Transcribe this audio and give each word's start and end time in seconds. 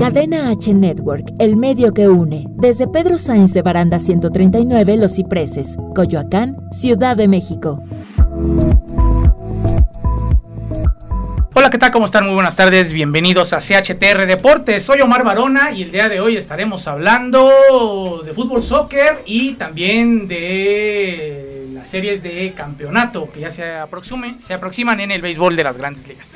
Cadena 0.00 0.48
H 0.48 0.72
Network, 0.72 1.26
el 1.38 1.56
medio 1.56 1.92
que 1.92 2.08
une. 2.08 2.46
Desde 2.52 2.88
Pedro 2.88 3.18
Sainz 3.18 3.52
de 3.52 3.60
Baranda 3.60 3.98
139, 3.98 4.96
Los 4.96 5.16
Cipreses, 5.16 5.76
Coyoacán, 5.94 6.56
Ciudad 6.72 7.18
de 7.18 7.28
México. 7.28 7.82
Hola, 11.52 11.68
¿qué 11.68 11.76
tal? 11.76 11.90
¿Cómo 11.90 12.06
están? 12.06 12.24
Muy 12.24 12.32
buenas 12.32 12.56
tardes. 12.56 12.94
Bienvenidos 12.94 13.52
a 13.52 13.58
CHTR 13.58 14.24
Deportes. 14.26 14.82
Soy 14.82 15.02
Omar 15.02 15.22
Barona 15.22 15.70
y 15.70 15.82
el 15.82 15.92
día 15.92 16.08
de 16.08 16.18
hoy 16.22 16.38
estaremos 16.38 16.88
hablando 16.88 18.22
de 18.24 18.32
fútbol, 18.32 18.62
soccer 18.62 19.18
y 19.26 19.52
también 19.56 20.26
de 20.28 21.68
las 21.74 21.86
series 21.86 22.22
de 22.22 22.54
campeonato 22.56 23.30
que 23.30 23.40
ya 23.40 23.50
se, 23.50 23.70
se 24.38 24.54
aproximan 24.54 25.00
en 25.00 25.10
el 25.10 25.20
béisbol 25.20 25.56
de 25.56 25.64
las 25.64 25.76
grandes 25.76 26.08
ligas. 26.08 26.34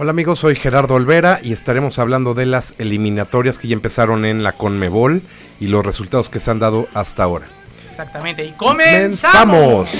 Hola 0.00 0.10
amigos, 0.12 0.38
soy 0.38 0.54
Gerardo 0.54 0.94
Olvera 0.94 1.40
y 1.42 1.52
estaremos 1.52 1.98
hablando 1.98 2.32
de 2.32 2.46
las 2.46 2.72
eliminatorias 2.78 3.58
que 3.58 3.66
ya 3.66 3.74
empezaron 3.74 4.24
en 4.24 4.44
la 4.44 4.52
Conmebol 4.52 5.22
y 5.58 5.66
los 5.66 5.84
resultados 5.84 6.30
que 6.30 6.38
se 6.38 6.52
han 6.52 6.60
dado 6.60 6.86
hasta 6.94 7.24
ahora. 7.24 7.48
Exactamente, 7.90 8.44
y 8.44 8.52
comenzamos. 8.52 9.90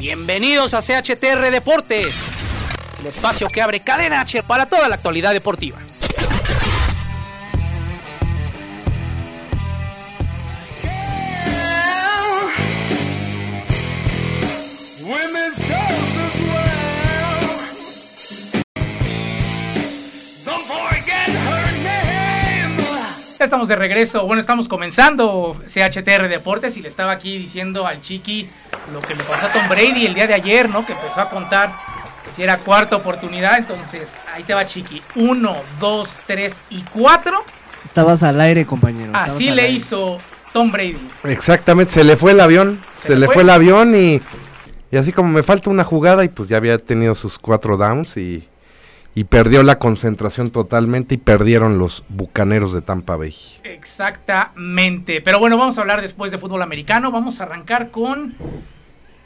Bienvenidos 0.00 0.74
a 0.74 0.80
CHTR 0.80 1.52
Deportes, 1.52 2.16
el 2.98 3.06
espacio 3.06 3.46
que 3.46 3.62
abre 3.62 3.78
cadena 3.78 4.22
H 4.22 4.42
para 4.42 4.66
toda 4.66 4.88
la 4.88 4.96
actualidad 4.96 5.32
deportiva. 5.34 5.87
Estamos 23.38 23.68
de 23.68 23.76
regreso, 23.76 24.26
bueno, 24.26 24.40
estamos 24.40 24.66
comenzando 24.66 25.56
CHTR 25.66 26.28
Deportes 26.28 26.76
y 26.76 26.82
le 26.82 26.88
estaba 26.88 27.12
aquí 27.12 27.38
diciendo 27.38 27.86
al 27.86 28.02
Chiqui 28.02 28.48
lo 28.92 29.00
que 29.00 29.14
le 29.14 29.22
pasó 29.22 29.46
a 29.46 29.52
Tom 29.52 29.68
Brady 29.68 30.06
el 30.06 30.14
día 30.14 30.26
de 30.26 30.34
ayer, 30.34 30.68
¿no? 30.68 30.84
Que 30.84 30.92
empezó 30.92 31.20
a 31.20 31.30
contar 31.30 31.72
que 32.24 32.32
si 32.32 32.42
era 32.42 32.58
cuarta 32.58 32.96
oportunidad, 32.96 33.56
entonces 33.58 34.12
ahí 34.34 34.42
te 34.42 34.54
va 34.54 34.66
Chiqui. 34.66 35.00
Uno, 35.14 35.56
dos, 35.78 36.16
tres 36.26 36.56
y 36.68 36.82
cuatro. 36.92 37.44
Estabas 37.84 38.24
al 38.24 38.40
aire, 38.40 38.66
compañero. 38.66 39.12
Así 39.14 39.50
le 39.50 39.70
hizo 39.70 40.16
Tom 40.52 40.72
Brady. 40.72 41.08
Exactamente, 41.22 41.92
se 41.92 42.02
le 42.02 42.16
fue 42.16 42.32
el 42.32 42.40
avión, 42.40 42.80
se, 43.00 43.14
le 43.14 43.26
fue? 43.26 43.42
el 43.42 43.50
avión 43.50 43.94
y, 43.94 44.20
y 44.90 44.96
así 44.96 45.12
como 45.12 45.28
me 45.28 45.44
falta 45.44 45.70
una 45.70 45.84
jugada 45.84 46.24
y 46.24 46.28
pues 46.28 46.48
ya 46.48 46.56
había 46.56 46.76
tenido 46.76 47.14
sus 47.14 47.38
cuatro 47.38 47.76
downs 47.76 48.16
y 48.16 48.48
y 49.18 49.24
perdió 49.24 49.64
la 49.64 49.80
concentración 49.80 50.50
totalmente 50.50 51.16
y 51.16 51.18
perdieron 51.18 51.76
los 51.76 52.04
Bucaneros 52.08 52.72
de 52.72 52.82
Tampa 52.82 53.16
Bay. 53.16 53.34
Exactamente. 53.64 55.20
Pero 55.20 55.40
bueno, 55.40 55.58
vamos 55.58 55.76
a 55.76 55.80
hablar 55.80 56.02
después 56.02 56.30
de 56.30 56.38
fútbol 56.38 56.62
americano. 56.62 57.10
Vamos 57.10 57.40
a 57.40 57.42
arrancar 57.42 57.90
con 57.90 58.36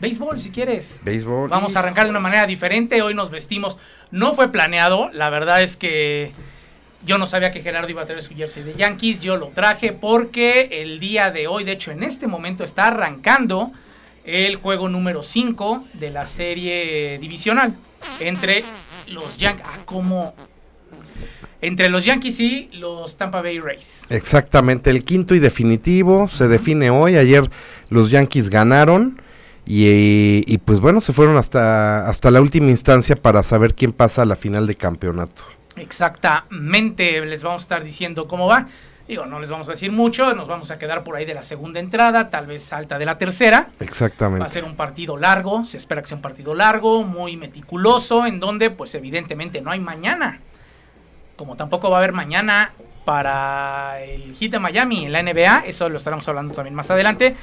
béisbol, 0.00 0.40
si 0.40 0.48
quieres. 0.48 1.02
Béisbol. 1.04 1.50
Vamos 1.50 1.76
a 1.76 1.80
arrancar 1.80 2.04
de 2.04 2.10
una 2.10 2.20
manera 2.20 2.46
diferente. 2.46 3.02
Hoy 3.02 3.12
nos 3.12 3.30
vestimos. 3.30 3.76
No 4.10 4.32
fue 4.32 4.50
planeado. 4.50 5.10
La 5.12 5.28
verdad 5.28 5.62
es 5.62 5.76
que 5.76 6.32
yo 7.04 7.18
no 7.18 7.26
sabía 7.26 7.50
que 7.50 7.60
Gerardo 7.60 7.90
iba 7.90 8.00
a 8.00 8.06
traer 8.06 8.22
su 8.22 8.34
jersey 8.34 8.62
de 8.62 8.72
Yankees. 8.72 9.20
Yo 9.20 9.36
lo 9.36 9.48
traje 9.48 9.92
porque 9.92 10.70
el 10.80 11.00
día 11.00 11.30
de 11.30 11.48
hoy, 11.48 11.64
de 11.64 11.72
hecho 11.72 11.90
en 11.90 12.02
este 12.02 12.26
momento 12.26 12.64
está 12.64 12.86
arrancando 12.86 13.72
el 14.24 14.56
juego 14.56 14.88
número 14.88 15.22
5 15.22 15.84
de 15.92 16.08
la 16.08 16.24
serie 16.24 17.18
divisional 17.18 17.74
entre 18.20 18.64
los 19.08 19.38
Yankees, 19.38 19.66
ah, 19.68 19.78
como 19.84 20.34
entre 21.60 21.88
los 21.88 22.04
Yankees 22.04 22.40
y 22.40 22.68
los 22.72 23.16
Tampa 23.16 23.40
Bay 23.40 23.60
Rays. 23.60 24.02
Exactamente, 24.08 24.90
el 24.90 25.04
quinto 25.04 25.34
y 25.34 25.38
definitivo 25.38 26.28
se 26.28 26.48
define 26.48 26.90
hoy. 26.90 27.16
Ayer 27.16 27.48
los 27.88 28.10
Yankees 28.10 28.50
ganaron 28.50 29.20
y, 29.64 30.58
pues 30.58 30.80
bueno, 30.80 31.00
se 31.00 31.12
fueron 31.12 31.36
hasta, 31.36 32.08
hasta 32.08 32.30
la 32.30 32.40
última 32.40 32.68
instancia 32.68 33.14
para 33.14 33.42
saber 33.42 33.74
quién 33.74 33.92
pasa 33.92 34.22
a 34.22 34.24
la 34.24 34.34
final 34.34 34.66
de 34.66 34.74
campeonato. 34.74 35.44
Exactamente, 35.76 37.24
les 37.24 37.42
vamos 37.42 37.62
a 37.62 37.64
estar 37.64 37.84
diciendo 37.84 38.26
cómo 38.26 38.48
va. 38.48 38.66
Digo, 39.06 39.26
no 39.26 39.40
les 39.40 39.50
vamos 39.50 39.68
a 39.68 39.72
decir 39.72 39.90
mucho, 39.90 40.34
nos 40.34 40.46
vamos 40.46 40.70
a 40.70 40.78
quedar 40.78 41.02
por 41.02 41.16
ahí 41.16 41.24
de 41.24 41.34
la 41.34 41.42
segunda 41.42 41.80
entrada, 41.80 42.30
tal 42.30 42.46
vez 42.46 42.72
alta 42.72 42.98
de 42.98 43.04
la 43.04 43.18
tercera. 43.18 43.68
Exactamente. 43.80 44.40
Va 44.40 44.46
a 44.46 44.48
ser 44.48 44.64
un 44.64 44.76
partido 44.76 45.16
largo, 45.16 45.64
se 45.64 45.76
espera 45.76 46.02
que 46.02 46.08
sea 46.08 46.16
un 46.16 46.22
partido 46.22 46.54
largo, 46.54 47.02
muy 47.02 47.36
meticuloso, 47.36 48.26
en 48.26 48.38
donde 48.38 48.70
pues 48.70 48.94
evidentemente 48.94 49.60
no 49.60 49.70
hay 49.70 49.80
mañana. 49.80 50.40
Como 51.36 51.56
tampoco 51.56 51.90
va 51.90 51.96
a 51.96 51.98
haber 51.98 52.12
mañana 52.12 52.72
para 53.04 54.00
el 54.02 54.34
Heat 54.36 54.52
de 54.52 54.58
Miami 54.60 55.06
en 55.06 55.12
la 55.12 55.22
NBA, 55.22 55.64
eso 55.66 55.88
lo 55.88 55.98
estaremos 55.98 56.26
hablando 56.28 56.54
también 56.54 56.74
más 56.74 56.90
adelante. 56.90 57.34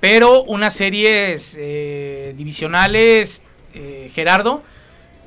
Pero 0.00 0.44
unas 0.44 0.74
series 0.74 1.56
eh, 1.58 2.32
divisionales, 2.36 3.42
eh, 3.74 4.10
Gerardo, 4.14 4.62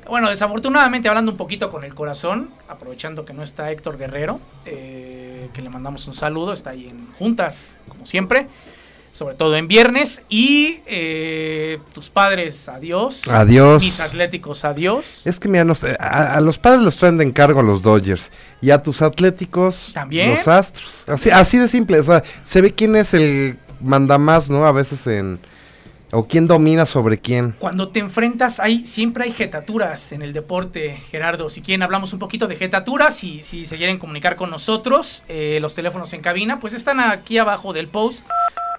bueno, 0.08 0.30
desafortunadamente 0.30 1.08
hablando 1.08 1.32
un 1.32 1.38
poquito 1.38 1.70
con 1.70 1.84
el 1.84 1.94
corazón, 1.94 2.50
aprovechando 2.68 3.24
que 3.24 3.32
no 3.32 3.42
está 3.42 3.70
Héctor 3.70 3.98
Guerrero, 3.98 4.40
eh, 4.66 5.21
que 5.50 5.62
le 5.62 5.70
mandamos 5.70 6.06
un 6.06 6.14
saludo, 6.14 6.52
está 6.52 6.70
ahí 6.70 6.88
en 6.88 7.06
juntas, 7.18 7.78
como 7.88 8.06
siempre, 8.06 8.48
sobre 9.12 9.34
todo 9.34 9.56
en 9.56 9.68
viernes, 9.68 10.22
y 10.28 10.80
eh, 10.86 11.78
tus 11.92 12.08
padres, 12.08 12.68
adiós. 12.68 13.22
Adiós. 13.28 13.82
Mis 13.82 14.00
atléticos, 14.00 14.64
adiós. 14.64 15.22
Es 15.26 15.38
que 15.38 15.48
mira, 15.48 15.74
sé, 15.74 15.96
a, 15.98 16.40
los 16.40 16.58
padres 16.58 16.82
los 16.82 16.96
traen 16.96 17.18
de 17.18 17.24
encargo 17.24 17.62
los 17.62 17.82
Dodgers, 17.82 18.30
y 18.60 18.70
a 18.70 18.82
tus 18.82 19.02
atléticos, 19.02 19.90
¿También? 19.92 20.30
los 20.30 20.48
Astros. 20.48 21.04
Así, 21.06 21.30
así 21.30 21.58
de 21.58 21.68
simple, 21.68 22.00
o 22.00 22.04
sea, 22.04 22.22
se 22.44 22.60
ve 22.60 22.72
quién 22.72 22.96
es 22.96 23.14
el 23.14 23.58
mandamás, 23.80 24.48
¿no? 24.48 24.66
A 24.66 24.72
veces 24.72 25.06
en 25.06 25.38
¿O 26.14 26.26
quién 26.26 26.46
domina 26.46 26.84
sobre 26.84 27.18
quién? 27.18 27.52
Cuando 27.58 27.88
te 27.88 27.98
enfrentas, 27.98 28.60
hay, 28.60 28.86
siempre 28.86 29.24
hay 29.24 29.32
jetaturas 29.32 30.12
en 30.12 30.20
el 30.20 30.34
deporte, 30.34 30.98
Gerardo. 31.10 31.48
Si 31.48 31.62
quieren, 31.62 31.82
hablamos 31.82 32.12
un 32.12 32.18
poquito 32.18 32.46
de 32.48 32.56
jetaturas. 32.56 33.16
Si, 33.16 33.42
si 33.42 33.64
se 33.64 33.78
quieren 33.78 33.98
comunicar 33.98 34.36
con 34.36 34.50
nosotros, 34.50 35.24
eh, 35.28 35.58
los 35.62 35.74
teléfonos 35.74 36.12
en 36.12 36.20
cabina, 36.20 36.60
pues 36.60 36.74
están 36.74 37.00
aquí 37.00 37.38
abajo 37.38 37.72
del 37.72 37.88
post. 37.88 38.28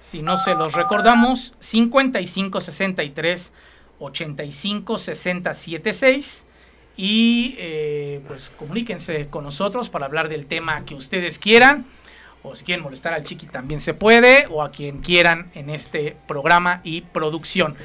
Si 0.04 0.22
no 0.22 0.38
se 0.38 0.54
los 0.54 0.74
recordamos, 0.74 1.56
5563 1.60 3.52
85 3.98 4.98
60 5.00 5.54
76. 5.56 6.46
Y 6.98 7.56
eh, 7.58 8.22
pues 8.28 8.54
comuníquense 8.60 9.28
con 9.30 9.44
nosotros 9.44 9.90
para 9.90 10.06
hablar 10.06 10.30
del 10.30 10.46
tema 10.46 10.86
que 10.86 10.94
ustedes 10.94 11.40
quieran 11.40 11.88
o 12.44 12.56
si 12.56 12.66
quieren 12.66 12.84
molestar 12.84 13.14
al 13.14 13.24
chiqui 13.24 13.48
también 13.48 13.80
se 13.80 13.94
puede, 13.94 14.48
o 14.50 14.62
a 14.62 14.72
quien 14.72 15.00
quieran 15.00 15.50
en 15.56 15.70
este 15.70 16.16
programa 16.28 16.81
y 16.84 17.02
producción. 17.02 17.76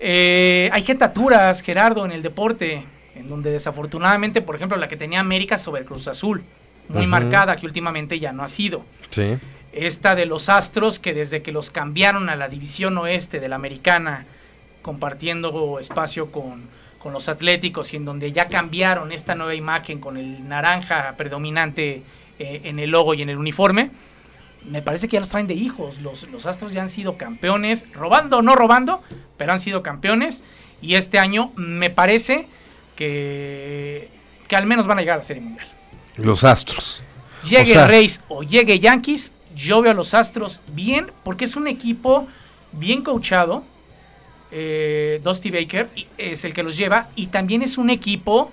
Eh, 0.00 0.70
hay 0.72 0.82
jetaturas, 0.82 1.60
Gerardo, 1.60 2.04
en 2.06 2.12
el 2.12 2.22
deporte, 2.22 2.84
en 3.14 3.28
donde 3.28 3.50
desafortunadamente, 3.50 4.40
por 4.40 4.56
ejemplo, 4.56 4.78
la 4.78 4.88
que 4.88 4.96
tenía 4.96 5.20
América 5.20 5.58
sobre 5.58 5.84
Cruz 5.84 6.08
Azul, 6.08 6.42
muy 6.88 7.06
marcada, 7.06 7.54
que 7.54 7.66
últimamente 7.66 8.18
ya 8.18 8.32
no 8.32 8.42
ha 8.42 8.48
sido. 8.48 8.84
Sí. 9.10 9.36
Esta 9.72 10.16
de 10.16 10.26
los 10.26 10.48
Astros, 10.48 10.98
que 10.98 11.14
desde 11.14 11.42
que 11.42 11.52
los 11.52 11.70
cambiaron 11.70 12.28
a 12.28 12.34
la 12.34 12.48
división 12.48 12.98
oeste 12.98 13.38
de 13.38 13.48
la 13.48 13.56
americana, 13.56 14.24
compartiendo 14.82 15.78
espacio 15.78 16.32
con, 16.32 16.62
con 16.98 17.12
los 17.12 17.28
Atléticos, 17.28 17.92
y 17.92 17.96
en 17.96 18.06
donde 18.06 18.32
ya 18.32 18.48
cambiaron 18.48 19.12
esta 19.12 19.34
nueva 19.34 19.54
imagen 19.54 20.00
con 20.00 20.16
el 20.16 20.48
naranja 20.48 21.14
predominante 21.16 22.02
eh, 22.40 22.62
en 22.64 22.78
el 22.78 22.88
logo 22.88 23.12
y 23.12 23.20
en 23.20 23.28
el 23.28 23.36
uniforme. 23.36 23.90
Me 24.64 24.80
parece 24.80 25.08
que 25.08 25.14
ya 25.14 25.20
los 25.20 25.28
traen 25.28 25.46
de 25.46 25.52
hijos. 25.52 26.00
Los, 26.00 26.26
los 26.30 26.46
Astros 26.46 26.72
ya 26.72 26.80
han 26.80 26.88
sido 26.88 27.18
campeones, 27.18 27.86
robando 27.92 28.38
o 28.38 28.42
no 28.42 28.54
robando, 28.54 29.02
pero 29.36 29.52
han 29.52 29.60
sido 29.60 29.82
campeones. 29.82 30.42
Y 30.80 30.94
este 30.94 31.18
año 31.18 31.52
me 31.56 31.90
parece 31.90 32.46
que, 32.96 34.08
que 34.48 34.56
al 34.56 34.64
menos 34.64 34.86
van 34.86 34.96
a 34.96 35.00
llegar 35.02 35.16
a 35.16 35.18
la 35.18 35.22
Serie 35.22 35.42
Mundial. 35.42 35.68
Los 36.16 36.42
Astros. 36.42 37.02
Llegue 37.46 37.76
o 37.76 37.86
Reyes 37.86 38.22
o 38.28 38.42
llegue 38.42 38.80
Yankees, 38.80 39.34
yo 39.54 39.82
veo 39.82 39.92
a 39.92 39.94
los 39.94 40.14
Astros 40.14 40.62
bien, 40.68 41.12
porque 41.22 41.44
es 41.44 41.56
un 41.56 41.68
equipo 41.68 42.26
bien 42.72 43.02
coachado. 43.02 43.64
Eh, 44.50 45.20
Dusty 45.22 45.50
Baker 45.50 45.90
es 46.16 46.46
el 46.46 46.54
que 46.54 46.62
los 46.62 46.78
lleva, 46.78 47.08
y 47.16 47.26
también 47.26 47.60
es 47.60 47.76
un 47.76 47.90
equipo 47.90 48.50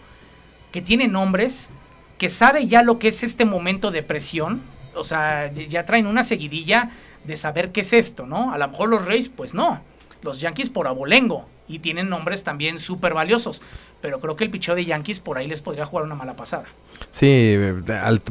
que 0.73 0.81
tiene 0.81 1.07
nombres 1.07 1.69
que 2.17 2.29
sabe 2.29 2.67
ya 2.67 2.83
lo 2.83 2.99
que 2.99 3.09
es 3.09 3.23
este 3.23 3.45
momento 3.45 3.91
de 3.91 4.03
presión, 4.03 4.61
o 4.95 5.03
sea, 5.03 5.51
ya 5.53 5.85
traen 5.85 6.07
una 6.07 6.23
seguidilla 6.23 6.91
de 7.23 7.35
saber 7.37 7.71
qué 7.71 7.81
es 7.81 7.93
esto, 7.93 8.25
¿no? 8.25 8.51
A 8.51 8.57
lo 8.57 8.67
mejor 8.67 8.89
los 8.89 9.05
Reyes, 9.05 9.29
pues 9.29 9.53
no, 9.53 9.81
los 10.23 10.39
Yankees 10.41 10.69
por 10.69 10.87
abolengo, 10.87 11.45
y 11.67 11.79
tienen 11.79 12.09
nombres 12.09 12.43
también 12.43 12.79
súper 12.79 13.13
valiosos, 13.13 13.61
pero 14.01 14.19
creo 14.19 14.35
que 14.35 14.43
el 14.45 14.49
picheo 14.49 14.75
de 14.75 14.85
Yankees 14.85 15.19
por 15.19 15.37
ahí 15.37 15.47
les 15.47 15.61
podría 15.61 15.85
jugar 15.85 16.05
una 16.05 16.15
mala 16.15 16.35
pasada. 16.35 16.65
Sí, 17.11 17.55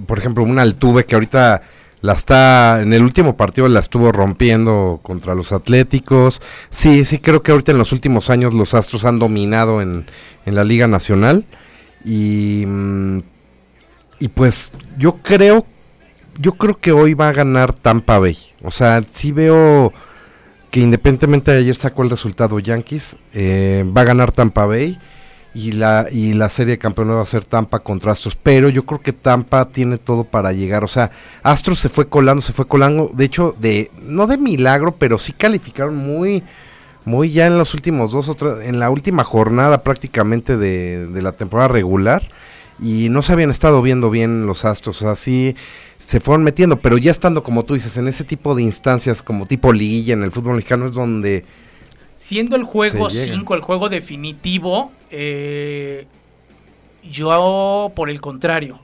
por 0.07 0.19
ejemplo, 0.19 0.43
un 0.43 0.59
Altuve 0.59 1.05
que 1.05 1.15
ahorita 1.15 1.63
la 2.03 2.13
está 2.13 2.83
en 2.83 2.93
el 2.93 3.03
último 3.03 3.37
partido 3.37 3.69
la 3.69 3.81
estuvo 3.81 4.13
rompiendo 4.13 5.01
contra 5.03 5.35
los 5.35 5.53
Atléticos. 5.53 6.41
Sí, 6.71 7.05
sí 7.05 7.19
creo 7.19 7.43
que 7.43 7.53
ahorita 7.53 7.73
en 7.73 7.79
los 7.79 7.93
últimos 7.93 8.31
años 8.31 8.55
los 8.55 8.75
Astros 8.75 9.05
han 9.05 9.19
dominado 9.19 9.83
en, 9.83 10.07
en 10.45 10.55
la 10.55 10.65
Liga 10.65 10.87
Nacional 10.87 11.45
y 12.05 12.65
mm, 12.67 13.21
y 14.19 14.29
pues 14.29 14.73
yo 14.99 15.17
creo 15.23 15.67
yo 16.39 16.53
creo 16.53 16.79
que 16.79 16.93
hoy 16.93 17.15
va 17.15 17.29
a 17.29 17.33
ganar 17.33 17.73
Tampa 17.73 18.19
Bay. 18.19 18.37
O 18.63 18.71
sea, 18.71 19.03
sí 19.15 19.33
veo 19.33 19.93
que 20.71 20.81
independientemente 20.81 21.51
de 21.51 21.59
ayer 21.59 21.77
sacó 21.77 22.03
el 22.03 22.11
resultado 22.11 22.59
Yankees, 22.59 23.17
eh, 23.33 23.85
va 23.97 24.03
a 24.03 24.05
ganar 24.05 24.33
Tampa 24.33 24.67
Bay 24.67 24.99
y 25.55 25.73
la, 25.73 26.07
y 26.11 26.35
la 26.35 26.51
serie 26.51 26.73
de 26.73 26.79
campeones 26.79 27.17
va 27.17 27.23
a 27.23 27.27
ser 27.27 27.45
Tampa 27.45 27.79
contra 27.79 28.13
Astros. 28.13 28.37
Pero 28.37 28.69
yo 28.69 28.85
creo 28.85 29.01
que 29.01 29.13
Tampa 29.13 29.69
tiene 29.69 29.99
todo 29.99 30.25
para 30.25 30.53
llegar. 30.53 30.85
O 30.85 30.89
sea, 30.89 31.11
Astros 31.43 31.79
se 31.79 31.89
fue 31.89 32.09
colando, 32.09 32.43
se 32.43 32.53
fue 32.53 32.67
colando. 32.67 33.11
De 33.15 33.25
hecho, 33.25 33.55
de 33.59 33.91
no 34.03 34.27
de 34.27 34.37
milagro, 34.37 34.93
pero 34.93 35.19
sí 35.19 35.33
calificaron 35.33 35.97
muy, 35.97 36.43
muy 37.05 37.31
ya 37.31 37.47
en 37.47 37.57
los 37.57 37.73
últimos 37.73 38.13
dos, 38.13 38.29
otra, 38.29 38.65
en 38.65 38.79
la 38.79 38.91
última 38.91 39.25
jornada 39.25 39.83
prácticamente 39.83 40.59
de, 40.59 41.07
de 41.07 41.23
la 41.23 41.33
temporada 41.33 41.69
regular. 41.69 42.29
Y 42.83 43.09
no 43.09 43.23
se 43.23 43.33
habían 43.33 43.51
estado 43.51 43.81
viendo 43.83 44.11
bien 44.11 44.47
los 44.47 44.65
Astros. 44.65 45.01
O 45.03 45.05
sea, 45.07 45.17
sí 45.17 45.57
se 45.99 46.21
fueron 46.21 46.45
metiendo, 46.45 46.79
pero 46.79 46.99
ya 46.99 47.11
estando, 47.11 47.43
como 47.43 47.65
tú 47.65 47.75
dices, 47.75 47.97
en 47.97 48.09
ese 48.09 48.25
tipo 48.25 48.55
de 48.55 48.63
instancias, 48.63 49.23
como 49.23 49.47
tipo 49.47 49.73
liguilla 49.73 50.15
en 50.15 50.23
el 50.23 50.31
fútbol 50.31 50.57
mexicano, 50.57 50.87
es 50.87 50.93
donde 50.93 51.45
Siendo 52.17 52.57
el 52.57 52.65
juego 52.65 53.11
5, 53.11 53.55
el 53.55 53.61
juego 53.61 53.89
definitivo, 53.89 54.91
eh, 55.11 56.07
yo 57.09 57.93
por 57.95 58.11
el 58.11 58.21
contrario, 58.21 58.81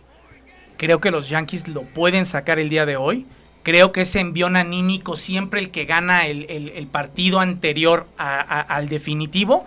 creo 0.76 1.00
que 1.00 1.10
los 1.10 1.28
Yankees 1.28 1.66
lo 1.66 1.82
pueden 1.82 2.26
sacar 2.26 2.58
el 2.58 2.68
día 2.68 2.86
de 2.86 2.96
hoy. 2.96 3.26
Creo 3.62 3.90
que 3.90 4.02
ese 4.02 4.20
envión 4.20 4.56
anímico, 4.56 5.16
siempre 5.16 5.60
el 5.60 5.70
que 5.70 5.86
gana 5.86 6.26
el, 6.26 6.44
el, 6.50 6.86
partido 6.88 7.40
anterior 7.40 8.06
al 8.16 8.88
definitivo, 8.88 9.64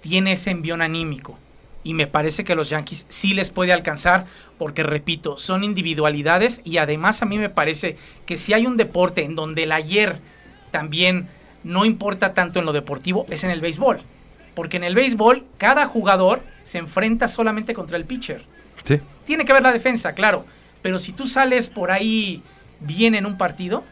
tiene 0.00 0.32
ese 0.32 0.50
envión 0.50 0.82
anímico. 0.82 1.38
Y 1.86 1.94
me 1.94 2.08
parece 2.08 2.42
que 2.42 2.56
los 2.56 2.68
Yankees 2.68 3.06
sí 3.08 3.32
les 3.32 3.50
puede 3.50 3.72
alcanzar, 3.72 4.26
porque 4.58 4.82
repito, 4.82 5.38
son 5.38 5.62
individualidades 5.62 6.60
y 6.64 6.78
además 6.78 7.22
a 7.22 7.26
mí 7.26 7.38
me 7.38 7.48
parece 7.48 7.96
que 8.26 8.36
si 8.36 8.52
hay 8.54 8.66
un 8.66 8.76
deporte 8.76 9.22
en 9.22 9.36
donde 9.36 9.62
el 9.62 9.70
ayer 9.70 10.18
también 10.72 11.28
no 11.62 11.84
importa 11.84 12.34
tanto 12.34 12.58
en 12.58 12.64
lo 12.64 12.72
deportivo, 12.72 13.24
es 13.30 13.44
en 13.44 13.50
el 13.52 13.60
béisbol. 13.60 14.00
Porque 14.56 14.78
en 14.78 14.82
el 14.82 14.96
béisbol 14.96 15.44
cada 15.58 15.86
jugador 15.86 16.42
se 16.64 16.78
enfrenta 16.78 17.28
solamente 17.28 17.72
contra 17.72 17.96
el 17.96 18.04
pitcher. 18.04 18.42
Sí. 18.82 19.00
Tiene 19.24 19.44
que 19.44 19.52
ver 19.52 19.62
la 19.62 19.72
defensa, 19.72 20.12
claro. 20.12 20.44
Pero 20.82 20.98
si 20.98 21.12
tú 21.12 21.28
sales 21.28 21.68
por 21.68 21.92
ahí 21.92 22.42
bien 22.80 23.14
en 23.14 23.26
un 23.26 23.38
partido, 23.38 23.84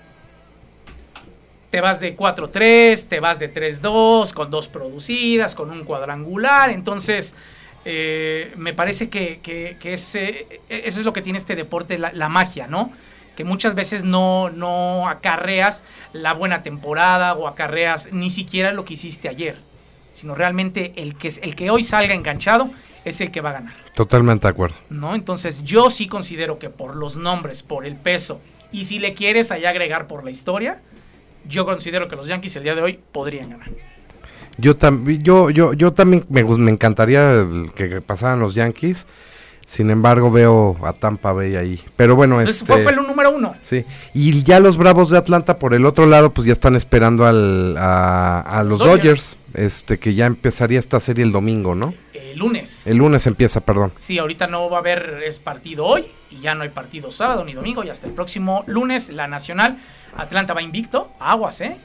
te 1.70 1.80
vas 1.80 2.00
de 2.00 2.16
4-3, 2.16 3.06
te 3.06 3.20
vas 3.20 3.38
de 3.38 3.54
3-2, 3.54 4.32
con 4.32 4.50
dos 4.50 4.66
producidas, 4.66 5.54
con 5.54 5.70
un 5.70 5.84
cuadrangular. 5.84 6.70
Entonces, 6.70 7.36
eh, 7.84 8.52
me 8.56 8.72
parece 8.72 9.08
que, 9.08 9.40
que, 9.42 9.92
ese, 9.92 10.60
eso 10.68 10.98
es 10.98 11.04
lo 11.04 11.12
que 11.12 11.22
tiene 11.22 11.38
este 11.38 11.56
deporte, 11.56 11.98
la, 11.98 12.12
la 12.12 12.28
magia, 12.28 12.66
¿no? 12.66 12.92
que 13.34 13.44
muchas 13.44 13.74
veces 13.74 14.04
no, 14.04 14.50
no 14.50 15.08
acarreas 15.08 15.84
la 16.12 16.32
buena 16.32 16.62
temporada 16.62 17.34
o 17.34 17.48
acarreas 17.48 18.12
ni 18.12 18.30
siquiera 18.30 18.72
lo 18.72 18.84
que 18.84 18.94
hiciste 18.94 19.28
ayer, 19.28 19.56
sino 20.14 20.34
realmente 20.34 20.92
el 20.96 21.16
que, 21.16 21.32
el 21.42 21.56
que 21.56 21.70
hoy 21.70 21.84
salga 21.84 22.14
enganchado 22.14 22.70
es 23.04 23.20
el 23.20 23.30
que 23.30 23.40
va 23.40 23.50
a 23.50 23.54
ganar. 23.54 23.74
Totalmente 23.94 24.46
de 24.46 24.50
acuerdo. 24.50 24.76
¿No? 24.90 25.14
Entonces 25.14 25.62
yo 25.62 25.90
sí 25.90 26.06
considero 26.06 26.58
que 26.58 26.70
por 26.70 26.96
los 26.96 27.16
nombres, 27.16 27.62
por 27.62 27.86
el 27.86 27.96
peso, 27.96 28.40
y 28.72 28.84
si 28.84 28.98
le 28.98 29.14
quieres 29.14 29.50
allá 29.50 29.70
agregar 29.70 30.06
por 30.06 30.24
la 30.24 30.30
historia, 30.30 30.80
yo 31.46 31.64
considero 31.64 32.08
que 32.08 32.16
los 32.16 32.26
Yankees 32.26 32.56
el 32.56 32.64
día 32.64 32.74
de 32.74 32.82
hoy 32.82 32.98
podrían 33.12 33.50
ganar. 33.50 33.68
Yo, 34.56 34.76
también 34.76 35.22
yo, 35.22 35.50
yo, 35.50 35.72
yo 35.72 35.92
también 35.92 36.24
me, 36.28 36.44
me 36.44 36.70
encantaría 36.70 37.46
que 37.74 38.00
pasaran 38.00 38.40
los 38.40 38.54
Yankees. 38.54 39.06
Sin 39.66 39.90
embargo, 39.90 40.30
veo 40.30 40.76
a 40.84 40.92
Tampa 40.92 41.32
Bay 41.32 41.56
ahí. 41.56 41.80
Pero 41.96 42.16
bueno, 42.16 42.40
este, 42.40 42.66
fue, 42.66 42.84
el 42.84 42.96
número 42.96 43.30
uno. 43.30 43.56
Sí. 43.62 43.84
Y 44.12 44.44
ya 44.44 44.60
los 44.60 44.76
Bravos 44.76 45.10
de 45.10 45.18
Atlanta, 45.18 45.58
por 45.58 45.74
el 45.74 45.86
otro 45.86 46.06
lado, 46.06 46.30
pues 46.30 46.46
ya 46.46 46.52
están 46.52 46.76
esperando 46.76 47.26
al, 47.26 47.74
a, 47.78 48.62
los 48.66 48.78
Dodgers. 48.78 49.38
Este, 49.54 49.98
que 49.98 50.14
ya 50.14 50.26
empezaría 50.26 50.80
esta 50.80 50.98
serie 50.98 51.24
el 51.24 51.30
domingo, 51.30 51.76
¿no? 51.76 51.94
El 52.12 52.38
lunes. 52.38 52.88
El 52.88 52.96
lunes 52.96 53.24
empieza, 53.28 53.60
perdón. 53.60 53.92
Sí, 54.00 54.18
ahorita 54.18 54.48
no 54.48 54.68
va 54.68 54.78
a 54.78 54.80
haber 54.80 55.22
es 55.24 55.38
partido 55.38 55.86
hoy 55.86 56.06
y 56.28 56.40
ya 56.40 56.56
no 56.56 56.64
hay 56.64 56.70
partido 56.70 57.12
sábado 57.12 57.44
ni 57.44 57.52
domingo 57.52 57.84
y 57.84 57.88
hasta 57.88 58.08
el 58.08 58.12
próximo 58.14 58.64
lunes 58.66 59.10
la 59.10 59.28
Nacional 59.28 59.78
Atlanta 60.16 60.54
va 60.54 60.62
invicto. 60.62 61.10
Aguas, 61.20 61.60
¿eh? 61.60 61.76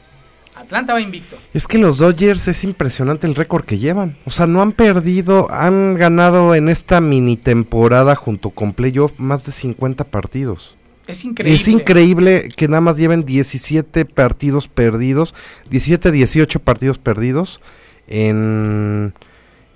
Atlanta 0.59 0.93
va 0.93 1.01
invicto. 1.01 1.37
Es 1.53 1.67
que 1.67 1.77
los 1.77 1.97
Dodgers 1.97 2.47
es 2.47 2.63
impresionante 2.63 3.27
el 3.27 3.35
récord 3.35 3.63
que 3.63 3.77
llevan. 3.77 4.17
O 4.25 4.29
sea, 4.29 4.45
no 4.45 4.61
han 4.61 4.73
perdido, 4.73 5.49
han 5.51 5.95
ganado 5.95 6.53
en 6.53 6.67
esta 6.67 6.99
mini 6.99 7.37
temporada 7.37 8.15
junto 8.15 8.49
con 8.49 8.73
playoff 8.73 9.19
más 9.19 9.45
de 9.45 9.53
50 9.53 10.03
partidos. 10.05 10.75
Es 11.07 11.23
increíble. 11.23 11.55
Es 11.55 11.67
increíble 11.67 12.49
que 12.55 12.67
nada 12.67 12.81
más 12.81 12.97
lleven 12.97 13.25
17 13.25 14.05
partidos 14.05 14.67
perdidos, 14.67 15.33
17, 15.69 16.11
18 16.11 16.59
partidos 16.59 16.99
perdidos 16.99 17.61
en... 18.07 19.13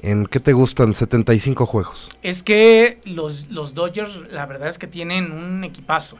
¿En 0.01 0.25
qué 0.25 0.41
te 0.41 0.51
gustan? 0.51 0.93
75 0.93 1.65
juegos. 1.65 2.09
Es 2.23 2.43
que 2.43 2.99
los, 3.05 3.49
los 3.49 3.73
Dodgers, 3.73 4.13
la 4.31 4.45
verdad 4.45 4.67
es 4.67 4.77
que 4.77 4.85
tienen 4.85 5.31
un 5.31 5.63
equipazo. 5.63 6.17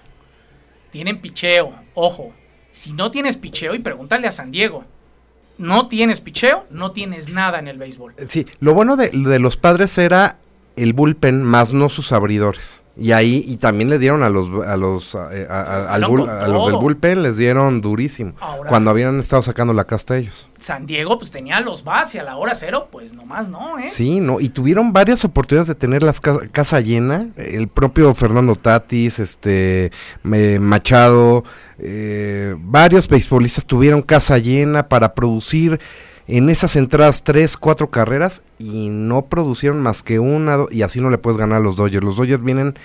Tienen 0.90 1.20
picheo, 1.20 1.74
ojo, 1.94 2.32
si 2.74 2.92
no 2.92 3.12
tienes 3.12 3.38
picheo, 3.38 3.76
y 3.76 3.80
pregúntale 3.80 4.28
a 4.28 4.32
San 4.32 4.52
Diego, 4.52 4.84
no 5.60 5.88
tienes 5.88 6.22
picheo, 6.22 6.66
no 6.72 6.92
tienes 6.92 7.30
nada 7.30 7.60
en 7.60 7.68
el 7.68 7.78
béisbol. 7.78 8.16
Sí, 8.28 8.48
lo 8.60 8.74
bueno 8.74 8.96
de, 8.98 9.10
de 9.10 9.40
los 9.40 9.58
padres 9.58 9.96
era 10.00 10.40
el 10.76 10.94
bullpen, 10.94 11.44
más 11.44 11.72
no 11.72 11.88
sus 11.88 12.12
abridores. 12.12 12.83
Y 12.96 13.12
ahí, 13.12 13.44
y 13.48 13.58
también 13.58 13.90
le 13.90 13.98
dieron 13.98 14.22
a 14.22 14.30
los, 14.30 14.50
a 14.68 14.78
los, 14.78 15.16
eh, 15.16 15.48
a, 15.50 15.98
los 15.98 16.68
del 16.68 16.76
bullpen, 16.76 17.24
les 17.24 17.38
dieron 17.38 17.82
durísimo. 17.82 18.34
cuando 18.70 18.92
habían 18.92 19.20
estado 19.20 19.42
sacando 19.42 19.74
la 19.74 19.86
casta 19.86 20.16
ellos. 20.16 20.48
San 20.60 20.86
Diego, 20.86 21.18
pues 21.18 21.32
tenía 21.32 21.60
los 21.60 21.84
bats 21.84 22.14
y 22.14 22.20
a 22.20 22.24
la 22.24 22.38
hora 22.38 22.54
cero, 22.54 22.90
pues 22.92 23.14
nomás 23.14 23.50
no, 23.50 23.80
¿eh? 23.80 23.88
Sí, 23.90 24.20
no, 24.20 24.40
y 24.40 24.50
tuvieron 24.50 24.94
varias 24.94 25.26
oportunidades 25.26 25.70
de 25.70 25.76
tener 25.76 26.04
la 26.04 26.14
casa 26.52 26.80
llena. 26.82 27.30
El 27.36 27.68
propio 27.68 28.14
Fernando 28.14 28.56
Tatis, 28.56 29.18
este, 29.20 29.92
Machado, 30.22 31.44
eh, 31.80 32.56
varios 32.60 33.08
beisbolistas 33.08 33.66
tuvieron 33.66 34.04
casa 34.04 34.38
llena 34.38 34.88
para 34.88 35.16
producir 35.16 35.80
en 36.28 36.50
esas 36.50 36.76
entradas 36.76 37.24
tres, 37.24 37.58
cuatro 37.58 37.90
carreras 37.90 38.44
y 38.58 38.90
no 38.90 39.26
producieron 39.26 39.82
más 39.82 40.04
que 40.04 40.20
una 40.20 40.66
y 40.72 40.84
así 40.84 41.02
no 41.02 41.10
le 41.10 41.18
puedes 41.18 41.38
ganar 41.38 41.58
a 41.58 41.62
los 41.62 41.76
Dodgers. 41.76 42.04
Los 42.04 42.18
Dodgers 42.18 42.44
vienen, 42.44 42.76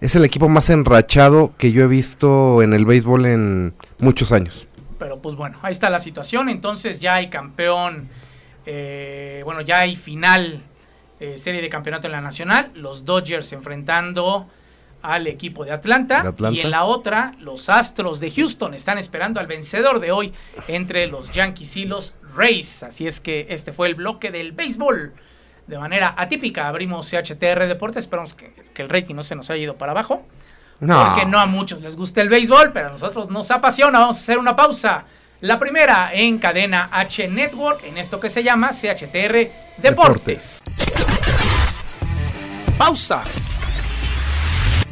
es 0.00 0.14
el 0.14 0.24
equipo 0.24 0.48
más 0.48 0.68
enrachado 0.70 1.52
que 1.56 1.72
yo 1.72 1.84
he 1.84 1.88
visto 1.88 2.62
en 2.62 2.74
el 2.74 2.84
béisbol 2.84 3.26
en 3.26 3.74
muchos 3.98 4.32
años. 4.32 4.66
Pero 4.98 5.20
pues 5.20 5.36
bueno, 5.36 5.58
ahí 5.62 5.72
está 5.72 5.90
la 5.90 6.00
situación, 6.00 6.48
entonces 6.48 7.00
ya 7.00 7.14
hay 7.14 7.28
campeón, 7.28 8.08
eh, 8.66 9.42
bueno, 9.44 9.62
ya 9.62 9.80
hay 9.80 9.96
final, 9.96 10.62
eh, 11.18 11.38
serie 11.38 11.60
de 11.60 11.68
campeonato 11.68 12.06
en 12.06 12.12
la 12.12 12.20
nacional, 12.20 12.70
los 12.74 13.04
Dodgers 13.04 13.52
enfrentando 13.52 14.48
al 15.02 15.26
equipo 15.26 15.64
de 15.64 15.72
Atlanta, 15.72 16.32
Y 16.52 16.60
en 16.60 16.70
la 16.70 16.84
otra, 16.84 17.34
los 17.40 17.68
Astros 17.68 18.20
de 18.20 18.30
Houston 18.30 18.72
están 18.72 18.98
esperando 18.98 19.40
al 19.40 19.48
vencedor 19.48 19.98
de 19.98 20.12
hoy 20.12 20.32
entre 20.68 21.08
los 21.08 21.32
Yankees 21.32 21.76
y 21.76 21.84
los 21.86 22.14
Rays. 22.34 22.82
Así 22.82 23.06
es 23.06 23.20
que 23.20 23.46
este 23.50 23.72
fue 23.72 23.88
el 23.88 23.94
bloque 23.94 24.30
del 24.30 24.52
béisbol. 24.52 25.12
De 25.66 25.78
manera 25.78 26.14
atípica 26.16 26.68
abrimos 26.68 27.10
CHTR 27.10 27.66
Deportes. 27.66 28.04
Esperamos 28.04 28.34
que, 28.34 28.52
el 28.74 28.88
rating 28.88 29.14
no 29.14 29.22
se 29.22 29.34
nos 29.34 29.50
haya 29.50 29.62
ido 29.62 29.76
para 29.76 29.92
abajo. 29.92 30.26
Porque 30.78 31.24
no 31.26 31.38
a 31.38 31.46
muchos 31.46 31.80
les 31.80 31.94
gusta 31.94 32.22
el 32.22 32.28
béisbol, 32.28 32.72
pero 32.72 32.88
a 32.88 32.90
nosotros 32.90 33.30
nos 33.30 33.50
apasiona. 33.50 34.00
Vamos 34.00 34.16
a 34.16 34.20
hacer 34.20 34.38
una 34.38 34.56
pausa. 34.56 35.04
La 35.40 35.58
primera 35.58 36.10
en 36.12 36.38
cadena 36.38 36.88
H 36.90 37.28
Network, 37.28 37.84
en 37.84 37.98
esto 37.98 38.18
que 38.18 38.30
se 38.30 38.42
llama 38.42 38.70
CHTR 38.70 39.48
Deportes. 39.78 40.60
Pausa 42.78 43.20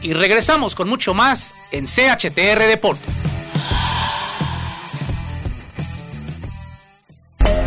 y 0.03 0.13
regresamos 0.13 0.75
con 0.75 0.89
mucho 0.89 1.15
más 1.15 1.55
en 1.71 1.87
CHTR 1.87 2.67
Deportes. 2.67 3.30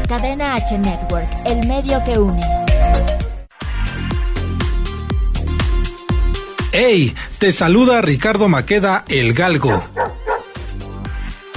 Cadena 0.08 0.56
H 0.56 0.78
Network, 0.78 1.30
el 1.46 1.68
medio 1.68 2.04
que 2.04 2.18
une. 2.20 2.42
¡Hey! 6.72 7.16
Te 7.40 7.52
saluda 7.52 8.02
Ricardo 8.02 8.50
Maqueda, 8.50 9.06
el 9.08 9.34
Galgo. 9.34 9.84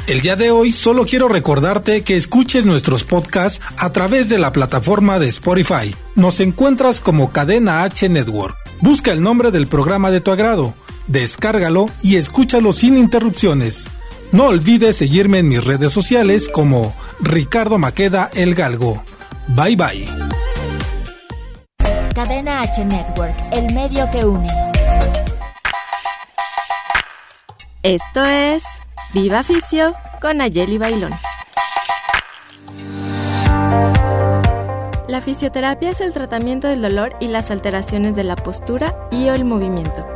El 0.06 0.20
día 0.20 0.36
de 0.36 0.50
hoy 0.50 0.70
solo 0.70 1.04
quiero 1.04 1.28
recordarte 1.28 2.02
que 2.02 2.16
escuches 2.16 2.64
nuestros 2.66 3.02
podcasts 3.02 3.60
a 3.78 3.90
través 3.90 4.28
de 4.28 4.38
la 4.38 4.52
plataforma 4.52 5.18
de 5.18 5.28
Spotify. 5.28 5.94
Nos 6.14 6.40
encuentras 6.40 7.00
como 7.00 7.30
Cadena 7.30 7.82
H 7.82 8.08
Network. 8.08 8.56
Busca 8.80 9.10
el 9.10 9.22
nombre 9.22 9.50
del 9.50 9.66
programa 9.66 10.10
de 10.10 10.20
tu 10.20 10.30
agrado 10.30 10.74
Descárgalo 11.06 11.86
y 12.02 12.16
escúchalo 12.16 12.72
sin 12.72 12.96
interrupciones. 12.96 13.88
No 14.32 14.46
olvides 14.46 14.96
seguirme 14.96 15.38
en 15.38 15.48
mis 15.48 15.64
redes 15.64 15.92
sociales 15.92 16.48
como 16.48 16.94
Ricardo 17.20 17.78
Maqueda 17.78 18.28
El 18.34 18.54
Galgo. 18.54 19.02
Bye 19.48 19.76
bye. 19.76 20.08
Cadena 22.14 22.62
H 22.62 22.84
Network, 22.84 23.36
el 23.52 23.72
medio 23.72 24.10
que 24.10 24.24
une. 24.24 24.48
Esto 27.82 28.24
es 28.24 28.64
Viva 29.14 29.44
Ficio 29.44 29.94
con 30.20 30.40
Ayeli 30.40 30.78
Bailón. 30.78 31.12
La 35.08 35.20
fisioterapia 35.20 35.90
es 35.90 36.00
el 36.00 36.12
tratamiento 36.12 36.66
del 36.66 36.82
dolor 36.82 37.14
y 37.20 37.28
las 37.28 37.52
alteraciones 37.52 38.16
de 38.16 38.24
la 38.24 38.34
postura 38.34 39.08
y 39.12 39.28
o 39.28 39.34
el 39.34 39.44
movimiento 39.44 40.15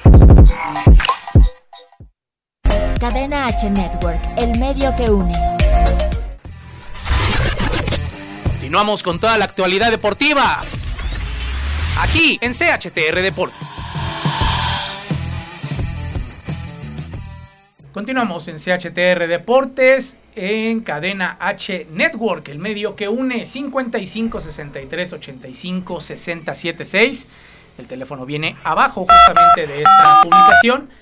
Cadena 3.01 3.47
H 3.47 3.67
Network, 3.67 4.21
el 4.37 4.59
medio 4.59 4.95
que 4.95 5.09
une. 5.09 5.33
Continuamos 8.43 9.01
con 9.01 9.19
toda 9.19 9.39
la 9.39 9.45
actualidad 9.45 9.89
deportiva. 9.89 10.61
Aquí 11.99 12.37
en 12.41 12.53
CHTR 12.53 13.23
Deportes. 13.23 13.57
Continuamos 17.91 18.47
en 18.47 18.57
CHTR 18.57 19.27
Deportes 19.27 20.17
en 20.35 20.81
Cadena 20.81 21.37
H 21.39 21.87
Network, 21.89 22.49
el 22.49 22.59
medio 22.59 22.95
que 22.95 23.09
une 23.09 23.47
55 23.47 24.41
63 24.41 25.13
85 25.13 26.01
60 26.01 26.53
76. 26.53 27.27
El 27.79 27.87
teléfono 27.87 28.27
viene 28.27 28.57
abajo 28.63 29.07
justamente 29.09 29.65
de 29.65 29.79
esta 29.79 30.21
publicación 30.21 31.01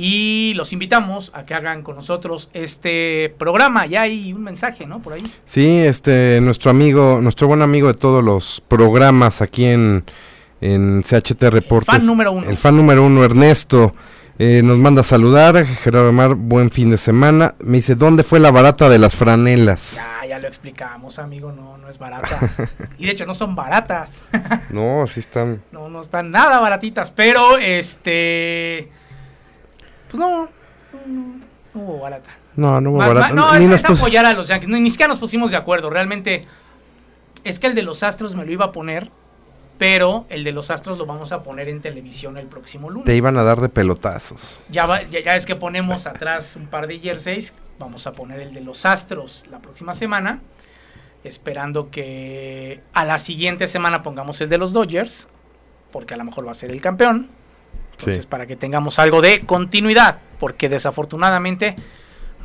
y 0.00 0.54
los 0.54 0.72
invitamos 0.72 1.32
a 1.34 1.44
que 1.44 1.54
hagan 1.54 1.82
con 1.82 1.96
nosotros 1.96 2.50
este 2.54 3.34
programa. 3.36 3.84
Ya 3.86 4.02
hay 4.02 4.32
un 4.32 4.44
mensaje, 4.44 4.86
¿no? 4.86 5.02
Por 5.02 5.14
ahí. 5.14 5.32
Sí, 5.44 5.66
este, 5.66 6.40
nuestro 6.40 6.70
amigo, 6.70 7.18
nuestro 7.20 7.48
buen 7.48 7.62
amigo 7.62 7.88
de 7.88 7.94
todos 7.94 8.22
los 8.22 8.62
programas 8.68 9.42
aquí 9.42 9.64
en, 9.64 10.04
en 10.60 11.02
CHT 11.02 11.42
Reportes. 11.50 11.92
El 11.92 12.00
fan 12.02 12.06
número 12.06 12.30
uno. 12.30 12.48
El 12.48 12.56
fan 12.56 12.76
número 12.76 13.04
uno, 13.04 13.24
Ernesto. 13.24 13.92
Eh, 14.38 14.62
nos 14.62 14.78
manda 14.78 15.00
a 15.00 15.04
saludar, 15.04 15.66
Gerardo 15.66 16.12
Mar, 16.12 16.36
buen 16.36 16.70
fin 16.70 16.90
de 16.90 16.96
semana. 16.96 17.56
Me 17.58 17.78
dice, 17.78 17.96
¿dónde 17.96 18.22
fue 18.22 18.38
la 18.38 18.52
barata 18.52 18.88
de 18.88 19.00
las 19.00 19.16
franelas? 19.16 19.96
Ya, 19.96 20.28
ya 20.28 20.38
lo 20.38 20.46
explicamos, 20.46 21.18
amigo, 21.18 21.50
no, 21.50 21.76
no 21.76 21.88
es 21.88 21.98
barata. 21.98 22.48
y 22.98 23.06
de 23.06 23.10
hecho 23.10 23.26
no 23.26 23.34
son 23.34 23.56
baratas. 23.56 24.26
no, 24.70 25.04
sí 25.08 25.18
están. 25.18 25.60
No, 25.72 25.88
no 25.88 26.02
están 26.02 26.30
nada 26.30 26.60
baratitas, 26.60 27.10
pero 27.10 27.58
este 27.58 28.90
pues 30.10 30.20
no, 30.20 30.48
no, 31.06 31.40
hubo 31.74 32.00
barata. 32.00 32.30
No, 32.56 32.80
no 32.80 32.90
hubo 32.90 32.98
barata. 32.98 33.34
no, 33.34 33.54
es, 33.54 33.84
apoyar 33.84 34.24
a 34.26 34.32
los 34.32 34.48
Yankees. 34.48 34.68
Ni, 34.68 34.90
siquiera 34.90 35.08
nos 35.08 35.20
pusimos 35.20 35.50
de 35.50 35.56
acuerdo. 35.56 35.90
Realmente 35.90 36.46
es 37.44 37.58
que 37.58 37.66
el 37.66 37.74
de 37.74 37.82
los 37.82 38.02
Astros 38.02 38.34
me 38.34 38.44
lo 38.44 38.52
iba 38.52 38.66
a 38.66 38.72
poner, 38.72 39.10
pero 39.78 40.26
el 40.28 40.44
de 40.44 40.52
los 40.52 40.70
Astros 40.70 40.98
lo 40.98 41.06
vamos 41.06 41.32
a 41.32 41.42
poner 41.42 41.68
en 41.68 41.80
televisión 41.80 42.36
el 42.38 42.46
próximo 42.46 42.90
lunes. 42.90 43.04
Te 43.04 43.16
iban 43.16 43.36
a 43.36 43.42
dar 43.42 43.60
de 43.60 43.68
pelotazos. 43.68 44.60
Ya, 44.70 45.02
ya, 45.08 45.36
es 45.36 45.46
que 45.46 45.54
ponemos 45.54 46.06
atrás 46.06 46.56
un 46.56 46.66
par 46.66 46.86
de 46.86 46.98
jerseys. 46.98 47.54
Vamos 47.78 48.06
a 48.06 48.12
poner 48.12 48.40
el 48.40 48.54
de 48.54 48.60
los 48.60 48.86
Astros 48.86 49.44
la 49.50 49.58
próxima 49.58 49.94
semana. 49.94 50.40
Esperando 51.22 51.90
que 51.90 52.80
a 52.92 53.04
la 53.04 53.18
siguiente 53.18 53.66
semana 53.66 54.02
pongamos 54.02 54.40
el 54.40 54.48
de 54.48 54.58
los 54.58 54.72
Dodgers. 54.72 55.28
Porque 55.92 56.14
a 56.14 56.16
lo 56.16 56.24
mejor 56.24 56.46
va 56.46 56.52
a 56.52 56.54
ser 56.54 56.70
el 56.70 56.80
campeón. 56.80 57.28
Entonces, 57.98 58.26
para 58.26 58.46
que 58.46 58.56
tengamos 58.56 58.98
algo 58.98 59.20
de 59.20 59.40
continuidad, 59.40 60.20
porque 60.38 60.68
desafortunadamente, 60.68 61.76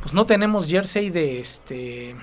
pues 0.02 0.14
no 0.14 0.26
tenemos 0.26 0.68
jersey 0.68 1.10
de 1.10 1.40
este. 1.40 2.16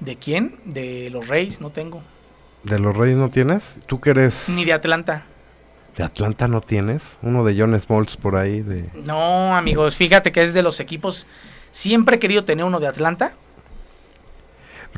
¿De 0.00 0.16
quién? 0.16 0.60
De 0.64 1.08
los 1.10 1.26
Reyes, 1.26 1.60
no 1.60 1.70
tengo. 1.70 2.02
¿De 2.62 2.78
los 2.78 2.96
Reyes 2.96 3.16
no 3.16 3.30
tienes? 3.30 3.78
¿Tú 3.86 4.00
qué 4.00 4.10
eres? 4.10 4.48
Ni 4.48 4.64
de 4.64 4.74
Atlanta. 4.74 5.24
¿De 5.96 6.04
Atlanta 6.04 6.48
no 6.48 6.60
tienes? 6.60 7.16
Uno 7.22 7.44
de 7.44 7.58
John 7.58 7.78
Smoltz 7.80 8.16
por 8.18 8.36
ahí. 8.36 8.60
de 8.60 8.90
No, 9.06 9.56
amigos, 9.56 9.96
fíjate 9.96 10.32
que 10.32 10.42
es 10.42 10.52
de 10.52 10.62
los 10.62 10.80
equipos. 10.80 11.26
Siempre 11.72 12.16
he 12.16 12.18
querido 12.18 12.44
tener 12.44 12.66
uno 12.66 12.78
de 12.80 12.88
Atlanta 12.88 13.32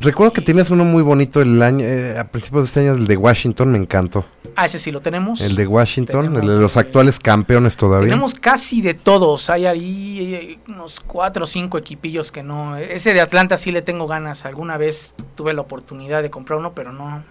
Recuerdo 0.01 0.31
que 0.31 0.41
tienes 0.41 0.69
uno 0.69 0.85
muy 0.85 1.01
bonito 1.01 1.41
el 1.41 1.61
año, 1.61 1.83
eh, 1.83 2.17
a 2.17 2.25
principios 2.25 2.63
de 2.63 2.67
este 2.67 2.79
año, 2.79 2.93
el 2.93 3.05
de 3.05 3.17
Washington, 3.17 3.71
me 3.71 3.77
encantó. 3.77 4.25
Ah, 4.55 4.65
ese 4.65 4.79
sí 4.79 4.91
lo 4.91 5.01
tenemos. 5.01 5.41
El 5.41 5.55
de 5.55 5.67
Washington, 5.67 6.37
el 6.37 6.47
de 6.47 6.59
los 6.59 6.77
actuales 6.77 7.19
campeones 7.19 7.75
todavía. 7.75 8.07
Tenemos 8.07 8.35
casi 8.35 8.81
de 8.81 8.93
todos, 8.93 9.49
hay 9.49 9.65
ahí 9.65 10.33
eh, 10.33 10.59
unos 10.69 11.01
cuatro 11.01 11.43
o 11.43 11.47
cinco 11.47 11.77
equipillos 11.77 12.31
que 12.31 12.43
no. 12.43 12.77
Ese 12.77 13.13
de 13.13 13.19
Atlanta 13.19 13.57
sí 13.57 13.71
le 13.71 13.81
tengo 13.81 14.07
ganas. 14.07 14.45
Alguna 14.45 14.77
vez 14.77 15.15
tuve 15.35 15.53
la 15.53 15.61
oportunidad 15.61 16.21
de 16.21 16.29
comprar 16.29 16.59
uno, 16.59 16.73
pero 16.73 16.93
no. 16.93 17.23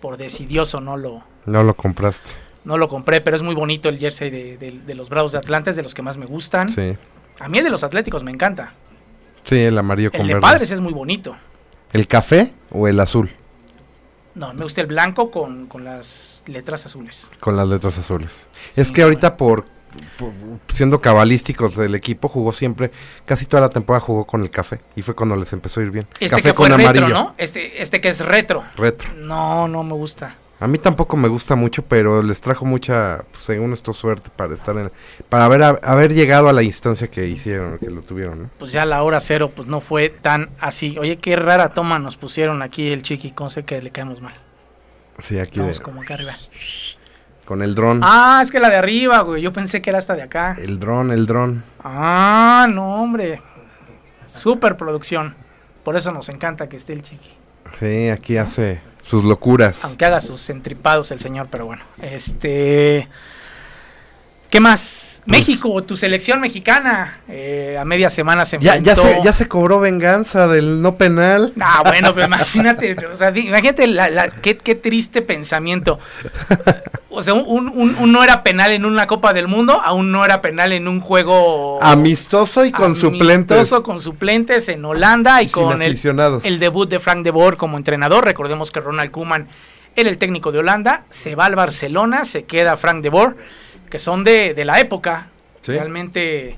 Por 0.00 0.18
decidioso 0.18 0.80
no 0.82 0.96
lo. 0.96 1.22
No 1.46 1.62
lo 1.62 1.74
compraste. 1.74 2.32
No 2.64 2.76
lo 2.76 2.88
compré, 2.88 3.22
pero 3.22 3.36
es 3.36 3.42
muy 3.42 3.54
bonito 3.54 3.88
el 3.88 3.98
jersey 3.98 4.28
de, 4.30 4.94
los 4.94 5.08
Bravos 5.08 5.32
de 5.32 5.38
Atlanta, 5.38 5.70
es 5.70 5.76
de 5.76 5.82
los 5.82 5.94
que 5.94 6.02
más 6.02 6.18
me 6.18 6.26
gustan. 6.26 6.70
Sí. 6.70 6.96
A 7.40 7.48
mí 7.48 7.58
el 7.58 7.64
de 7.64 7.70
los 7.70 7.84
Atléticos 7.84 8.22
me 8.22 8.30
encanta. 8.30 8.74
Sí, 9.48 9.56
el 9.60 9.78
amarillo 9.78 10.10
con 10.12 10.20
el 10.20 10.28
de 10.28 10.40
Padres 10.40 10.70
es 10.70 10.80
muy 10.80 10.92
bonito. 10.92 11.34
¿El 11.94 12.06
café 12.06 12.52
o 12.70 12.86
el 12.86 13.00
azul? 13.00 13.30
No, 14.34 14.52
me 14.52 14.62
gusta 14.62 14.82
el 14.82 14.88
blanco 14.88 15.30
con, 15.30 15.68
las 15.82 16.42
letras 16.46 16.84
azules. 16.84 17.30
Con 17.40 17.56
las 17.56 17.66
letras 17.66 17.96
azules. 17.96 18.46
es 18.76 18.92
que 18.92 19.00
ahorita 19.00 19.38
por, 19.38 19.64
siendo 20.68 21.00
cabalísticos 21.00 21.76
del 21.76 21.94
equipo 21.94 22.28
jugó 22.28 22.52
siempre, 22.52 22.90
casi 23.24 23.46
toda 23.46 23.62
la 23.62 23.70
temporada 23.70 24.04
jugó 24.04 24.26
con 24.26 24.42
el 24.42 24.50
café 24.50 24.80
y 24.94 25.00
fue 25.00 25.14
cuando 25.14 25.34
les 25.34 25.50
empezó 25.54 25.80
a 25.80 25.84
ir 25.84 25.92
bien. 25.92 26.06
Este 26.20 26.36
café 26.36 26.52
con 26.52 26.70
amarillo. 26.70 27.08
¿no? 27.08 27.34
Este, 27.38 27.80
este 27.80 28.02
que 28.02 28.10
es 28.10 28.20
retro. 28.20 28.64
Retro. 28.76 29.14
No, 29.14 29.66
no 29.66 29.82
me 29.82 29.94
gusta. 29.94 30.36
A 30.60 30.66
mí 30.66 30.78
tampoco 30.78 31.16
me 31.16 31.28
gusta 31.28 31.54
mucho, 31.54 31.84
pero 31.84 32.20
les 32.20 32.40
trajo 32.40 32.64
mucha, 32.64 33.22
pues, 33.30 33.44
según 33.44 33.72
esto, 33.72 33.92
suerte 33.92 34.28
para 34.34 34.54
estar 34.54 34.76
en, 34.76 34.90
para 35.28 35.44
haber, 35.44 35.62
haber 35.82 36.12
llegado 36.12 36.48
a 36.48 36.52
la 36.52 36.64
instancia 36.64 37.08
que 37.08 37.28
hicieron, 37.28 37.78
que 37.78 37.88
lo 37.90 38.02
tuvieron, 38.02 38.42
¿no? 38.42 38.50
Pues 38.58 38.72
ya 38.72 38.84
la 38.84 39.02
hora 39.04 39.20
cero, 39.20 39.52
pues 39.54 39.68
no 39.68 39.80
fue 39.80 40.08
tan 40.08 40.50
así. 40.58 40.98
Oye, 40.98 41.18
qué 41.18 41.36
rara 41.36 41.68
toma 41.68 42.00
nos 42.00 42.16
pusieron 42.16 42.62
aquí 42.62 42.90
el 42.90 43.04
chiqui, 43.04 43.30
con 43.30 43.50
sé 43.50 43.64
que 43.64 43.80
le 43.80 43.90
caemos 43.90 44.20
mal. 44.20 44.34
Sí, 45.18 45.38
aquí. 45.38 45.60
Vamos 45.60 45.78
como 45.78 46.02
acá 46.02 46.14
arriba. 46.14 46.34
Con 47.44 47.62
el 47.62 47.74
dron. 47.74 48.00
Ah, 48.02 48.40
es 48.42 48.50
que 48.50 48.58
la 48.58 48.68
de 48.68 48.76
arriba, 48.76 49.20
güey. 49.20 49.40
Yo 49.40 49.52
pensé 49.52 49.80
que 49.80 49.90
era 49.90 49.98
esta 49.98 50.14
de 50.14 50.22
acá. 50.22 50.56
El 50.58 50.78
dron, 50.78 51.12
el 51.12 51.26
dron. 51.26 51.62
Ah, 51.82 52.66
no, 52.68 53.02
hombre. 53.02 53.40
Super 54.26 54.76
producción. 54.76 55.34
Por 55.84 55.96
eso 55.96 56.12
nos 56.12 56.28
encanta 56.28 56.68
que 56.68 56.76
esté 56.76 56.92
el 56.92 57.02
chiqui. 57.02 57.30
Sí, 57.78 58.10
aquí 58.10 58.36
hace 58.36 58.80
sus 59.08 59.24
locuras. 59.24 59.84
Aunque 59.84 60.04
haga 60.04 60.20
sus 60.20 60.50
entripados 60.50 61.10
el 61.10 61.18
señor, 61.18 61.48
pero 61.50 61.66
bueno. 61.66 61.82
Este. 62.02 63.08
¿Qué 64.50 64.60
más? 64.60 65.22
Pues 65.26 65.40
México, 65.40 65.82
tu 65.82 65.94
selección 65.94 66.40
mexicana, 66.40 67.20
eh, 67.28 67.76
a 67.78 67.84
media 67.84 68.08
semana 68.08 68.46
se 68.46 68.56
enfrentó. 68.56 68.82
Ya, 68.82 68.96
se, 68.96 69.20
ya 69.22 69.32
se 69.34 69.46
cobró 69.46 69.78
venganza 69.78 70.48
del 70.48 70.80
no 70.80 70.96
penal. 70.96 71.52
Ah, 71.60 71.82
bueno, 71.84 72.14
pero 72.14 72.26
imagínate, 72.26 72.96
o 73.06 73.14
sea, 73.14 73.36
imagínate 73.36 73.86
la, 73.88 74.28
qué, 74.40 74.56
qué, 74.56 74.74
triste 74.74 75.20
pensamiento. 75.20 75.98
O 77.18 77.22
sea, 77.22 77.34
un, 77.34 77.68
un- 77.74 77.96
un 77.98 78.12
no 78.12 78.22
era 78.22 78.44
penal 78.44 78.70
en 78.70 78.84
una 78.84 79.08
Copa 79.08 79.32
del 79.32 79.48
Mundo, 79.48 79.80
aún 79.84 80.12
no 80.12 80.24
era 80.24 80.40
penal 80.40 80.72
en 80.72 80.86
un 80.86 81.00
juego 81.00 81.82
Amistoso 81.82 82.64
y 82.64 82.70
con 82.70 82.94
suplentes. 82.94 83.56
amistoso 83.58 83.82
con 83.82 83.98
suplentes 83.98 84.68
en 84.68 84.84
Holanda 84.84 85.42
y, 85.42 85.48
con 85.48 85.82
el, 85.82 85.98
el 86.44 86.58
debut 86.60 86.88
de 86.88 87.00
Frank 87.00 87.24
de 87.24 87.32
Boer 87.32 87.56
como 87.56 87.76
entrenador. 87.76 88.24
Recordemos 88.24 88.70
que 88.70 88.80
Ronald 88.80 89.10
Koeman 89.10 89.48
era 89.96 90.08
el 90.08 90.16
técnico 90.16 90.52
de 90.52 90.60
Holanda, 90.60 91.06
se 91.10 91.34
va 91.34 91.46
al 91.46 91.56
Barcelona, 91.56 92.24
se 92.24 92.44
queda 92.44 92.76
Frank 92.76 93.02
de 93.02 93.08
Boer, 93.08 93.34
que 93.90 93.98
son 93.98 94.22
de, 94.22 94.54
de 94.54 94.64
la 94.64 94.78
época. 94.78 95.26
Sí. 95.62 95.72
Realmente. 95.72 96.56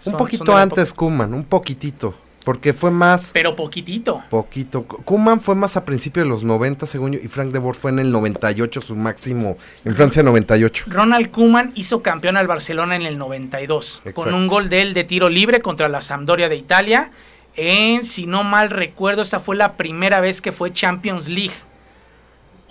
son- 0.00 0.14
Un 0.14 0.18
poquito 0.18 0.56
antes 0.56 0.92
Kuman, 0.92 1.32
un 1.34 1.44
poquitito. 1.44 2.14
Porque 2.44 2.72
fue 2.72 2.90
más. 2.90 3.30
Pero 3.32 3.54
poquitito. 3.54 4.22
Poquito. 4.30 4.84
Kuman 4.84 5.40
fue 5.40 5.54
más 5.54 5.76
a 5.76 5.84
principios 5.84 6.24
de 6.24 6.30
los 6.30 6.42
90, 6.42 6.86
según 6.86 7.12
yo, 7.12 7.20
y 7.22 7.28
Frank 7.28 7.52
de 7.52 7.58
Boer 7.58 7.76
fue 7.76 7.90
en 7.90 7.98
el 7.98 8.10
98, 8.10 8.80
su 8.80 8.96
máximo, 8.96 9.56
en 9.84 9.94
Francia 9.94 10.22
98. 10.22 10.84
Ronald 10.88 11.30
Koeman 11.30 11.72
hizo 11.74 12.02
campeón 12.02 12.36
al 12.36 12.46
Barcelona 12.46 12.96
en 12.96 13.02
el 13.02 13.18
92 13.18 14.00
con 14.02 14.10
Exacto. 14.10 14.36
un 14.36 14.46
gol 14.46 14.68
de 14.68 14.80
él 14.80 14.94
de 14.94 15.04
tiro 15.04 15.28
libre 15.28 15.60
contra 15.60 15.88
la 15.88 16.00
Sampdoria 16.00 16.48
de 16.48 16.56
Italia. 16.56 17.10
En, 17.56 18.04
si 18.04 18.26
no 18.26 18.44
mal 18.44 18.70
recuerdo, 18.70 19.22
esa 19.22 19.40
fue 19.40 19.56
la 19.56 19.76
primera 19.76 20.20
vez 20.20 20.40
que 20.40 20.52
fue 20.52 20.72
Champions 20.72 21.28
League. 21.28 21.52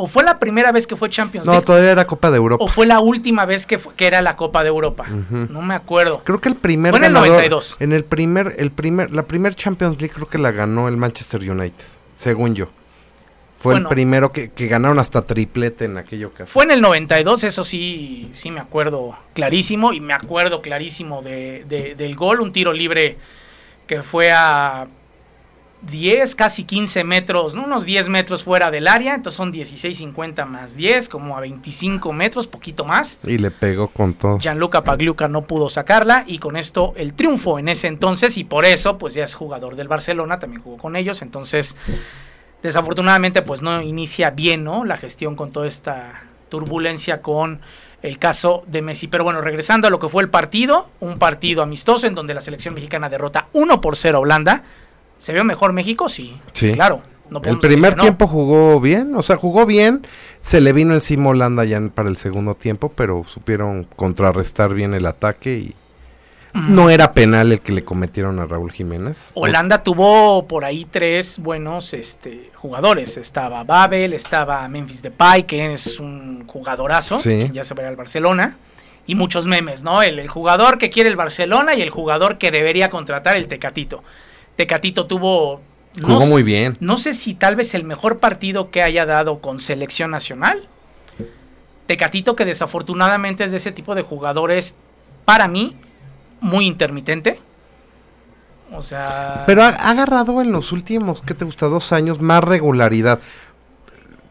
¿O 0.01 0.07
fue 0.07 0.23
la 0.23 0.39
primera 0.39 0.71
vez 0.71 0.87
que 0.87 0.95
fue 0.95 1.09
Champions 1.09 1.45
No, 1.45 1.51
League? 1.51 1.65
todavía 1.65 1.91
era 1.91 2.07
Copa 2.07 2.31
de 2.31 2.37
Europa. 2.37 2.63
¿O 2.63 2.67
fue 2.69 2.87
la 2.87 3.01
última 3.01 3.43
vez 3.43 3.65
que, 3.65 3.77
fue- 3.77 3.93
que 3.95 4.07
era 4.07 4.21
la 4.21 4.37
Copa 4.37 4.63
de 4.63 4.69
Europa? 4.69 5.05
No 5.09 5.61
me 5.61 5.75
acuerdo. 5.75 6.21
Creo 6.23 6.39
que 6.39 6.47
el 6.47 6.55
primer 6.55 6.91
Fue 6.93 6.99
en 6.99 7.03
el 7.03 7.11
ganador- 7.11 7.27
92. 7.27 7.75
En 7.81 7.91
el 7.91 8.05
primer, 8.05 8.55
el 8.59 8.71
primer, 8.71 9.11
la 9.11 9.23
primer 9.27 9.55
Champions 9.55 9.99
League 9.99 10.13
creo 10.15 10.27
que 10.29 10.37
la 10.37 10.51
ganó 10.51 10.87
el 10.87 10.95
Manchester 10.95 11.41
United, 11.51 11.83
según 12.15 12.55
yo. 12.55 12.69
Fue 13.57 13.73
Bueno. 13.73 13.89
el 13.89 13.93
primero 13.93 14.31
que, 14.31 14.51
que 14.51 14.67
ganaron 14.67 14.99
hasta 14.99 15.25
triplete 15.25 15.83
en 15.83 15.97
aquella 15.97 16.27
ocasión. 16.27 16.47
Fue 16.47 16.63
en 16.63 16.71
el 16.71 16.79
92, 16.79 17.43
eso 17.43 17.65
sí, 17.65 18.29
sí 18.31 18.51
me 18.51 18.61
acuerdo 18.61 19.17
clarísimo. 19.33 19.91
Y 19.91 19.99
me 19.99 20.13
acuerdo 20.13 20.61
clarísimo 20.61 21.21
de, 21.21 21.65
de- 21.67 21.95
del 21.95 22.15
gol, 22.15 22.39
un 22.39 22.53
tiro 22.53 22.71
libre 22.71 23.17
que 23.85 24.01
fue 24.01 24.31
a 24.31 24.87
10, 25.81 26.35
casi 26.35 26.65
15 26.65 27.03
metros, 27.03 27.55
¿no? 27.55 27.63
unos 27.63 27.85
10 27.85 28.09
metros 28.09 28.43
fuera 28.43 28.71
del 28.71 28.87
área. 28.87 29.15
Entonces 29.15 29.37
son 29.37 29.51
16.50 29.51 30.45
más 30.45 30.75
10, 30.75 31.09
como 31.09 31.37
a 31.37 31.41
25 31.41 32.11
metros, 32.13 32.47
poquito 32.47 32.85
más. 32.85 33.19
Y 33.25 33.37
le 33.37 33.51
pegó 33.51 33.87
con 33.87 34.13
todo. 34.13 34.37
Gianluca 34.39 34.83
Pagliuca 34.83 35.27
no 35.27 35.43
pudo 35.43 35.69
sacarla 35.69 36.23
y 36.27 36.39
con 36.39 36.57
esto 36.57 36.93
el 36.95 37.13
triunfo 37.13 37.59
en 37.59 37.69
ese 37.69 37.87
entonces 37.87 38.37
y 38.37 38.43
por 38.43 38.65
eso 38.65 38.97
pues 38.97 39.13
ya 39.13 39.23
es 39.23 39.35
jugador 39.35 39.75
del 39.75 39.87
Barcelona, 39.87 40.39
también 40.39 40.61
jugó 40.61 40.77
con 40.77 40.95
ellos, 40.95 41.21
entonces 41.21 41.75
desafortunadamente 42.61 43.41
pues 43.41 43.61
no 43.61 43.81
inicia 43.81 44.31
bien, 44.31 44.63
¿no? 44.63 44.83
La 44.85 44.97
gestión 44.97 45.35
con 45.35 45.51
toda 45.51 45.67
esta 45.67 46.23
turbulencia 46.49 47.21
con 47.21 47.61
el 48.01 48.17
caso 48.17 48.63
de 48.67 48.81
Messi. 48.81 49.07
Pero 49.07 49.23
bueno, 49.23 49.41
regresando 49.41 49.87
a 49.87 49.91
lo 49.91 49.99
que 49.99 50.09
fue 50.09 50.23
el 50.23 50.29
partido, 50.29 50.87
un 50.99 51.19
partido 51.19 51.61
amistoso 51.61 52.07
en 52.07 52.15
donde 52.15 52.33
la 52.33 52.41
selección 52.41 52.73
mexicana 52.73 53.09
derrota 53.09 53.47
1 53.53 53.81
por 53.81 53.95
0 53.95 54.17
a 54.17 54.21
Holanda. 54.21 54.63
¿Se 55.19 55.33
vio 55.33 55.43
mejor 55.43 55.73
México? 55.73 56.09
Sí. 56.09 56.39
Sí. 56.53 56.73
Claro. 56.73 57.01
no 57.29 57.41
El 57.43 57.59
primer 57.59 57.95
no. 57.95 58.01
tiempo 58.03 58.25
jugó 58.25 58.79
bien, 58.81 59.13
o 59.15 59.21
sea, 59.21 59.37
jugó 59.37 59.65
bien. 59.65 60.05
Se 60.41 60.61
le 60.61 60.73
vino 60.73 60.93
encima 60.93 61.29
Holanda 61.29 61.63
ya 61.65 61.79
para 61.93 62.09
el 62.09 62.17
segundo 62.17 62.55
tiempo, 62.55 62.91
pero 62.95 63.23
supieron 63.27 63.83
contrarrestar 63.95 64.73
bien 64.73 64.93
el 64.93 65.05
ataque 65.05 65.57
y 65.57 65.75
no 66.53 66.89
era 66.89 67.13
penal 67.13 67.51
el 67.51 67.59
que 67.61 67.71
le 67.71 67.83
cometieron 67.85 68.39
a 68.39 68.45
Raúl 68.47 68.71
Jiménez. 68.71 69.29
Holanda 69.35 69.83
tuvo 69.83 70.47
por 70.47 70.65
ahí 70.65 70.85
tres 70.89 71.37
buenos 71.37 71.93
este, 71.93 72.49
jugadores. 72.55 73.17
Estaba 73.17 73.63
Babel, 73.63 74.13
estaba 74.13 74.67
Memphis 74.67 75.03
Depay, 75.03 75.43
que 75.43 75.73
es 75.73 75.99
un 75.99 76.47
jugadorazo, 76.47 77.17
Sí. 77.17 77.45
que 77.47 77.51
ya 77.53 77.63
se 77.63 77.75
verá 77.75 77.89
al 77.89 77.95
Barcelona. 77.95 78.57
Y 79.05 79.15
muchos 79.15 79.45
memes, 79.45 79.83
¿no? 79.83 80.01
El, 80.01 80.17
el 80.19 80.27
jugador 80.27 80.77
que 80.79 80.89
quiere 80.89 81.09
el 81.09 81.15
Barcelona 81.15 81.75
y 81.75 81.81
el 81.81 81.89
jugador 81.91 82.37
que 82.37 82.49
debería 82.51 82.89
contratar 82.89 83.35
el 83.37 83.47
Tecatito. 83.47 84.03
Tecatito 84.59 85.05
tuvo... 85.05 85.61
no 85.95 86.05
Jugó 86.07 86.19
s- 86.23 86.29
muy 86.29 86.43
bien. 86.43 86.75
No 86.81 86.97
sé 86.97 87.13
si 87.13 87.33
tal 87.33 87.55
vez 87.55 87.73
el 87.75 87.85
mejor 87.85 88.19
partido 88.19 88.71
que 88.71 88.83
haya 88.83 89.05
dado 89.05 89.39
con 89.39 89.61
selección 89.61 90.11
nacional. 90.11 90.67
Tecatito 91.85 92.35
que 92.35 92.43
desafortunadamente 92.43 93.45
es 93.45 93.51
de 93.51 93.57
ese 93.57 93.71
tipo 93.71 93.95
de 93.95 94.01
jugadores, 94.01 94.75
para 95.23 95.47
mí, 95.47 95.77
muy 96.41 96.67
intermitente. 96.67 97.39
O 98.73 98.81
sea... 98.81 99.45
Pero 99.47 99.63
ha, 99.63 99.69
ha 99.69 99.91
agarrado 99.91 100.41
en 100.41 100.51
los 100.51 100.73
últimos, 100.73 101.21
¿qué 101.21 101.33
te 101.33 101.45
gusta? 101.45 101.67
Dos 101.67 101.93
años 101.93 102.19
más 102.19 102.43
regularidad. 102.43 103.19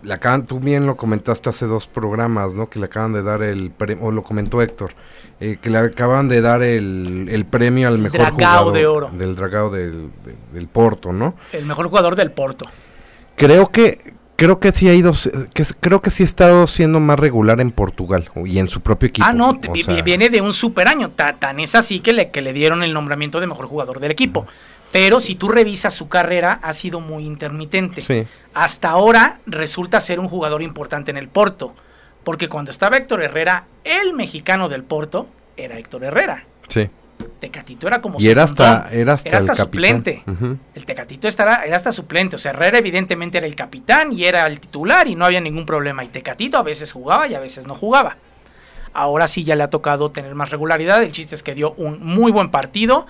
Le 0.03 0.15
acaban, 0.15 0.47
tú 0.47 0.61
bien 0.61 0.87
lo 0.87 0.97
comentaste 0.97 1.49
hace 1.51 1.67
dos 1.67 1.89
programas, 1.89 2.55
¿no? 2.55 2.69
Que 2.71 2.79
le 2.79 2.85
acaban 2.85 3.13
de 3.13 3.23
dar 3.25 3.43
el 3.43 3.71
premio, 3.73 4.05
o 4.05 4.13
lo 4.13 4.23
comentó 4.23 4.63
Héctor, 4.63 4.93
eh, 5.41 5.59
que 5.61 5.71
le 5.71 5.79
acaban 5.79 6.29
de 6.29 6.41
dar 6.41 6.63
el, 6.63 7.27
el 7.29 7.45
premio 7.45 7.89
al 7.89 7.99
mejor 7.99 8.21
Dragao 8.21 8.35
jugador 8.37 8.73
de 8.75 8.87
oro. 8.87 9.11
del 9.13 9.35
dragao 9.35 9.71
del, 9.71 10.11
de- 10.25 10.37
del 10.53 10.69
Porto, 10.69 11.13
¿no? 11.13 11.35
el 11.53 11.67
mejor 11.67 11.89
jugador 11.89 12.15
del 12.15 12.31
Porto. 12.31 12.65
Creo 13.37 13.69
que 13.71 14.15
creo 14.37 14.61
que 14.61 14.71
sí 14.71 14.89
ha 14.89 14.95
ido, 14.95 15.13
que 15.53 15.65
creo 15.81 16.01
que 16.01 16.11
sí 16.11 16.23
ha 16.23 16.27
estado 16.27 16.69
siendo 16.69 17.01
más 17.01 17.19
regular 17.19 17.61
en 17.61 17.73
Portugal 17.73 18.29
y 18.45 18.59
en 18.61 18.69
su 18.69 18.81
propio 18.81 19.09
equipo. 19.09 19.27
ah, 19.29 19.33
no, 19.33 19.51
o 19.69 19.77
sea, 19.77 20.01
viene 20.03 20.31
de 20.31 20.41
un 20.41 20.53
super 20.53 20.87
año. 20.87 21.11
Ta- 21.11 21.37
Tan 21.41 21.59
es 21.59 21.75
así 21.75 21.99
que 21.99 22.13
le, 22.13 22.31
que 22.31 22.41
le 22.41 22.53
dieron 22.53 22.85
el 22.85 22.93
nombramiento 22.93 23.41
de 23.41 23.49
mejor 23.49 23.67
jugador 23.67 23.99
del 23.99 24.13
equipo. 24.13 24.47
Pero 24.93 25.21
si 25.21 25.35
tú 25.35 25.49
revisas 25.49 25.95
su 25.95 26.09
carrera, 26.09 26.61
ha 26.63 26.73
sido 26.73 27.01
muy 27.01 27.25
intermitente. 27.25 28.01
Sí, 28.01 28.27
Hasta 28.55 28.91
ahora 28.91 29.41
resulta 29.47 30.01
ser 30.01 30.19
un 30.19 30.29
jugador 30.29 30.63
importante 30.63 31.11
en 31.11 31.19
el 31.19 31.29
Porto. 31.29 31.75
Porque 32.25 32.49
cuando 32.49 32.71
estaba 32.71 32.97
Héctor 32.97 33.23
Herrera, 33.23 33.65
el 33.85 34.15
mexicano 34.15 34.69
del 34.69 34.85
Porto 34.85 35.29
era 35.57 35.79
Héctor 35.79 36.05
Herrera. 36.05 36.45
sí. 36.69 36.89
Tecatito 37.41 37.89
era 37.89 38.01
como 38.01 38.19
Y 38.21 38.29
era 38.29 38.45
hasta, 38.45 38.89
era 38.93 39.15
hasta, 39.15 39.29
era 39.29 39.39
el 39.39 39.51
hasta 39.51 39.65
suplente. 39.65 40.23
El 40.75 40.85
Tecatito 40.85 41.27
estará, 41.29 41.65
era 41.65 41.77
hasta 41.77 41.93
suplente. 41.93 42.37
O 42.37 42.39
sea, 42.39 42.53
Herrera 42.53 42.79
evidentemente 42.79 43.39
era 43.39 43.47
el 43.47 43.57
capitán 43.57 44.13
y 44.13 44.25
era 44.25 44.47
el 44.47 44.61
titular 44.61 45.07
y 45.09 45.15
no 45.15 45.25
había 45.25 45.41
ningún 45.41 45.67
problema. 45.67 46.05
Y 46.05 46.09
Tecatito 46.09 46.59
a 46.59 46.63
veces 46.63 46.93
jugaba 46.93 47.27
y 47.27 47.35
a 47.35 47.41
veces 47.41 47.67
no 47.67 47.75
jugaba. 47.75 48.17
Ahora 48.93 49.27
sí 49.29 49.45
ya 49.45 49.57
le 49.57 49.65
ha 49.65 49.71
tocado 49.71 50.11
tener 50.11 50.35
más 50.35 50.51
regularidad. 50.51 51.03
El 51.03 51.13
chiste 51.13 51.35
es 51.35 51.43
que 51.43 51.55
dio 51.55 51.73
un 51.73 52.05
muy 52.05 52.33
buen 52.33 52.51
partido. 52.51 53.07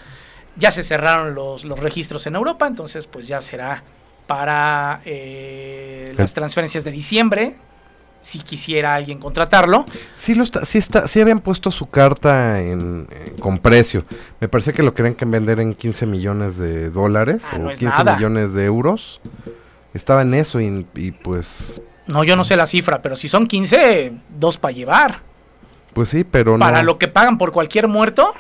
Ya 0.59 0.71
se 0.71 0.83
cerraron 0.83 1.35
los, 1.35 1.65
los 1.65 1.79
registros 1.79 2.27
en 2.27 2.35
Europa, 2.37 2.67
entonces 2.67 3.07
pues 3.07 3.29
ya 3.29 3.41
será 3.41 3.83
para 4.27 5.01
eh, 5.05 6.13
las 6.17 6.35
transferencias 6.35 6.85
de 6.85 6.91
diciembre. 6.91 7.55
Si 8.21 8.41
quisiera 8.41 8.95
alguien 8.95 9.19
contratarlo. 9.21 9.87
Sí, 10.17 10.35
lo 10.35 10.43
está, 10.43 10.65
sí, 10.65 10.77
está, 10.79 11.07
sí 11.07 11.21
habían 11.21 11.39
puesto 11.41 11.71
su 11.71 11.89
carta 11.89 12.61
en, 12.61 13.07
en- 13.11 13.37
con 13.39 13.59
precio. 13.61 14.05
Me 14.41 14.49
parece 14.49 14.73
que 14.73 14.83
lo 14.83 14.93
querían 14.93 15.15
que 15.15 15.25
vender 15.25 15.61
en 15.61 15.73
15 15.75 16.05
millones 16.07 16.59
de 16.59 16.91
dólares 16.91 17.45
Ah, 17.51 17.55
o 17.55 17.59
no 17.61 17.71
es 17.71 17.79
15 17.79 17.97
nada. 17.99 18.17
millones 18.17 18.53
de 18.55 18.65
euros. 18.65 19.21
Estaba 19.95 20.23
en 20.23 20.35
eso 20.35 20.61
y, 20.61 20.85
y 20.97 21.13
pues 21.13 21.81
No, 22.09 22.25
yo 22.25 22.35
no 22.37 22.43
sé 22.43 22.57
la 22.57 22.67
cifra, 22.67 23.01
pero 23.01 23.15
si 23.15 23.29
son 23.29 23.47
15, 23.47 24.13
dos 24.37 24.59
para 24.59 24.73
llevar. 24.73 25.21
pues 25.95 26.09
sí, 26.09 26.25
pero 26.25 26.59
Para 26.59 26.79
no. 26.81 26.87
lo 26.87 26.99
que 26.99 27.07
pagan 27.07 27.39
por 27.39 27.53
cualquier 27.53 27.87
muerto, 27.87 28.35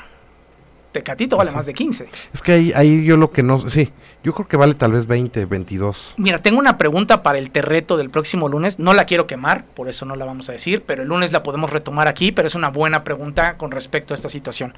Tecatito 0.98 1.36
vale 1.36 1.50
sí. 1.50 1.56
más 1.56 1.66
de 1.66 1.74
15. 1.74 2.08
Es 2.34 2.42
que 2.42 2.52
ahí, 2.52 2.72
ahí 2.74 3.04
yo 3.04 3.16
lo 3.16 3.30
que 3.30 3.44
no, 3.44 3.60
sí, 3.60 3.92
yo 4.24 4.32
creo 4.32 4.48
que 4.48 4.56
vale 4.56 4.74
tal 4.74 4.90
vez 4.90 5.06
20, 5.06 5.44
22. 5.44 6.14
Mira, 6.16 6.42
tengo 6.42 6.58
una 6.58 6.76
pregunta 6.76 7.22
para 7.22 7.38
el 7.38 7.52
terreto 7.52 7.96
del 7.96 8.10
próximo 8.10 8.48
lunes. 8.48 8.80
No 8.80 8.94
la 8.94 9.04
quiero 9.04 9.28
quemar, 9.28 9.64
por 9.64 9.88
eso 9.88 10.04
no 10.06 10.16
la 10.16 10.24
vamos 10.24 10.48
a 10.48 10.52
decir, 10.52 10.82
pero 10.84 11.02
el 11.02 11.08
lunes 11.08 11.30
la 11.30 11.44
podemos 11.44 11.70
retomar 11.70 12.08
aquí, 12.08 12.32
pero 12.32 12.48
es 12.48 12.56
una 12.56 12.70
buena 12.70 13.04
pregunta 13.04 13.56
con 13.56 13.70
respecto 13.70 14.12
a 14.12 14.16
esta 14.16 14.28
situación. 14.28 14.74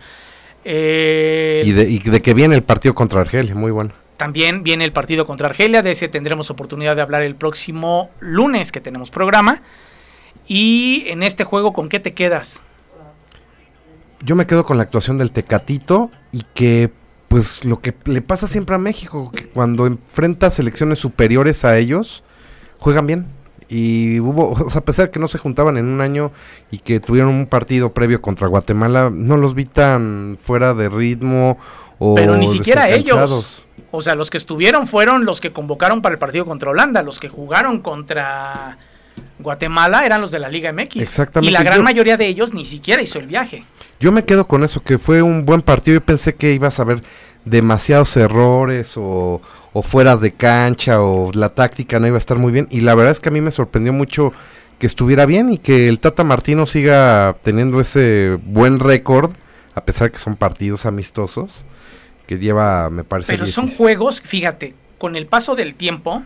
Eh, 0.62 1.62
Y 1.64 1.72
de, 1.72 1.88
y 1.88 1.98
de 2.00 2.20
que 2.20 2.34
viene 2.34 2.54
el 2.54 2.62
partido 2.62 2.94
contra 2.94 3.22
Argelia, 3.22 3.54
muy 3.54 3.70
bueno. 3.70 3.92
También 4.18 4.62
viene 4.62 4.84
el 4.84 4.92
partido 4.92 5.24
contra 5.24 5.48
Argelia, 5.48 5.80
de 5.80 5.92
ese 5.92 6.08
tendremos 6.08 6.50
oportunidad 6.50 6.96
de 6.96 7.00
hablar 7.00 7.22
el 7.22 7.34
próximo 7.34 8.10
lunes 8.20 8.72
que 8.72 8.82
tenemos 8.82 9.08
programa. 9.08 9.62
Y 10.46 11.04
en 11.06 11.22
este 11.22 11.44
juego, 11.44 11.72
¿con 11.72 11.88
qué 11.88 11.98
te 11.98 12.12
quedas? 12.12 12.62
Yo 14.22 14.36
me 14.36 14.46
quedo 14.46 14.64
con 14.64 14.76
la 14.76 14.82
actuación 14.82 15.18
del 15.18 15.32
Tecatito 15.32 16.10
y 16.32 16.44
que 16.54 16.90
pues 17.28 17.64
lo 17.64 17.80
que 17.80 17.94
le 18.06 18.22
pasa 18.22 18.48
siempre 18.48 18.74
a 18.74 18.78
México, 18.78 19.30
que 19.30 19.46
cuando 19.46 19.86
enfrenta 19.86 20.50
selecciones 20.50 20.98
superiores 20.98 21.64
a 21.64 21.78
ellos, 21.78 22.24
juegan 22.78 23.06
bien. 23.06 23.26
Y 23.68 24.18
hubo, 24.18 24.50
o 24.66 24.68
sea, 24.68 24.80
a 24.80 24.84
pesar 24.84 25.12
que 25.12 25.20
no 25.20 25.28
se 25.28 25.38
juntaban 25.38 25.76
en 25.76 25.86
un 25.86 26.00
año 26.00 26.32
y 26.72 26.78
que 26.78 26.98
tuvieron 26.98 27.32
un 27.32 27.46
partido 27.46 27.94
previo 27.94 28.20
contra 28.20 28.48
Guatemala, 28.48 29.10
no 29.12 29.36
los 29.36 29.54
vi 29.54 29.64
tan 29.64 30.38
fuera 30.42 30.74
de 30.74 30.88
ritmo 30.88 31.56
o 32.00 32.16
Pero 32.16 32.36
ni 32.36 32.48
siquiera 32.48 32.88
ellos. 32.88 33.64
O 33.92 34.02
sea, 34.02 34.16
los 34.16 34.28
que 34.28 34.36
estuvieron 34.36 34.88
fueron 34.88 35.24
los 35.24 35.40
que 35.40 35.52
convocaron 35.52 36.02
para 36.02 36.14
el 36.14 36.18
partido 36.18 36.44
contra 36.44 36.70
Holanda. 36.70 37.02
Los 37.02 37.20
que 37.20 37.28
jugaron 37.28 37.80
contra 37.80 38.76
Guatemala 39.38 40.04
eran 40.04 40.20
los 40.20 40.30
de 40.30 40.38
la 40.38 40.48
Liga 40.48 40.72
MX. 40.72 40.96
Exactamente, 40.96 41.50
Y 41.50 41.52
la 41.52 41.62
gran 41.62 41.78
yo- 41.78 41.82
mayoría 41.84 42.16
de 42.16 42.26
ellos 42.26 42.52
ni 42.52 42.64
siquiera 42.64 43.02
hizo 43.02 43.18
el 43.18 43.26
viaje. 43.26 43.64
Yo 43.98 44.12
me 44.12 44.24
quedo 44.24 44.46
con 44.46 44.64
eso, 44.64 44.82
que 44.82 44.98
fue 44.98 45.22
un 45.22 45.44
buen 45.46 45.62
partido. 45.62 45.94
Yo 46.00 46.04
pensé 46.04 46.34
que 46.34 46.52
ibas 46.52 46.78
a 46.80 46.84
ver 46.84 47.02
demasiados 47.44 48.16
errores 48.16 48.94
o, 48.96 49.40
o 49.72 49.82
fuera 49.82 50.16
de 50.16 50.32
cancha 50.32 51.00
o 51.02 51.30
la 51.32 51.50
táctica 51.54 51.98
no 51.98 52.06
iba 52.06 52.16
a 52.16 52.18
estar 52.18 52.38
muy 52.38 52.52
bien. 52.52 52.66
Y 52.70 52.80
la 52.80 52.94
verdad 52.94 53.12
es 53.12 53.20
que 53.20 53.30
a 53.30 53.32
mí 53.32 53.40
me 53.40 53.50
sorprendió 53.50 53.92
mucho 53.92 54.32
que 54.78 54.86
estuviera 54.86 55.26
bien 55.26 55.52
y 55.52 55.58
que 55.58 55.88
el 55.88 56.00
Tata 56.00 56.24
Martino 56.24 56.66
siga 56.66 57.36
teniendo 57.42 57.80
ese 57.80 58.38
buen 58.44 58.78
récord, 58.78 59.32
a 59.74 59.84
pesar 59.84 60.08
de 60.08 60.12
que 60.12 60.18
son 60.18 60.36
partidos 60.36 60.86
amistosos, 60.86 61.64
que 62.26 62.38
lleva, 62.38 62.88
me 62.90 63.04
parece... 63.04 63.32
Pero 63.32 63.46
son 63.46 63.66
16. 63.66 63.76
juegos, 63.78 64.20
fíjate, 64.22 64.74
con 64.98 65.16
el 65.16 65.26
paso 65.26 65.54
del 65.54 65.74
tiempo, 65.74 66.22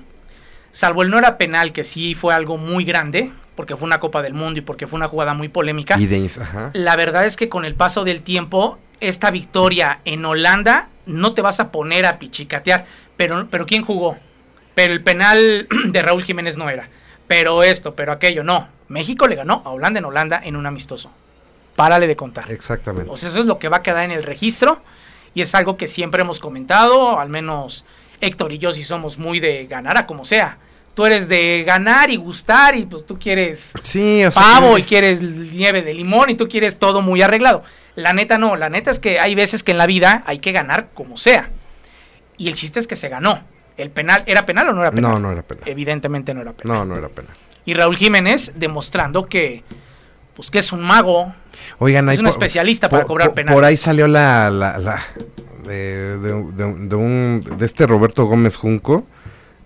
salvo 0.75 1.03
el 1.03 1.09
no 1.09 1.17
era 1.19 1.39
penal, 1.39 1.73
que 1.73 1.85
sí 1.85 2.15
fue 2.15 2.35
algo 2.35 2.59
muy 2.59 2.85
grande, 2.85 3.31
porque 3.57 3.77
fue 3.77 3.87
una 3.87 4.01
Copa 4.01 4.21
del 4.21 4.35
Mundo 4.35 4.59
y 4.59 4.63
porque 4.63 4.87
fue 4.89 4.97
una 4.97 5.07
jugada 5.09 5.33
muy 5.33 5.49
polémica. 5.49 5.97
Y 5.99 6.07
de- 6.07 6.29
ajá. 6.41 6.71
La 6.75 6.97
verdad 6.97 7.25
es 7.25 7.37
que 7.37 7.49
con 7.49 7.65
el 7.65 7.75
paso 7.77 8.03
del 8.05 8.21
tiempo, 8.23 8.79
esta 9.01 9.31
victoria 9.31 10.01
en 10.05 10.25
Holanda 10.25 10.89
no 11.07 11.33
te 11.35 11.41
vas 11.43 11.61
a 11.61 11.71
poner 11.71 12.05
a 12.05 12.19
pichicatear. 12.19 12.85
Pero, 13.17 13.47
pero 13.51 13.65
¿quién 13.65 13.85
jugó? 13.85 14.17
Pero 14.75 14.93
el 14.93 15.03
penal 15.03 15.69
de 15.87 16.03
Raúl 16.03 16.25
Jiménez 16.25 16.57
no 16.57 16.69
era. 16.69 16.89
Pero 17.29 17.63
esto, 17.63 17.95
pero 17.95 18.13
aquello, 18.13 18.43
no. 18.43 18.69
México 18.89 19.27
le 19.29 19.37
ganó 19.37 19.63
a 19.65 19.71
Holanda 19.71 19.99
en 20.01 20.05
Holanda 20.05 20.41
en 20.45 20.57
un 20.57 20.67
amistoso. 20.67 21.11
Párale 21.77 22.07
de 22.07 22.17
contar. 22.17 22.51
Exactamente. 22.51 23.11
O 23.11 23.17
sea, 23.17 23.29
eso 23.31 23.41
es 23.41 23.47
lo 23.47 23.59
que 23.59 23.69
va 23.69 23.79
a 23.79 23.83
quedar 23.83 24.05
en 24.05 24.11
el 24.11 24.23
registro 24.23 24.81
y 25.35 25.41
es 25.43 25.55
algo 25.55 25.77
que 25.77 25.87
siempre 25.87 26.23
hemos 26.23 26.39
comentado, 26.39 27.19
al 27.19 27.29
menos 27.29 27.85
Héctor 28.21 28.53
y 28.53 28.59
yo 28.59 28.73
sí 28.73 28.85
somos 28.85 29.19
muy 29.19 29.41
de 29.41 29.67
ganar 29.67 29.97
a 29.99 30.07
como 30.07 30.25
sea. 30.25 30.59
Tú 30.95 31.05
eres 31.07 31.29
de 31.29 31.65
ganar 31.65 32.09
y 32.11 32.17
gustar 32.17 32.77
y 32.77 32.87
pues 32.87 33.05
tú 33.05 33.19
quieres 33.19 33.73
sí, 33.83 34.25
o 34.25 34.31
sea, 34.31 34.41
pavo 34.43 34.79
y 34.79 34.85
quieres 34.85 35.21
nieve 35.23 35.83
de 35.83 35.93
limón 35.93 36.31
y 36.31 36.37
tú 36.37 36.49
quieres 36.49 36.79
todo 36.79 37.03
muy 37.03 37.21
arreglado. 37.21 37.65
La 37.97 38.13
neta 38.13 38.39
no, 38.39 38.55
la 38.57 38.71
neta 38.71 38.91
es 38.93 38.99
que 39.01 39.19
hay 39.19 39.35
veces 39.35 39.63
que 39.65 39.73
en 39.73 39.79
la 39.79 39.87
vida 39.87 40.23
hay 40.27 40.39
que 40.39 40.53
ganar 40.53 40.89
como 40.95 41.17
sea. 41.17 41.51
Y 42.37 42.49
el 42.49 42.55
chiste 42.55 42.79
es 42.81 42.87
que 42.87 42.97
se 42.97 43.09
ganó. 43.09 43.41
El 43.77 43.91
penal, 43.91 44.23
¿era 44.27 44.47
penal 44.47 44.69
o 44.69 44.73
no 44.73 44.83
era 44.83 44.93
penal? 44.93 45.11
No, 45.13 45.19
no 45.19 45.33
era 45.33 45.43
penal. 45.43 45.65
Evidentemente 45.69 46.33
no 46.33 46.43
era 46.43 46.53
penal. 46.53 46.77
No, 46.79 46.85
no 46.85 46.97
era 46.97 47.09
penal. 47.09 47.35
Y 47.65 47.75
Raúl 47.75 47.97
Jiménez 47.97 48.53
demostrando 48.55 49.27
que 49.27 49.65
pues 50.37 50.51
que 50.51 50.59
es 50.59 50.73
un 50.73 50.81
mago, 50.81 51.33
Oigan, 51.79 52.09
Es 52.11 52.19
un 52.19 52.27
especialista 52.27 52.89
para 52.89 53.05
cobrar 53.05 53.33
penales. 53.33 53.55
Por 53.55 53.65
ahí 53.65 53.77
salió 53.77 54.07
la, 54.09 54.51
la, 54.51 54.79
la- 54.79 55.05
de, 55.67 56.19
de- 56.19 56.89
de- 56.89 56.97
un 56.97 57.45
de 57.59 57.65
este 57.67 57.87
Roberto 57.87 58.25
Gómez 58.27 58.57
Junco, 58.57 59.07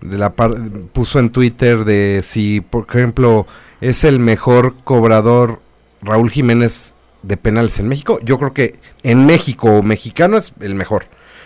de 0.01 0.17
la 0.17 0.31
par- 0.31 0.55
puso 0.93 1.19
en 1.19 1.29
Twitter 1.29 1.83
de 1.85 2.21
si, 2.23 2.61
por 2.61 2.85
ejemplo, 2.89 3.45
es 3.81 4.03
el 4.03 4.19
mejor 4.19 4.75
cobrador 4.83 5.59
Raúl 6.01 6.29
Jiménez 6.31 6.95
de 7.23 7.37
penales 7.37 7.79
en 7.79 7.87
México. 7.89 8.19
Yo 8.23 8.37
creo 8.37 8.53
que 8.53 8.79
en 9.03 9.25
México 9.25 9.67
o 9.79 9.83
mexicano 9.83 10.37
es 10.37 10.53
el 10.61 10.75
mejor. 10.75 11.05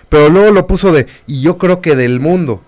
Pero 0.10 0.30
luego 0.30 0.52
lo 0.52 0.68
puso 0.68 0.92
de 0.92 1.08
y 1.26 1.42
yo 1.42 1.58
creo 1.58 1.82
que 1.82 1.96
del 1.96 2.20
mundo. 2.20 2.62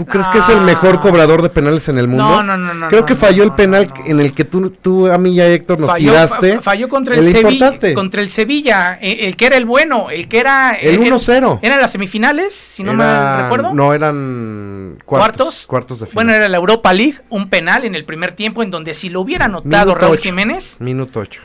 ¿Tú 0.00 0.06
crees 0.06 0.28
que 0.28 0.38
es 0.38 0.48
el 0.48 0.62
mejor 0.62 0.94
Ah. 0.96 1.00
cobrador 1.00 1.42
de 1.42 1.50
penales 1.50 1.86
en 1.90 1.98
el 1.98 2.08
mundo? 2.08 2.24
No, 2.24 2.42
no, 2.42 2.56
no, 2.56 2.72
no, 2.72 2.88
Creo 2.88 3.00
no, 3.00 3.06
que 3.06 3.12
no, 3.12 3.20
falló 3.20 3.42
el 3.44 3.52
penal 3.52 3.92
en 4.06 4.18
el 4.18 4.32
que 4.32 4.44
tú, 4.44 4.70
tú 4.70 5.12
a 5.12 5.18
mí 5.18 5.32
y 5.34 5.40
a 5.42 5.46
Héctor 5.46 5.78
nos 5.78 5.90
falló, 5.90 6.10
tiraste. 6.12 6.54
fa- 6.54 6.60
falló 6.62 6.88
contra 6.88 7.14
el, 7.16 7.20
el 7.20 7.26
Sevilla, 7.26 7.50
importante. 7.50 7.92
contra 7.92 8.22
el 8.22 8.30
Sevilla, 8.30 8.98
eh, 9.02 9.26
el 9.26 9.36
que 9.36 9.44
era 9.46 9.58
el 9.58 9.66
bueno, 9.66 10.08
el 10.08 10.26
que 10.26 10.38
era 10.38 10.70
El 10.70 10.94
eh, 10.94 11.10
1-0. 11.10 11.58
Eran 11.60 11.80
las 11.82 11.92
semifinales, 11.92 12.54
si 12.54 12.82
no 12.82 12.94
mal 12.94 13.42
recuerdo. 13.42 13.74
No, 13.74 13.92
eran 13.92 14.96
cuartos. 15.04 15.66
cuartos. 15.66 15.66
Cuartos 15.66 16.00
de 16.00 16.06
final. 16.06 16.14
Bueno, 16.14 16.32
era 16.32 16.48
la 16.48 16.56
Europa 16.56 16.92
League, 16.94 17.16
un 17.28 17.50
penal 17.50 17.84
en 17.84 17.94
el 17.94 18.06
primer 18.06 18.32
tiempo 18.32 18.62
en 18.62 18.70
donde 18.70 18.94
si 18.94 19.10
lo 19.10 19.20
hubiera 19.20 19.44
anotado 19.44 19.84
Minuto 19.84 20.00
Raúl 20.00 20.14
ocho. 20.14 20.22
Jiménez, 20.22 20.76
Minuto 20.80 21.20
8. 21.20 21.42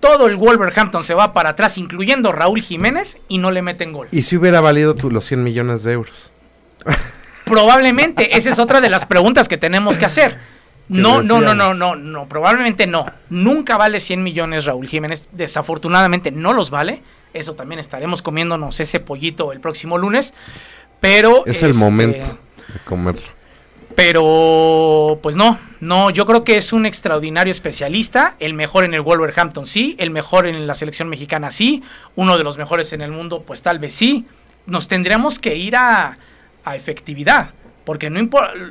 todo 0.00 0.26
el 0.28 0.36
Wolverhampton 0.36 1.04
se 1.04 1.12
va 1.12 1.34
para 1.34 1.50
atrás, 1.50 1.76
incluyendo 1.76 2.32
Raúl 2.32 2.62
Jiménez, 2.62 3.18
y 3.28 3.36
no 3.36 3.50
le 3.50 3.60
meten 3.60 3.92
gol. 3.92 4.08
Y 4.10 4.22
si 4.22 4.36
hubiera 4.38 4.60
valido 4.62 4.94
tú 4.94 5.10
los 5.10 5.24
100 5.26 5.42
millones 5.44 5.82
de 5.82 5.92
euros. 5.92 6.30
Probablemente, 7.48 8.36
esa 8.36 8.50
es 8.50 8.58
otra 8.58 8.80
de 8.80 8.90
las 8.90 9.06
preguntas 9.06 9.48
que 9.48 9.56
tenemos 9.56 9.98
que 9.98 10.04
hacer. 10.04 10.38
No, 10.88 11.22
no, 11.22 11.40
no, 11.40 11.54
no, 11.54 11.74
no, 11.74 11.96
no, 11.96 12.28
probablemente 12.28 12.86
no. 12.86 13.04
Nunca 13.28 13.76
vale 13.76 14.00
100 14.00 14.22
millones 14.22 14.64
Raúl 14.64 14.88
Jiménez. 14.88 15.28
Desafortunadamente 15.32 16.30
no 16.30 16.52
los 16.52 16.70
vale. 16.70 17.02
Eso 17.34 17.54
también 17.54 17.78
estaremos 17.78 18.22
comiéndonos 18.22 18.80
ese 18.80 19.00
pollito 19.00 19.52
el 19.52 19.60
próximo 19.60 19.98
lunes. 19.98 20.34
Pero. 21.00 21.44
Es 21.46 21.62
el 21.62 21.70
este, 21.70 21.84
momento 21.84 22.26
de 22.26 22.80
comerlo. 22.84 23.38
Pero, 23.94 25.18
pues 25.22 25.34
no, 25.34 25.58
no, 25.80 26.10
yo 26.10 26.24
creo 26.24 26.44
que 26.44 26.56
es 26.56 26.72
un 26.72 26.86
extraordinario 26.86 27.50
especialista, 27.50 28.36
el 28.38 28.54
mejor 28.54 28.84
en 28.84 28.94
el 28.94 29.00
Wolverhampton 29.00 29.66
sí, 29.66 29.96
el 29.98 30.10
mejor 30.10 30.46
en 30.46 30.68
la 30.68 30.76
selección 30.76 31.08
mexicana 31.08 31.50
sí, 31.50 31.82
uno 32.14 32.38
de 32.38 32.44
los 32.44 32.58
mejores 32.58 32.92
en 32.92 33.00
el 33.00 33.10
mundo 33.10 33.42
pues 33.44 33.62
tal 33.62 33.80
vez 33.80 33.92
sí. 33.92 34.26
Nos 34.66 34.86
tendríamos 34.86 35.40
que 35.40 35.56
ir 35.56 35.74
a, 35.74 36.16
a 36.70 36.76
efectividad, 36.76 37.50
porque 37.84 38.10
no 38.10 38.20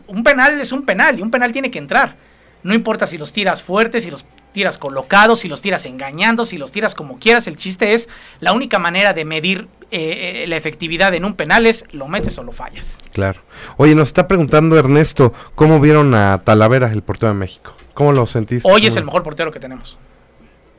un 0.07 0.23
penal 0.23 0.59
es 0.61 0.71
un 0.71 0.85
penal 0.85 1.17
y 1.19 1.21
un 1.21 1.31
penal 1.31 1.51
tiene 1.51 1.71
que 1.71 1.79
entrar. 1.79 2.15
No 2.63 2.73
importa 2.73 3.05
si 3.07 3.17
los 3.17 3.33
tiras 3.33 3.63
fuertes, 3.63 4.03
si 4.03 4.11
los 4.11 4.25
tiras 4.51 4.77
colocados, 4.77 5.39
si 5.41 5.47
los 5.47 5.61
tiras 5.61 5.85
engañando, 5.85 6.43
si 6.43 6.57
los 6.57 6.71
tiras 6.71 6.95
como 6.95 7.19
quieras, 7.19 7.47
el 7.47 7.55
chiste 7.55 7.93
es 7.93 8.09
la 8.39 8.53
única 8.53 8.79
manera 8.79 9.13
de 9.13 9.23
medir 9.25 9.67
eh, 9.91 10.43
eh, 10.43 10.47
la 10.47 10.57
efectividad 10.57 11.13
en 11.13 11.23
un 11.23 11.35
penal 11.35 11.65
es 11.67 11.85
lo 11.91 12.07
metes 12.07 12.37
o 12.39 12.43
lo 12.43 12.51
fallas. 12.51 12.97
Claro. 13.13 13.41
Oye, 13.77 13.95
nos 13.95 14.09
está 14.09 14.27
preguntando 14.27 14.77
Ernesto, 14.77 15.33
¿cómo 15.55 15.79
vieron 15.79 16.13
a 16.13 16.41
Talavera, 16.43 16.91
el 16.91 17.03
portero 17.03 17.31
de 17.31 17.37
México? 17.37 17.75
¿Cómo 17.93 18.11
lo 18.11 18.25
sentiste? 18.25 18.69
Hoy 18.69 18.85
es 18.87 18.93
¿Cómo- 18.93 18.99
el 18.99 19.05
mejor 19.05 19.23
portero 19.23 19.51
que 19.51 19.59
tenemos. 19.59 19.97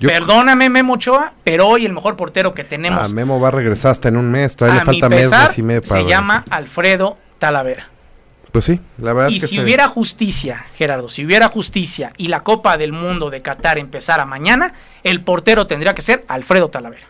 Yo- 0.01 0.09
Perdóname, 0.09 0.69
Memo 0.69 0.95
Ochoa, 0.95 1.33
pero 1.45 1.67
hoy 1.67 1.85
el 1.87 1.93
mejor 1.93 2.17
portero 2.17 2.55
que 2.55 2.63
Ah, 2.63 2.67
tenemos 2.69 3.13
Memo 3.13 3.41
va 3.41 3.49
a 3.49 3.51
regresar 3.51 3.91
hasta 3.91 4.09
en 4.09 4.17
un 4.17 4.31
mes. 4.31 4.55
Todavía 4.55 4.81
a 4.83 4.85
le 4.85 5.01
falta 5.01 5.09
mes, 5.09 5.59
y 5.59 5.63
medio 5.63 5.83
para 5.83 6.01
se 6.03 6.07
llama. 6.09 6.45
Alfredo 6.51 7.17
Talavera. 7.39 7.89
Pues 8.53 8.65
sí, 8.65 8.81
la 8.99 9.13
verdad 9.13 9.31
Y 9.31 9.37
es 9.37 9.43
que 9.43 9.49
si 9.49 9.57
se- 9.57 9.61
hubiera 9.63 9.89
justicia, 9.89 10.65
Gerardo, 10.75 11.09
si 11.09 11.25
hubiera 11.25 11.49
justicia 11.49 12.13
y 12.17 12.29
la 12.29 12.41
Copa 12.45 12.77
del 12.79 12.93
Mundo 12.93 13.29
de 13.29 13.43
Qatar 13.43 13.77
empezara 13.79 14.25
mañana, 14.25 14.73
el 15.05 15.21
portero 15.23 15.67
tendría 15.67 15.95
que 15.95 16.01
ser 16.03 16.25
Alfredo 16.29 16.69
Talavera. 16.69 17.07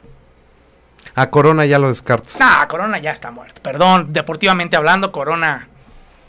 A 1.14 1.30
Corona 1.30 1.64
ya 1.66 1.78
lo 1.78 1.88
descartas. 1.88 2.38
Nah, 2.40 2.66
Corona 2.66 2.98
ya 2.98 3.12
está 3.12 3.30
muerto. 3.30 3.60
Perdón, 3.62 4.06
deportivamente 4.10 4.76
hablando, 4.76 5.12
Corona, 5.12 5.68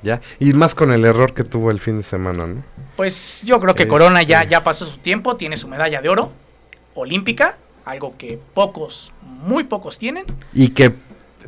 Ya. 0.01 0.21
Y 0.39 0.53
más 0.53 0.75
con 0.75 0.93
el 0.93 1.03
error 1.03 1.33
que 1.33 1.43
tuvo 1.43 1.71
el 1.71 1.79
fin 1.79 1.97
de 1.97 2.03
semana, 2.03 2.47
¿no? 2.47 2.63
pues 2.95 3.41
yo 3.45 3.59
creo 3.59 3.75
que 3.75 3.87
Corona 3.87 4.23
ya, 4.23 4.39
Este- 4.39 4.51
ya 4.51 4.63
pasó 4.63 4.85
su 4.85 4.97
tiempo, 4.99 5.35
tiene 5.37 5.57
su 5.57 5.67
medalla 5.67 6.01
de 6.01 6.07
oro 6.09 6.31
olímpica, 6.99 7.57
algo 7.85 8.15
que 8.17 8.39
pocos, 8.53 9.11
muy 9.23 9.63
pocos 9.63 9.97
tienen. 9.97 10.25
Y 10.53 10.69
que 10.69 10.93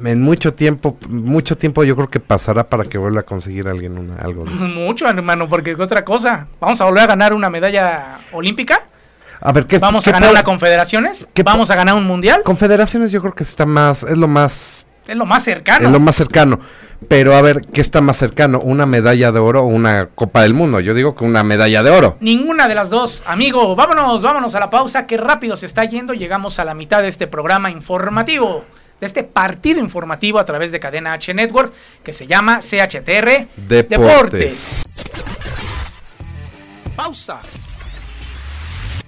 en 0.04 0.22
mucho 0.22 0.54
tiempo, 0.54 0.98
mucho 1.10 1.58
tiempo 1.58 1.84
yo 1.84 1.96
creo 1.96 2.10
que 2.10 2.20
pasará 2.20 2.70
para 2.70 2.86
que 2.86 2.98
vuelva 2.98 3.22
a 3.22 3.24
conseguir 3.24 3.68
alguien 3.68 3.98
una, 3.98 4.16
algo. 4.16 4.46
de 4.46 4.56
eso. 4.56 4.68
Mucho, 4.68 5.08
hermano, 5.08 5.48
porque 5.48 5.76
¿qué 5.76 5.82
otra 5.82 6.06
cosa. 6.06 6.48
Vamos 6.60 6.80
a 6.82 6.86
volver 6.86 7.04
a 7.04 7.08
ganar 7.08 7.34
una 7.34 7.50
medalla 7.50 8.20
olímpica. 8.32 8.84
A 9.42 9.52
ver, 9.52 9.66
¿qué 9.66 9.80
Vamos 9.80 10.04
qué 10.04 10.12
a 10.12 10.14
ganar 10.14 10.32
una 10.32 10.44
confederaciones. 10.44 11.28
qué 11.34 11.44
Vamos 11.44 11.72
a 11.72 11.76
ganar 11.76 11.96
un 11.96 12.06
mundial. 12.06 12.42
Confederaciones 12.44 13.12
yo 13.12 13.22
creo 13.22 13.34
que 13.34 13.44
está 13.44 13.66
más, 13.66 14.04
es 14.04 14.18
lo 14.18 14.28
más, 14.28 14.86
Es 15.12 15.18
lo 15.18 15.26
más 15.26 15.44
cercano. 15.44 15.88
es 15.88 15.92
lo 15.92 16.00
más 16.00 16.16
cercano. 16.16 16.62
Pero 17.10 17.36
a 17.36 17.42
ver, 17.42 17.60
¿qué 17.74 17.82
está 17.82 18.00
más 18.00 18.16
cercano? 18.16 18.62
¿Una 18.62 18.86
medalla 18.86 19.34
de 19.34 19.40
oro 19.40 19.64
o 19.64 19.66
una 19.66 20.06
Copa 20.06 20.44
del 20.44 20.54
Mundo? 20.54 20.80
Yo 20.80 20.94
digo 20.94 21.16
que 21.16 21.26
una 21.26 21.44
medalla 21.44 21.84
de 21.84 21.90
oro. 21.90 22.16
Ninguna 22.22 22.70
de 22.70 22.76
las 22.76 22.90
dos, 22.90 23.22
amigo. 23.28 23.76
Vámonos, 23.76 24.22
vámonos 24.22 24.56
a 24.56 24.62
la 24.62 24.70
pausa. 24.70 25.06
Qué 25.08 25.18
rápido 25.18 25.58
se 25.58 25.66
está 25.66 25.84
yendo. 25.84 26.14
Llegamos 26.14 26.60
a 26.60 26.64
la 26.64 26.74
mitad 26.74 27.02
de 27.02 27.10
este 27.10 27.28
programa 27.28 27.70
informativo. 27.70 28.64
De 29.02 29.06
este 29.06 29.26
partido 29.26 29.82
informativo 29.82 30.40
a 30.40 30.46
través 30.46 30.72
de 30.72 30.80
Cadena 30.80 31.12
H 31.12 31.34
Network 31.34 31.74
que 32.04 32.14
se 32.14 32.26
llama 32.26 32.60
CHTR 32.60 33.48
Deportes. 33.58 34.84
Pausa. 36.96 37.40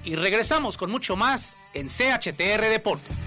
Y 0.03 0.15
regresamos 0.15 0.75
con 0.75 0.91
mucho 0.91 1.15
más 1.15 1.55
en 1.73 1.87
CHTR 1.87 2.69
Deportes. 2.69 3.17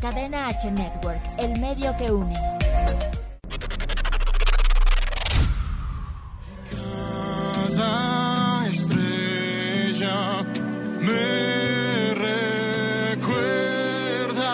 Cadena 0.00 0.48
H 0.48 0.70
Network, 0.70 1.20
el 1.38 1.58
medio 1.58 1.96
que 1.96 2.12
une. 2.12 2.34
Cada 6.70 8.66
estrella 8.68 10.44
me 11.00 12.14
recuerda. 13.14 14.44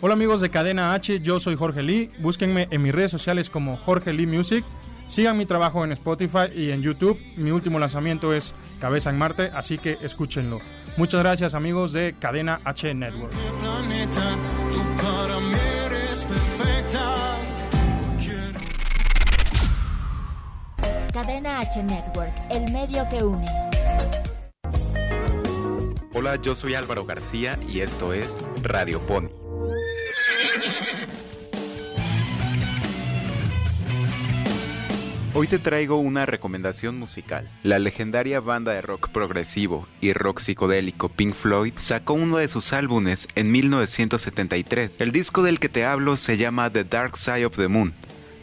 Hola 0.00 0.14
amigos 0.14 0.40
de 0.40 0.48
Cadena 0.50 0.94
H, 0.94 1.20
yo 1.20 1.40
soy 1.40 1.56
Jorge 1.56 1.82
Lee. 1.82 2.10
Búsquenme 2.18 2.66
en 2.70 2.80
mis 2.82 2.94
redes 2.94 3.10
sociales 3.10 3.50
como 3.50 3.76
Jorge 3.76 4.14
Lee 4.14 4.26
Music. 4.26 4.64
Sigan 5.06 5.36
mi 5.36 5.46
trabajo 5.46 5.84
en 5.84 5.92
Spotify 5.92 6.48
y 6.54 6.70
en 6.70 6.82
YouTube. 6.82 7.20
Mi 7.36 7.50
último 7.50 7.78
lanzamiento 7.78 8.32
es 8.32 8.54
Cabeza 8.80 9.10
en 9.10 9.18
Marte, 9.18 9.50
así 9.54 9.78
que 9.78 9.98
escúchenlo. 10.02 10.60
Muchas 10.96 11.20
gracias 11.20 11.54
amigos 11.54 11.92
de 11.92 12.14
Cadena 12.18 12.60
H 12.64 12.94
Network. 12.94 13.32
Cadena 21.12 21.60
H 21.60 21.82
Network, 21.82 22.32
el 22.50 22.72
medio 22.72 23.08
que 23.08 23.22
une. 23.22 23.46
Hola, 26.14 26.36
yo 26.36 26.54
soy 26.54 26.74
Álvaro 26.74 27.04
García 27.04 27.58
y 27.68 27.80
esto 27.80 28.12
es 28.12 28.36
Radio 28.62 29.00
Pony. 29.00 29.43
Hoy 35.36 35.48
te 35.48 35.58
traigo 35.58 35.96
una 35.96 36.26
recomendación 36.26 36.96
musical. 36.96 37.48
La 37.64 37.80
legendaria 37.80 38.38
banda 38.38 38.72
de 38.72 38.80
rock 38.80 39.08
progresivo 39.08 39.88
y 40.00 40.12
rock 40.12 40.38
psicodélico 40.38 41.08
Pink 41.08 41.34
Floyd 41.34 41.72
sacó 41.76 42.12
uno 42.12 42.36
de 42.36 42.46
sus 42.46 42.72
álbumes 42.72 43.26
en 43.34 43.50
1973. 43.50 44.92
El 45.00 45.10
disco 45.10 45.42
del 45.42 45.58
que 45.58 45.68
te 45.68 45.84
hablo 45.84 46.16
se 46.16 46.36
llama 46.36 46.70
The 46.70 46.84
Dark 46.84 47.16
Side 47.16 47.46
of 47.46 47.56
the 47.56 47.66
Moon, 47.66 47.92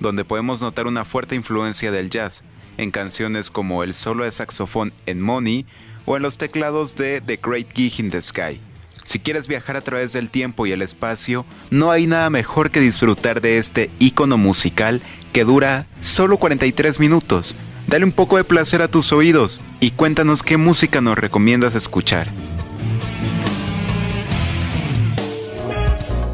donde 0.01 0.25
podemos 0.25 0.59
notar 0.59 0.85
una 0.85 1.05
fuerte 1.05 1.33
influencia 1.33 1.91
del 1.91 2.09
jazz 2.09 2.43
en 2.75 2.91
canciones 2.91 3.49
como 3.49 3.83
el 3.83 3.93
solo 3.93 4.25
de 4.25 4.31
saxofón 4.31 4.91
en 5.05 5.21
Money 5.21 5.65
o 6.05 6.17
en 6.17 6.23
los 6.23 6.37
teclados 6.37 6.97
de 6.97 7.21
The 7.21 7.39
Great 7.41 7.67
Gig 7.73 8.01
in 8.01 8.11
the 8.11 8.21
Sky. 8.21 8.59
Si 9.03 9.19
quieres 9.19 9.47
viajar 9.47 9.77
a 9.77 9.81
través 9.81 10.13
del 10.13 10.29
tiempo 10.29 10.65
y 10.65 10.71
el 10.71 10.81
espacio, 10.81 11.45
no 11.69 11.91
hay 11.91 12.05
nada 12.05 12.29
mejor 12.29 12.69
que 12.69 12.79
disfrutar 12.79 13.41
de 13.41 13.57
este 13.57 13.89
icono 13.99 14.37
musical 14.37 15.01
que 15.31 15.43
dura 15.43 15.85
solo 16.01 16.37
43 16.37 16.99
minutos. 16.99 17.55
Dale 17.87 18.05
un 18.05 18.11
poco 18.11 18.37
de 18.37 18.43
placer 18.43 18.81
a 18.81 18.87
tus 18.87 19.11
oídos 19.11 19.59
y 19.79 19.91
cuéntanos 19.91 20.43
qué 20.43 20.57
música 20.57 21.01
nos 21.01 21.17
recomiendas 21.17 21.75
escuchar. 21.75 22.29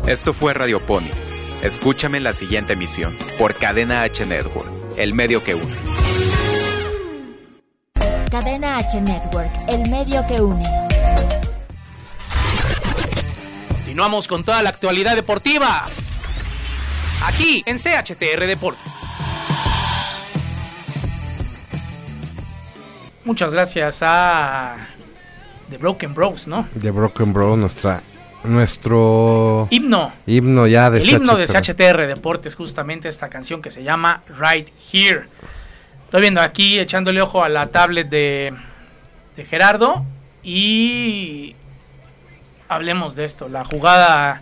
Esto 0.07 0.33
fue 0.33 0.53
Radio 0.53 0.79
Pony. 0.79 1.09
Escúchame 1.63 2.17
en 2.17 2.23
la 2.23 2.33
siguiente 2.33 2.73
emisión 2.73 3.13
por 3.37 3.55
Cadena 3.55 4.03
H 4.03 4.25
Network, 4.25 4.69
el 4.97 5.13
medio 5.13 5.43
que 5.43 5.55
une. 5.55 5.73
Cadena 8.29 8.77
H 8.77 9.01
Network, 9.01 9.51
el 9.67 9.89
medio 9.89 10.25
que 10.27 10.39
une. 10.39 10.63
Continuamos 13.69 14.27
con 14.27 14.43
toda 14.43 14.61
la 14.61 14.69
actualidad 14.69 15.15
deportiva. 15.15 15.87
Aquí 17.25 17.63
en 17.65 17.77
CHTR 17.77 18.45
Deportes. 18.47 18.93
Muchas 23.25 23.53
gracias 23.53 23.99
a 24.01 24.77
The 25.69 25.77
Broken 25.77 26.13
Bros, 26.13 26.47
¿no? 26.47 26.67
The 26.79 26.91
Broken 26.91 27.33
Bro, 27.33 27.57
nuestra, 27.57 28.01
nuestro 28.45 29.67
Himno. 29.69 30.13
himno 30.25 30.65
ya 30.67 30.89
de 30.89 30.99
El 30.99 31.09
himno 31.09 31.35
de 31.35 31.45
CHTR. 31.45 31.61
CHTR 31.75 32.07
Deportes, 32.07 32.55
justamente 32.55 33.09
esta 33.09 33.27
canción 33.29 33.61
que 33.61 33.69
se 33.71 33.83
llama 33.83 34.21
Right 34.39 34.69
Here. 34.93 35.25
Estoy 36.05 36.21
viendo 36.21 36.39
aquí, 36.39 36.79
echándole 36.79 37.21
ojo 37.21 37.43
a 37.43 37.49
la 37.49 37.67
tablet 37.67 38.07
de, 38.07 38.53
de 39.35 39.43
Gerardo. 39.45 40.05
Y 40.41 41.53
hablemos 42.69 43.15
de 43.15 43.25
esto. 43.25 43.49
La 43.49 43.65
jugada. 43.65 44.41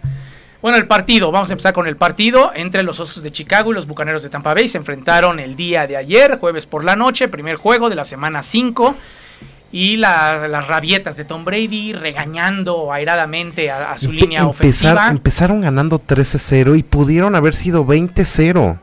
Bueno, 0.65 0.80
el 0.80 0.88
partido. 0.88 1.30
Vamos 1.32 1.51
a 1.51 1.54
empezar 1.54 1.73
con 1.73 1.86
el 1.86 1.95
partido 1.95 2.51
entre 2.56 2.82
los 2.82 2.99
Osos 2.99 3.21
de 3.21 3.32
Chicago 3.32 3.69
y 3.71 3.75
los 3.75 3.86
Bucaneros 3.86 4.23
de 4.23 4.30
Tampa 4.32 4.56
Bay. 4.56 4.67
Se 4.67 4.80
enfrentaron 4.80 5.39
el 5.39 5.56
día 5.56 5.86
de 5.86 5.95
ayer, 5.95 6.39
jueves 6.39 6.65
por 6.65 6.84
la 6.84 6.95
noche, 6.95 7.28
primer 7.28 7.56
juego 7.56 7.88
de 7.88 7.93
la 7.95 8.04
semana 8.04 8.41
5. 8.41 8.95
Y 9.71 9.97
la- 9.97 10.47
las 10.47 10.67
rabietas 10.67 11.17
de 11.17 11.23
Tom 11.25 11.45
Brady 11.45 11.93
regañando 11.93 12.91
airadamente 12.91 13.69
a, 13.69 13.91
a 13.91 13.99
su 13.99 14.08
Empe- 14.10 14.21
línea 14.21 14.39
empezar- 14.39 14.49
ofensiva. 14.95 15.08
Empezaron 15.12 15.62
ganando 15.62 15.99
13-0 15.99 16.75
y 16.75 16.82
pudieron 16.82 17.36
haber 17.36 17.54
sido 17.54 17.86
20-0. 17.86 18.80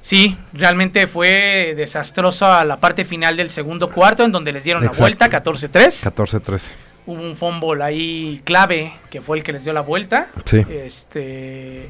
Sí, 0.00 0.38
realmente 0.54 1.06
fue 1.08 1.74
desastrosa 1.76 2.64
la 2.64 2.78
parte 2.80 3.04
final 3.04 3.36
del 3.36 3.50
segundo 3.50 3.90
cuarto, 3.90 4.24
en 4.24 4.32
donde 4.32 4.50
les 4.50 4.64
dieron 4.64 4.82
Exacto. 4.82 5.02
la 5.02 5.28
vuelta, 5.28 5.28
14-3. 5.28 6.02
14-13. 6.10 6.70
Hubo 7.06 7.22
un 7.22 7.36
fumble 7.36 7.82
ahí 7.84 8.40
clave, 8.44 8.92
que 9.10 9.20
fue 9.20 9.36
el 9.38 9.42
que 9.44 9.52
les 9.52 9.62
dio 9.64 9.72
la 9.72 9.80
vuelta. 9.82 10.26
Sí. 10.44 10.62
Este, 10.68 11.88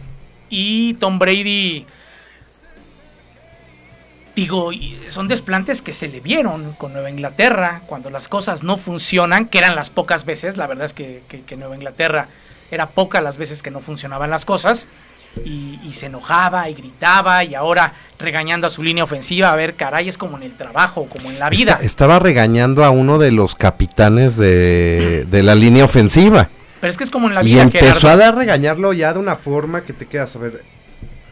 y 0.51 0.95
Tom 0.95 1.19
Brady, 1.19 1.87
digo, 4.35 4.71
son 5.09 5.29
desplantes 5.29 5.81
que 5.81 5.93
se 5.95 6.09
le 6.09 6.21
vieron 6.21 6.73
con 6.75 6.93
Nueva 6.93 7.09
Inglaterra, 7.11 7.81
cuando 7.87 8.11
las 8.11 8.29
cosas 8.29 8.63
no 8.63 8.77
funcionan, 8.77 9.47
que 9.47 9.59
eran 9.59 9.75
las 9.75 9.89
pocas 9.89 10.25
veces, 10.27 10.57
la 10.59 10.67
verdad 10.67 10.85
es 10.85 10.93
que, 10.93 11.23
que- 11.29 11.43
que 11.43 11.57
Nueva 11.57 11.75
Inglaterra 11.77 12.29
era 12.71 12.89
pocas 12.89 13.23
las 13.23 13.39
veces 13.39 13.63
que 13.63 13.71
no 13.71 13.81
funcionaban 13.81 14.29
las 14.31 14.45
cosas. 14.45 14.89
Y, 15.45 15.79
y 15.85 15.93
se 15.93 16.07
enojaba 16.07 16.69
y 16.71 16.75
gritaba 16.75 17.45
y 17.45 17.55
ahora 17.55 17.93
regañando 18.19 18.67
a 18.67 18.71
su 18.71 18.83
línea 18.83 19.05
ofensiva, 19.05 19.53
a 19.53 19.57
ver, 19.57 19.75
caray, 19.75 20.09
es 20.09 20.17
como 20.19 20.37
en 20.39 20.45
el 20.45 20.53
trabajo, 20.57 21.07
como 21.07 21.31
en 21.31 21.39
la 21.39 21.51
vida. 21.51 21.73
Esta- 21.73 21.85
estaba 21.85 22.19
regañando 22.19 22.85
a 22.85 22.91
uno 22.91 23.19
de 23.19 23.31
los 23.33 23.55
capitanes 23.55 24.37
de, 24.37 25.27
de 25.31 25.43
la 25.43 25.55
línea 25.55 25.85
ofensiva. 25.85 26.49
Pero 26.81 26.91
es 26.91 26.97
que 26.97 27.05
es 27.05 27.11
como 27.11 27.29
en 27.29 27.35
la 27.35 27.43
Y 27.43 27.47
vida, 27.47 27.63
empezó 27.63 27.85
Gerardo. 28.01 28.09
a 28.09 28.17
dar 28.17 28.35
regañarlo 28.37 28.93
ya 28.93 29.13
de 29.13 29.19
una 29.19 29.37
forma 29.37 29.83
que 29.83 29.93
te 29.93 30.07
quedas 30.07 30.35
a 30.37 30.39
ver. 30.39 30.63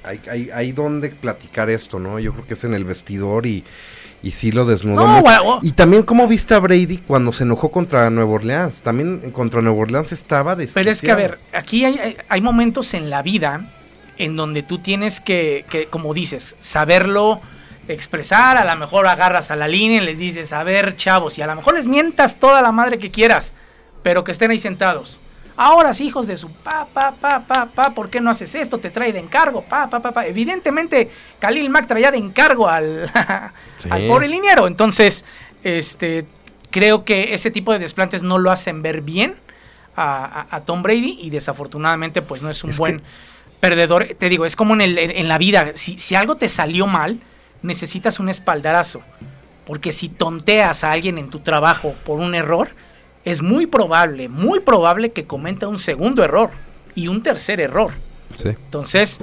Hay, 0.05 0.21
hay, 0.31 0.51
hay 0.55 0.73
donde 0.73 1.09
platicar 1.09 1.71
esto, 1.71 1.99
¿no? 1.99 2.19
Yo 2.19 2.33
creo 2.33 2.47
que 2.47 2.55
es 2.55 2.65
en 2.65 2.75
el 2.75 2.85
vestidor 2.85 3.47
y, 3.47 3.65
y 4.23 4.31
sí 4.33 4.53
lo 4.53 4.67
desnudó. 4.67 5.07
No, 5.07 5.19
mucho. 5.21 5.59
Y 5.63 5.73
también, 5.73 6.03
¿cómo 6.03 6.27
viste 6.29 6.53
a 6.55 6.59
Brady 6.59 6.99
cuando 6.99 7.33
se 7.33 7.45
enojó 7.45 7.71
contra 7.71 8.11
Nueva 8.11 8.31
Orleans? 8.33 8.83
También 8.83 9.31
contra 9.33 9.63
Nueva 9.63 9.79
Orleans 9.81 10.13
estaba 10.13 10.57
Pero 10.57 10.91
es 10.91 11.01
que, 11.01 11.11
a 11.11 11.15
ver, 11.15 11.39
aquí 11.55 11.87
hay- 11.87 12.17
hay 12.29 12.41
momentos 12.43 12.93
en 12.93 13.09
la 13.09 13.23
vida 13.23 13.71
en 14.19 14.37
donde 14.37 14.63
tú 14.63 14.79
tienes 14.79 15.21
que, 15.21 15.65
que, 15.71 15.87
como 15.87 16.15
dices, 16.15 16.57
saberlo 16.61 17.41
expresar. 17.89 18.57
A 18.57 18.65
lo 18.65 18.77
mejor 18.79 19.07
agarras 19.07 19.51
a 19.51 19.57
la 19.57 19.69
línea 19.69 20.03
y 20.03 20.05
les 20.05 20.19
dices, 20.19 20.53
a 20.53 20.63
ver, 20.65 20.97
chavos, 20.97 21.39
y 21.39 21.43
a 21.43 21.47
lo 21.47 21.55
mejor 21.57 21.75
les 21.75 21.87
mientas 21.87 22.39
toda 22.39 22.63
la 22.63 22.73
madre 22.73 22.99
que 22.99 23.11
quieras, 23.11 23.53
pero 24.03 24.25
que 24.25 24.33
estén 24.33 24.51
ahí 24.51 24.59
sentados. 24.59 25.21
Ahora 25.57 25.95
sí, 25.95 26.07
hijos 26.07 26.27
de 26.27 26.37
su 26.37 26.51
pa, 26.53 26.87
pa, 26.93 27.13
pa, 27.13 27.41
pa, 27.41 27.67
pa, 27.67 27.91
¿por 27.91 28.11
qué 28.11 28.21
no 28.21 28.31
haces 28.31 28.55
esto? 28.57 28.79
Te 28.79 28.91
trae 28.91 29.13
de 29.13 29.21
encargo, 29.21 29.63
pa, 29.63 29.89
pa, 29.89 30.01
pa, 30.01 30.11
pa. 30.11 30.27
Evidentemente, 30.27 31.09
Khalil 31.39 31.71
Mack 31.71 31.87
traía 31.87 32.11
de 32.11 32.19
encargo 32.19 32.69
al, 32.69 33.09
Sí. 33.79 33.89
al 33.91 34.07
pobre 34.09 34.27
liniero. 34.27 34.67
Entonces, 34.67 35.25
este, 35.63 36.27
creo 36.71 37.05
que 37.05 37.35
ese 37.35 37.53
tipo 37.53 37.73
de 37.73 37.79
desplantes 37.79 38.25
no 38.25 38.39
lo 38.39 38.51
hacen 38.51 38.83
ver 38.83 39.01
bien 39.03 39.37
a, 39.95 40.25
a- 40.51 40.57
a 40.57 40.61
Tom 40.63 40.83
Brady 40.83 41.19
y 41.21 41.31
desafortunadamente 41.31 42.21
pues 42.21 42.43
no 42.43 42.51
es 42.51 42.65
un 42.65 42.71
Es 42.71 42.79
buen 42.79 42.99
que- 42.99 43.05
perdedor. 43.61 44.09
Te 44.19 44.29
digo, 44.29 44.47
es 44.47 44.57
como 44.57 44.75
en, 44.75 44.81
el- 44.81 44.99
en- 44.99 45.29
la 45.29 45.39
vida, 45.39 45.73
si, 45.75 45.99
si 45.99 46.15
algo 46.15 46.37
te 46.37 46.49
salió 46.49 46.87
mal, 46.87 47.19
necesitas 47.63 48.21
un 48.21 48.29
espaldarazo. 48.29 49.03
Porque 49.67 49.93
si 49.93 50.09
tonteas 50.11 50.85
a 50.85 50.93
alguien 50.93 51.17
en 51.19 51.31
tu 51.31 51.41
trabajo 51.41 51.95
por 52.05 52.21
un 52.21 52.35
error, 52.35 52.69
es 53.25 53.41
muy 53.41 53.67
probable, 53.67 54.29
muy 54.29 54.61
probable 54.61 55.13
que 55.13 55.25
cometa 55.25 55.67
un 55.69 55.79
segundo 55.79 56.23
error 56.23 56.51
y 56.95 57.09
un 57.09 57.23
tercer 57.23 57.61
error. 57.61 57.93
Sí. 58.37 58.49
Entonces, 58.49 59.21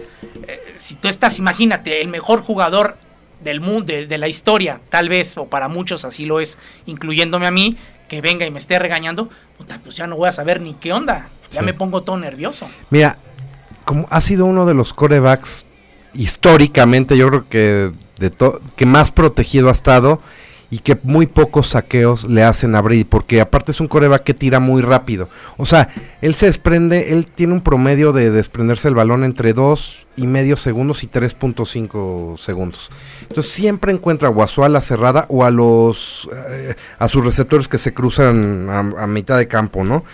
eh, 0.47 0.73
si 0.77 0.95
tú 0.95 1.07
estás, 1.07 1.37
imagínate, 1.37 2.01
el 2.01 2.07
mejor 2.07 2.41
jugador 2.41 2.97
del 3.43 3.59
mundo, 3.61 3.85
de, 3.93 4.07
de 4.07 4.17
la 4.17 4.27
historia, 4.27 4.79
tal 4.89 5.09
vez, 5.09 5.37
o 5.37 5.45
para 5.45 5.67
muchos 5.67 6.05
así 6.05 6.25
lo 6.25 6.39
es, 6.39 6.57
incluyéndome 6.87 7.45
a 7.45 7.51
mí, 7.51 7.77
que 8.07 8.21
venga 8.21 8.45
y 8.45 8.51
me 8.51 8.59
esté 8.59 8.79
regañando, 8.79 9.29
puta, 9.57 9.79
pues 9.83 9.95
ya 9.95 10.07
no 10.07 10.15
voy 10.15 10.29
a 10.29 10.31
saber 10.31 10.61
ni 10.61 10.73
qué 10.73 10.91
onda. 10.93 11.27
Ya 11.51 11.59
Sí. 11.59 11.65
me 11.65 11.73
pongo 11.73 12.01
todo 12.01 12.17
nervioso. 12.17 12.67
Mira, 12.89 13.17
como 13.85 14.07
ha 14.09 14.21
sido 14.21 14.45
uno 14.45 14.65
de 14.65 14.73
los 14.73 14.93
corebacks 14.93 15.65
históricamente, 16.13 17.17
yo 17.17 17.29
creo 17.29 17.45
que 17.47 17.91
de 18.19 18.31
que 18.75 18.85
más 18.85 19.11
protegido 19.11 19.69
ha 19.69 19.71
estado 19.71 20.21
y 20.71 20.79
que 20.79 20.97
muy 21.03 21.27
pocos 21.27 21.67
saqueos 21.67 22.23
le 22.23 22.43
hacen 22.43 22.75
a 22.75 22.81
Brady, 22.81 23.03
porque 23.03 23.41
aparte 23.41 23.71
es 23.71 23.81
un 23.81 23.89
coreback 23.89 24.23
que 24.23 24.33
tira 24.33 24.61
muy 24.61 24.81
rápido. 24.81 25.27
O 25.57 25.65
sea, 25.65 25.89
él 26.21 26.33
se 26.33 26.45
desprende, 26.45 27.11
él 27.11 27.27
tiene 27.27 27.51
un 27.51 27.61
promedio 27.61 28.13
de 28.13 28.31
desprenderse 28.31 28.87
el 28.87 28.95
balón 28.95 29.25
entre 29.25 29.51
dos 29.51 30.07
y 30.15 30.27
medio 30.27 30.55
segundos 30.55 31.03
y 31.03 31.07
3.5 31.07 32.37
segundos. 32.37 32.89
Entonces 33.23 33.51
siempre 33.51 33.91
encuentra 33.91 34.29
o 34.29 34.41
a 34.41 34.65
ala 34.65 34.79
cerrada 34.79 35.25
o 35.27 35.43
a 35.43 35.51
los 35.51 36.29
eh, 36.49 36.75
a 36.97 37.07
sus 37.09 37.25
receptores 37.25 37.67
que 37.67 37.77
se 37.77 37.93
cruzan 37.93 38.69
a 38.69 39.07
mitad 39.07 39.37
de 39.37 39.49
campo, 39.49 39.83
¿no? 39.83 40.05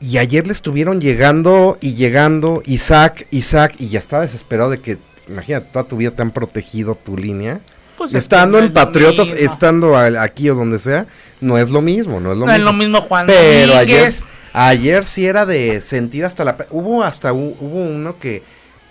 Y, 0.00 0.18
ayer 0.18 0.46
le 0.46 0.52
estuvieron 0.52 1.00
llegando 1.00 1.78
y 1.80 1.94
llegando 1.94 2.62
Isaac, 2.66 3.26
Isaac 3.30 3.74
y 3.78 3.88
ya 3.88 3.98
estaba 3.98 4.22
desesperado 4.22 4.70
de 4.70 4.80
que 4.80 4.98
imagínate 5.28 5.68
toda 5.72 5.84
tu 5.84 5.96
vida 5.96 6.10
te 6.12 6.22
han 6.22 6.30
protegido 6.30 6.94
tu 6.94 7.16
línea. 7.16 7.60
Pues 7.98 8.12
estando 8.14 8.58
no 8.58 8.64
en 8.64 8.68
es 8.68 8.74
Patriotas, 8.74 9.30
mismo. 9.30 9.46
estando 9.46 9.96
aquí 9.96 10.50
o 10.50 10.54
donde 10.54 10.78
sea, 10.78 11.06
no 11.40 11.56
es 11.58 11.70
lo 11.70 11.80
mismo, 11.80 12.20
no 12.20 12.32
es 12.32 12.38
lo 12.38 12.44
No 12.46 12.52
es 12.52 12.58
mismo. 12.58 12.72
lo 12.72 12.76
mismo 12.76 13.00
Juan 13.02 13.26
Pero 13.26 13.74
ayer, 13.74 13.96
Domínguez. 13.96 14.24
ayer 14.52 15.04
sí 15.06 15.26
era 15.26 15.46
de 15.46 15.80
sentir 15.80 16.24
hasta 16.26 16.44
la... 16.44 16.56
Hubo 16.70 17.02
hasta 17.02 17.32
hubo 17.32 17.56
uno 17.80 18.18
que, 18.18 18.42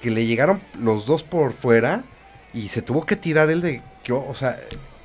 que 0.01 0.10
le 0.10 0.25
llegaron 0.25 0.60
los 0.81 1.05
dos 1.05 1.23
por 1.23 1.53
fuera 1.53 2.03
y 2.53 2.69
se 2.69 2.81
tuvo 2.81 3.05
que 3.05 3.15
tirar 3.15 3.51
el 3.51 3.62
de... 3.62 3.81
que, 4.03 4.12
o 4.12 4.34
sea, 4.34 4.58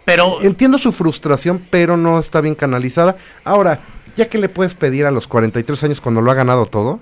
Pero 0.07 0.41
entiendo 0.41 0.79
su 0.79 0.93
frustración, 0.93 1.63
pero 1.69 1.99
no 1.99 2.19
está 2.19 2.41
bien 2.41 2.55
canalizada. 2.55 3.17
Ahora, 3.45 3.81
ya 4.17 4.29
que 4.29 4.39
le 4.39 4.49
puedes 4.49 4.75
pedir 4.75 5.07
a 5.07 5.11
los 5.11 5.27
43 5.29 5.85
años 5.85 6.01
cuando 6.01 6.21
lo 6.21 6.31
ha 6.31 6.35
ganado 6.35 6.67
todo, 6.67 7.01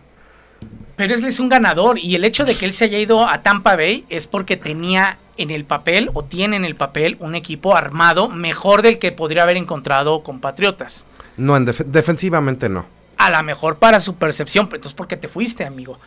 Pero 0.97 1.14
él 1.14 1.25
es 1.25 1.38
un 1.38 1.49
ganador 1.49 1.99
y 1.99 2.14
el 2.16 2.25
hecho 2.25 2.44
de 2.44 2.55
que 2.57 2.64
él 2.66 2.73
se 2.73 2.87
haya 2.87 2.99
ido 2.99 3.29
a 3.29 3.42
Tampa 3.42 3.77
Bay 3.77 4.05
es 4.09 4.27
porque 4.27 4.57
tenía 4.57 5.18
en 5.37 5.51
el 5.53 5.64
papel 5.64 6.11
o 6.14 6.25
tiene 6.25 6.57
en 6.57 6.64
el 6.64 6.75
papel 6.75 7.16
un 7.21 7.37
equipo 7.37 7.77
armado 7.77 8.29
mejor 8.29 8.83
del 8.83 8.99
que 8.99 9.12
podría 9.12 9.44
haber 9.44 9.57
encontrado 9.57 10.23
con 10.25 10.40
Patriotas. 10.40 11.07
no 11.37 11.57
en 11.57 11.64
def- 11.66 11.85
defensivamente 11.87 12.68
no. 12.68 12.87
A 13.16 13.31
lo 13.31 13.40
mejor 13.44 13.77
para 13.77 14.01
su 14.01 14.16
percepción, 14.16 14.66
pero 14.66 14.79
entonces 14.79 14.97
¿por 14.97 15.07
qué 15.07 15.16
te 15.16 15.29
fuiste, 15.29 15.64
amigo? 15.64 15.99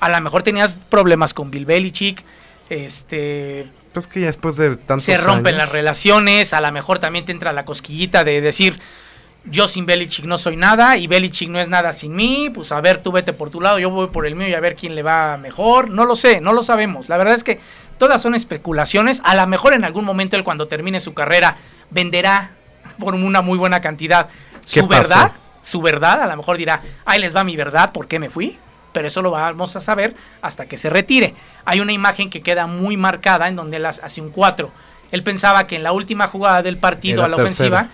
A 0.00 0.08
lo 0.08 0.18
mejor 0.22 0.42
tenías 0.42 0.76
problemas 0.88 1.34
con 1.34 1.50
Bill 1.50 1.66
Belichick, 1.66 2.22
este, 2.70 3.66
Pues 3.92 4.06
que 4.06 4.20
ya 4.20 4.26
después 4.26 4.56
de 4.56 4.76
tantos 4.76 5.04
se 5.04 5.18
rompen 5.18 5.54
años- 5.56 5.64
las 5.66 5.72
relaciones, 5.72 6.54
a 6.54 6.60
lo 6.60 6.70
mejor 6.72 6.98
también 6.98 7.24
te 7.24 7.32
entra 7.32 7.52
la 7.52 7.64
cosquillita 7.64 8.24
de 8.24 8.40
decir, 8.40 8.78
yo 9.44 9.68
sin 9.68 9.86
Belichick 9.86 10.24
no 10.24 10.36
soy 10.38 10.56
nada 10.56 10.96
y 10.96 11.06
Belichick 11.06 11.48
no 11.48 11.60
es 11.60 11.68
nada 11.68 11.92
sin 11.92 12.14
mí, 12.14 12.50
pues 12.52 12.72
a 12.72 12.80
ver, 12.80 13.02
tú 13.02 13.12
vete 13.12 13.32
por 13.32 13.50
tu 13.50 13.60
lado, 13.60 13.78
yo 13.78 13.90
voy 13.90 14.08
por 14.08 14.26
el 14.26 14.34
mío 14.34 14.48
y 14.48 14.54
a 14.54 14.60
ver 14.60 14.76
quién 14.76 14.94
le 14.94 15.02
va 15.02 15.36
mejor. 15.36 15.90
No 15.90 16.04
lo 16.04 16.16
sé, 16.16 16.40
no 16.40 16.52
lo 16.52 16.62
sabemos. 16.62 17.08
La 17.08 17.16
verdad 17.16 17.34
es 17.34 17.44
que 17.44 17.60
todas 17.98 18.20
son 18.20 18.34
especulaciones. 18.34 19.22
A 19.24 19.34
lo 19.34 19.46
mejor 19.46 19.74
en 19.74 19.84
algún 19.84 20.04
momento 20.04 20.36
él 20.36 20.44
cuando 20.44 20.68
termine 20.68 21.00
su 21.00 21.14
carrera 21.14 21.56
venderá 21.90 22.50
por 22.98 23.14
una 23.14 23.42
muy 23.42 23.58
buena 23.58 23.80
cantidad 23.80 24.28
¿Qué 24.72 24.80
su 24.80 24.88
pasó? 24.88 25.02
verdad, 25.02 25.32
su 25.62 25.80
verdad, 25.80 26.22
a 26.22 26.26
lo 26.26 26.36
mejor 26.36 26.56
dirá, 26.56 26.82
ahí 27.04 27.20
les 27.20 27.34
va 27.34 27.44
mi 27.44 27.56
verdad, 27.56 27.92
¿por 27.92 28.06
qué 28.06 28.18
me 28.18 28.30
fui? 28.30 28.58
Pero 28.92 29.06
eso 29.06 29.22
lo 29.22 29.30
vamos 29.30 29.76
a 29.76 29.80
saber 29.80 30.14
hasta 30.42 30.66
que 30.66 30.76
se 30.76 30.90
retire. 30.90 31.34
Hay 31.64 31.80
una 31.80 31.92
imagen 31.92 32.30
que 32.30 32.42
queda 32.42 32.66
muy 32.66 32.96
marcada 32.96 33.48
en 33.48 33.56
donde 33.56 33.76
él 33.76 33.86
hace 33.86 34.20
un 34.20 34.30
4. 34.30 34.70
Él 35.10 35.22
pensaba 35.22 35.66
que 35.66 35.76
en 35.76 35.82
la 35.82 35.92
última 35.92 36.28
jugada 36.28 36.62
del 36.62 36.78
partido 36.78 37.18
Era 37.18 37.26
a 37.26 37.28
la 37.28 37.36
ofensiva, 37.36 37.88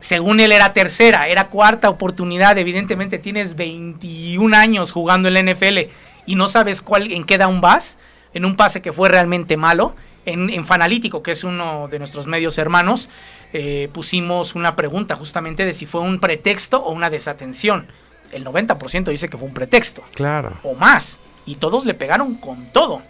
según 0.00 0.40
él 0.40 0.50
era 0.52 0.72
tercera, 0.72 1.24
era 1.28 1.46
cuarta 1.48 1.88
oportunidad. 1.90 2.56
Evidentemente 2.58 3.18
tienes 3.18 3.54
21 3.56 4.56
años 4.56 4.92
jugando 4.92 5.28
en 5.28 5.34
la 5.34 5.42
NFL 5.42 5.78
y 6.26 6.34
no 6.34 6.48
sabes 6.48 6.80
cuál, 6.82 7.12
en 7.12 7.24
qué 7.24 7.38
down 7.38 7.60
vas, 7.60 7.98
en 8.34 8.44
un 8.44 8.56
pase 8.56 8.82
que 8.82 8.92
fue 8.92 9.08
realmente 9.08 9.56
malo. 9.56 9.94
En, 10.26 10.50
en 10.50 10.66
Fanalítico, 10.66 11.22
que 11.22 11.30
es 11.30 11.44
uno 11.44 11.88
de 11.88 11.98
nuestros 11.98 12.26
medios 12.26 12.58
hermanos, 12.58 13.08
eh, 13.52 13.88
pusimos 13.92 14.54
una 14.54 14.76
pregunta 14.76 15.16
justamente 15.16 15.64
de 15.64 15.72
si 15.72 15.86
fue 15.86 16.02
un 16.02 16.20
pretexto 16.20 16.82
o 16.82 16.92
una 16.92 17.08
desatención. 17.10 17.86
El 18.30 18.44
90% 18.44 19.04
dice 19.10 19.28
que 19.28 19.38
fue 19.38 19.48
un 19.48 19.54
pretexto 19.54 20.02
Claro. 20.14 20.52
o 20.62 20.74
más. 20.74 21.18
Y 21.46 21.56
todos 21.56 21.84
le 21.86 21.94
pegaron 21.94 22.34
con 22.34 22.66
todo. 22.66 23.02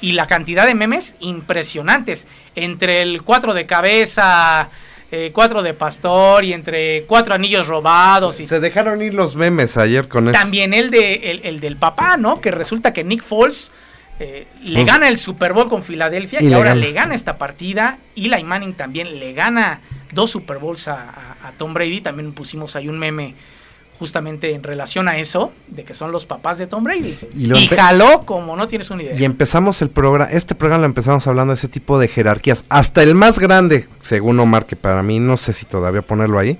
Y 0.00 0.12
la 0.12 0.26
cantidad 0.26 0.66
de 0.66 0.74
memes 0.74 1.14
impresionantes. 1.20 2.26
Entre 2.56 3.02
el 3.02 3.22
4 3.22 3.52
de 3.54 3.66
cabeza, 3.66 4.70
4 5.32 5.62
de 5.62 5.74
pastor 5.74 6.44
y 6.44 6.52
entre 6.52 7.02
cuatro 7.04 7.34
anillos 7.34 7.66
robados. 7.66 8.38
y 8.40 8.44
Se 8.44 8.60
dejaron 8.60 9.02
ir 9.02 9.12
los 9.14 9.34
memes 9.36 9.76
ayer 9.76 10.06
con 10.08 10.28
eso. 10.28 10.32
también 10.38 10.72
el, 10.72 10.90
de, 10.90 11.30
el, 11.32 11.40
el 11.44 11.60
del 11.60 11.76
papá, 11.76 12.16
¿no? 12.16 12.40
Que 12.40 12.50
resulta 12.50 12.92
que 12.92 13.02
Nick 13.02 13.22
Foles 13.22 13.72
eh, 14.20 14.46
le 14.62 14.74
Pues- 14.80 14.86
gana 14.86 15.08
el 15.08 15.16
Super 15.18 15.52
Bowl 15.52 15.68
con 15.68 15.82
Filadelfia 15.82 16.40
Y 16.42 16.46
y, 16.46 16.48
le 16.50 16.54
ahora 16.54 16.70
gana. 16.70 16.80
le 16.80 16.92
gana 16.92 17.14
esta 17.14 17.38
partida. 17.38 17.98
Y 18.14 18.32
Eli 18.32 18.44
Manning 18.44 18.74
también 18.74 19.18
le 19.18 19.32
gana 19.32 19.80
dos 20.12 20.30
Super 20.30 20.58
Bowls 20.58 20.86
a, 20.88 20.94
a- 21.42 21.48
a 21.48 21.52
Tom 21.58 21.74
Brady. 21.74 22.00
También 22.02 22.32
pusimos 22.32 22.76
ahí 22.76 22.86
un 22.88 22.98
meme 22.98 23.34
justamente 24.00 24.54
en 24.54 24.62
relación 24.62 25.08
a 25.08 25.18
eso, 25.18 25.52
de 25.68 25.84
que 25.84 25.92
son 25.92 26.10
los 26.10 26.24
papás 26.24 26.56
de 26.56 26.66
Tom 26.66 26.82
Brady. 26.82 27.18
Y 27.36 27.66
jaló 27.68 28.24
como 28.24 28.56
no 28.56 28.66
tienes 28.66 28.90
una 28.90 29.02
idea. 29.02 29.14
Y 29.14 29.24
empezamos 29.24 29.82
el 29.82 29.90
programa, 29.90 30.30
este 30.32 30.54
programa 30.54 30.80
lo 30.80 30.86
empezamos 30.86 31.26
hablando 31.26 31.52
de 31.52 31.58
ese 31.58 31.68
tipo 31.68 31.98
de 31.98 32.08
jerarquías. 32.08 32.64
Hasta 32.70 33.02
el 33.02 33.14
más 33.14 33.38
grande, 33.38 33.88
según 34.00 34.40
Omar, 34.40 34.64
que 34.64 34.74
para 34.74 35.02
mí 35.02 35.20
no 35.20 35.36
sé 35.36 35.52
si 35.52 35.66
todavía 35.66 36.00
ponerlo 36.00 36.38
ahí. 36.38 36.58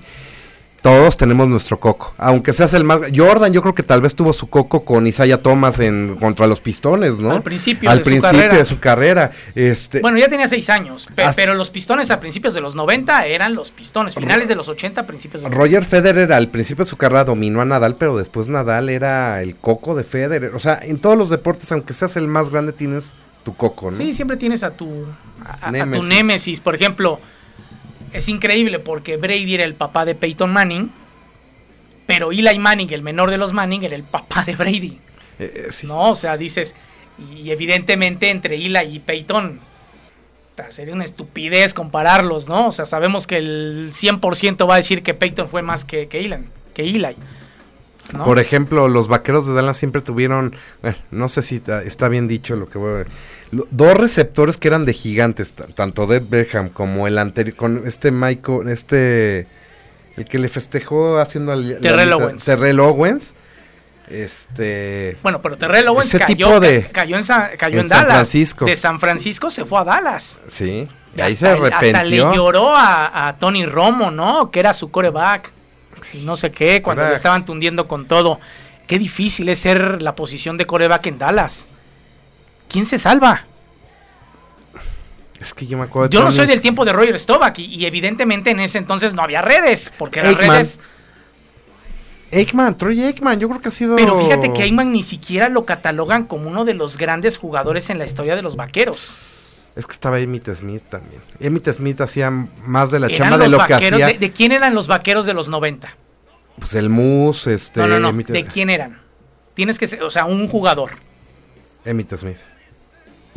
Todos 0.81 1.15
tenemos 1.15 1.47
nuestro 1.47 1.79
coco. 1.79 2.15
Aunque 2.17 2.53
seas 2.53 2.73
el 2.73 2.83
más. 2.83 3.01
Jordan, 3.15 3.53
yo 3.53 3.61
creo 3.61 3.75
que 3.75 3.83
tal 3.83 4.01
vez 4.01 4.15
tuvo 4.15 4.33
su 4.33 4.47
coco 4.49 4.83
con 4.83 5.05
Isaiah 5.05 5.37
Thomas 5.37 5.79
en 5.79 6.15
contra 6.19 6.47
los 6.47 6.59
pistones, 6.59 7.19
¿no? 7.19 7.31
Al 7.33 7.43
principio 7.43 7.87
Al 7.87 7.99
de 7.99 8.03
su 8.03 8.09
principio 8.09 8.39
carrera. 8.39 8.57
de 8.57 8.65
su 8.65 8.79
carrera. 8.79 9.31
Este, 9.53 9.99
Bueno, 9.99 10.17
ya 10.17 10.27
tenía 10.27 10.47
seis 10.47 10.71
años, 10.71 11.07
pe- 11.13 11.21
Hasta- 11.21 11.35
pero 11.35 11.53
los 11.53 11.69
pistones 11.69 12.09
a 12.09 12.19
principios 12.19 12.55
de 12.55 12.61
los 12.61 12.73
90 12.73 13.27
eran 13.27 13.53
los 13.53 13.69
pistones, 13.69 14.15
finales 14.15 14.47
de 14.47 14.55
los 14.55 14.69
80, 14.69 15.05
principios 15.05 15.43
de 15.43 15.49
los 15.49 15.57
Roger 15.57 15.85
Federer 15.85 16.33
al 16.33 16.47
principio 16.47 16.83
de 16.83 16.89
su 16.89 16.97
carrera 16.97 17.25
dominó 17.25 17.61
a 17.61 17.65
Nadal, 17.65 17.93
pero 17.95 18.17
después 18.17 18.49
Nadal 18.49 18.89
era 18.89 19.39
el 19.43 19.55
coco 19.57 19.93
de 19.93 20.03
Federer. 20.03 20.55
O 20.55 20.59
sea, 20.59 20.79
en 20.81 20.97
todos 20.97 21.15
los 21.15 21.29
deportes, 21.29 21.71
aunque 21.71 21.93
seas 21.93 22.17
el 22.17 22.27
más 22.27 22.49
grande, 22.49 22.73
tienes 22.73 23.13
tu 23.43 23.55
coco, 23.55 23.91
¿no? 23.91 23.97
Sí, 23.97 24.13
siempre 24.13 24.35
tienes 24.35 24.63
a 24.63 24.71
tu, 24.71 25.05
a, 25.45 25.65
a- 25.65 25.67
a 25.67 25.71
Némesis. 25.71 26.01
tu 26.01 26.07
némesis. 26.07 26.59
Por 26.59 26.73
ejemplo, 26.73 27.19
es 28.13 28.29
increíble 28.29 28.79
porque 28.79 29.17
Brady 29.17 29.55
era 29.55 29.63
el 29.63 29.75
papá 29.75 30.05
de 30.05 30.15
Peyton 30.15 30.51
Manning, 30.51 30.91
pero 32.05 32.31
Eli 32.31 32.59
Manning, 32.59 32.91
el 32.91 33.01
menor 33.01 33.31
de 33.31 33.37
los 33.37 33.53
Manning, 33.53 33.83
era 33.83 33.95
el 33.95 34.03
papá 34.03 34.43
de 34.43 34.55
Brady. 34.55 34.99
Eh, 35.39 35.53
eh, 35.55 35.67
sí. 35.71 35.87
¿No? 35.87 36.11
O 36.11 36.15
sea, 36.15 36.37
dices, 36.37 36.75
y 37.35 37.51
evidentemente 37.51 38.29
entre 38.29 38.55
Eli 38.55 38.95
y 38.95 38.99
Peyton, 38.99 39.59
sería 40.69 40.93
una 40.93 41.03
estupidez 41.03 41.73
compararlos, 41.73 42.47
¿no? 42.47 42.67
O 42.67 42.71
sea, 42.71 42.85
sabemos 42.85 43.27
que 43.27 43.37
el 43.37 43.91
100% 43.93 44.69
va 44.69 44.75
a 44.75 44.77
decir 44.77 45.03
que 45.03 45.13
Peyton 45.13 45.47
fue 45.47 45.61
más 45.61 45.85
que, 45.85 46.07
que 46.07 46.19
Eli. 46.19 46.37
Que 46.73 46.83
Eli 46.83 47.15
¿no? 48.13 48.23
Por 48.25 48.39
ejemplo, 48.39 48.87
los 48.87 49.07
vaqueros 49.07 49.47
de 49.47 49.53
Dallas 49.53 49.77
siempre 49.77 50.01
tuvieron, 50.01 50.55
bueno, 50.81 50.97
no 51.11 51.29
sé 51.29 51.41
si 51.41 51.59
ta- 51.59 51.81
está 51.83 52.07
bien 52.09 52.27
dicho 52.27 52.55
lo 52.55 52.67
que 52.69 52.77
voy 52.77 52.89
a 52.91 52.93
ver, 52.97 53.07
lo- 53.51 53.67
dos 53.71 53.95
receptores 53.95 54.57
que 54.57 54.67
eran 54.67 54.85
de 54.85 54.93
gigantes, 54.93 55.53
ta- 55.53 55.67
tanto 55.67 56.07
Deb 56.07 56.27
Beckham 56.29 56.69
como 56.69 57.07
el 57.07 57.17
anterior, 57.17 57.55
con 57.55 57.83
este 57.87 58.11
Michael, 58.11 58.67
este, 58.69 59.47
el 60.17 60.25
que 60.25 60.39
le 60.39 60.49
festejó 60.49 61.19
haciendo 61.19 61.51
al... 61.53 61.77
Terrell 61.79 62.11
Owens. 62.13 62.43
Terrell 62.43 62.79
Owens, 62.81 63.33
este... 64.09 65.17
Bueno, 65.23 65.41
pero 65.41 65.57
Terrell 65.57 65.87
Owens 65.87 66.09
Ese 66.13 66.19
cayó, 66.19 66.47
tipo 66.47 66.59
de- 66.59 66.89
cayó 66.91 67.15
en, 67.17 67.23
Sa- 67.23 67.51
cayó 67.57 67.75
en 67.79 67.83
en, 67.85 67.89
San 67.89 67.99
Dallas. 67.99 68.13
Francisco. 68.13 68.65
De 68.65 68.75
San 68.75 68.99
Francisco 68.99 69.49
se 69.49 69.63
fue 69.65 69.79
a 69.79 69.83
Dallas. 69.85 70.41
Sí, 70.47 70.87
y 71.15 71.21
ahí 71.21 71.33
hasta, 71.33 71.57
se 71.57 71.67
hasta 71.67 71.81
le 72.03 72.19
arrepintió. 72.19 72.33
lloró 72.35 72.75
a, 72.75 73.27
a 73.29 73.37
Tony 73.37 73.65
Romo, 73.65 74.11
¿no? 74.11 74.51
Que 74.51 74.59
era 74.59 74.73
su 74.73 74.91
coreback. 74.91 75.51
Y 76.13 76.19
no 76.19 76.35
sé 76.35 76.51
qué, 76.51 76.81
cuando 76.81 77.07
le 77.07 77.13
estaban 77.13 77.45
tundiendo 77.45 77.87
con 77.87 78.05
todo. 78.05 78.39
Qué 78.87 78.99
difícil 78.99 79.47
es 79.49 79.59
ser 79.59 80.01
la 80.01 80.15
posición 80.15 80.57
de 80.57 80.65
coreback 80.65 81.07
en 81.07 81.17
Dallas. 81.17 81.67
¿Quién 82.67 82.85
se 82.85 82.97
salva? 82.97 83.45
Es 85.39 85.53
que 85.53 85.65
yo 85.65 85.77
me 85.77 85.85
acuerdo 85.85 86.09
Yo 86.09 86.23
no 86.23 86.31
soy 86.31 86.45
del 86.45 86.61
tiempo 86.61 86.85
de 86.85 86.93
Roger 86.93 87.17
Staubach 87.19 87.57
y, 87.57 87.65
y 87.65 87.85
evidentemente 87.85 88.51
en 88.51 88.59
ese 88.59 88.77
entonces 88.77 89.13
no 89.13 89.23
había 89.23 89.41
redes, 89.41 89.91
porque 89.97 90.21
Aikman. 90.21 90.49
redes... 90.49 90.79
Aikman, 92.31 92.77
Troy 92.77 93.01
Aikman, 93.01 93.39
yo 93.39 93.49
creo 93.49 93.59
que 93.59 93.67
ha 93.67 93.71
sido... 93.71 93.95
Pero 93.95 94.17
fíjate 94.19 94.53
que 94.53 94.63
Ayman 94.63 94.91
ni 94.91 95.03
siquiera 95.03 95.49
lo 95.49 95.65
catalogan 95.65 96.25
como 96.25 96.47
uno 96.47 96.63
de 96.63 96.73
los 96.73 96.97
grandes 96.97 97.37
jugadores 97.37 97.89
en 97.89 97.97
la 97.97 98.05
historia 98.05 98.35
de 98.35 98.41
los 98.41 98.55
vaqueros. 98.55 99.30
Es 99.75 99.85
que 99.87 99.93
estaba 99.93 100.19
Emmitt 100.19 100.49
Smith 100.53 100.83
también. 100.89 101.21
Emmitt 101.39 101.69
Smith 101.71 102.01
hacía 102.01 102.29
más 102.29 102.91
de 102.91 102.99
la 102.99 103.09
chamba 103.09 103.37
de 103.37 103.47
los 103.49 103.61
lo 103.61 103.67
que 103.67 103.73
hacía. 103.73 104.07
de, 104.07 104.13
de 104.17 104.31
quién 104.31 104.51
eran 104.51 104.75
los 104.75 104.87
vaqueros 104.87 105.25
de 105.25 105.33
los 105.33 105.47
90? 105.47 105.95
Pues 106.59 106.75
el 106.75 106.89
Moose, 106.89 107.53
este... 107.53 107.79
No, 107.79 107.87
no, 107.87 107.99
no. 107.99 108.09
Emmitt, 108.09 108.27
¿De 108.27 108.45
quién 108.45 108.69
eran? 108.69 108.99
Tienes 109.53 109.79
que 109.79 109.87
ser, 109.87 110.03
o 110.03 110.09
sea, 110.09 110.25
un 110.25 110.47
jugador. 110.49 110.91
Emmitt 111.85 112.13
Smith. 112.15 112.37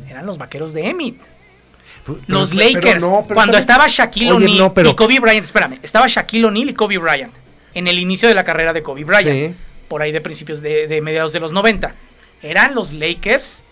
Eran 0.08 0.26
los 0.26 0.38
vaqueros 0.38 0.72
de 0.72 0.88
Emmett. 0.88 1.16
Pu- 2.04 2.18
Los 2.26 2.50
pero- 2.50 2.60
pero 2.62 2.74
Lakers. 2.80 3.00
no, 3.00 3.08
cuando 3.22 3.34
también- 3.36 3.60
estaba 3.60 3.86
Shaquille 3.88 4.32
O'Neal 4.32 4.72
no, 4.74 4.90
y 4.90 4.94
Kobe 4.94 5.20
Bryant, 5.20 5.44
espérame, 5.44 5.78
estaba 5.82 6.06
Shaquille 6.08 6.46
O'Neal 6.46 6.68
y 6.70 6.74
Kobe 6.74 6.98
Bryant 6.98 7.32
en 7.74 7.88
el 7.88 7.98
inicio 7.98 8.28
de 8.28 8.34
la 8.34 8.44
carrera 8.44 8.72
de 8.72 8.82
Kobe 8.82 9.04
Bryant, 9.04 9.24
Sí. 9.52 9.54
por 9.88 10.02
ahí 10.02 10.10
de 10.12 10.20
principios 10.20 10.60
de, 10.60 10.86
de 10.88 11.00
mediados 11.00 11.32
de 11.32 11.40
los 11.40 11.52
90. 11.52 11.94
Eran 12.42 12.74
los 12.74 12.92
Lakers 12.92 13.62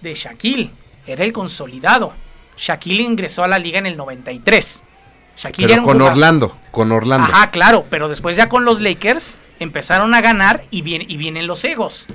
de 0.00 0.14
Shaquille, 0.14 0.70
era 1.12 1.24
el 1.24 1.32
consolidado. 1.32 2.12
Shaquille 2.56 3.02
ingresó 3.02 3.44
a 3.44 3.48
la 3.48 3.58
liga 3.58 3.78
en 3.78 3.86
el 3.86 3.96
93. 3.96 4.82
Shaquille 5.36 5.66
era 5.66 5.74
Pero 5.76 5.84
con 5.84 5.94
jugador- 5.98 6.12
Orlando, 6.12 6.58
con 6.70 6.90
Orlando. 6.92 7.28
Ajá, 7.32 7.50
claro, 7.50 7.84
pero 7.88 8.08
después 8.08 8.36
ya 8.36 8.48
con 8.48 8.64
los 8.64 8.80
Lakers 8.80 9.38
empezaron 9.60 10.14
a 10.14 10.20
ganar 10.20 10.64
y, 10.70 10.82
viene- 10.82 11.06
y 11.08 11.16
vienen 11.16 11.46
los 11.46 11.64
egos. 11.64 12.06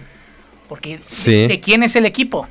Porque 0.68 1.00
Sí. 1.04 1.32
¿de, 1.32 1.48
de 1.50 1.60
quién 1.60 1.84
es 1.84 1.96
el 1.96 2.06
equipo? 2.06 2.48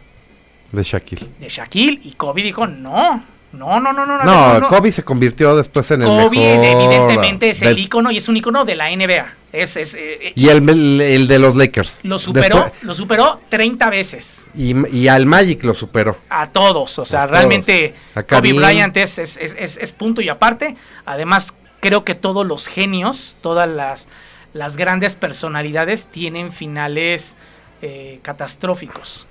De 0.71 0.83
Shaquille. 0.83 1.29
De 1.39 1.49
Shaquille. 1.49 2.01
Y 2.05 2.13
Kobe 2.13 2.43
dijo, 2.43 2.67
no, 2.67 3.23
no, 3.53 3.81
no, 3.81 3.93
no, 3.93 4.07
no. 4.07 4.25
No, 4.25 4.61
no, 4.61 4.69
Kobe 4.69 4.91
se 4.93 5.03
convirtió 5.05 5.55
después 5.57 5.91
en 5.91 6.03
el 6.03 6.09
Kobe 6.09 6.55
evidentemente 6.55 7.51
es 7.51 7.61
el 7.63 7.79
ícono 7.79 8.11
y 8.11 8.17
es 8.17 8.29
un 8.29 8.37
ícono 8.37 8.65
de 8.65 8.75
la 8.77 8.91
NBA. 8.91 9.27
Es, 9.53 9.77
es, 9.77 9.93
eh, 9.95 10.29
eh, 10.29 10.33
Y 10.35 10.49
el, 10.49 10.67
el- 10.71 11.01
el 11.03 11.29
de 11.29 11.39
los 11.39 11.55
Lakers. 11.55 12.01
lo 12.05 12.19
superó, 12.19 12.63
Después- 12.63 12.83
lo 12.83 12.95
superó 12.95 13.41
30 13.51 13.91
veces. 13.91 14.47
y, 14.55 14.75
y 14.97 15.09
al 15.09 15.27
Magic 15.27 15.63
lo 15.65 15.75
superó. 15.75 16.17
A 16.31 16.49
todos. 16.49 16.99
O 16.99 17.05
sea, 17.05 17.25
A 17.25 17.27
realmente 17.27 17.95
Kobe. 18.29 18.55
Bryant 18.55 18.97
es, 18.97 19.19
es, 19.19 19.37
es, 19.37 19.55
es- 19.59 19.77
es 19.77 19.93
punto 19.93 20.23
y 20.23 20.31
aparte. 20.31 20.77
Además, 21.05 21.53
creo 21.81 22.05
que 22.05 22.15
todos 22.15 22.47
los 22.47 22.67
genios, 22.67 23.37
todas 23.43 23.69
las, 23.69 24.09
las 24.55 24.79
grandes 24.79 25.15
personalidades 25.15 26.07
tienen 26.07 26.51
finales 26.53 27.37
eh, 27.83 28.21
catastróficos. 28.23 29.27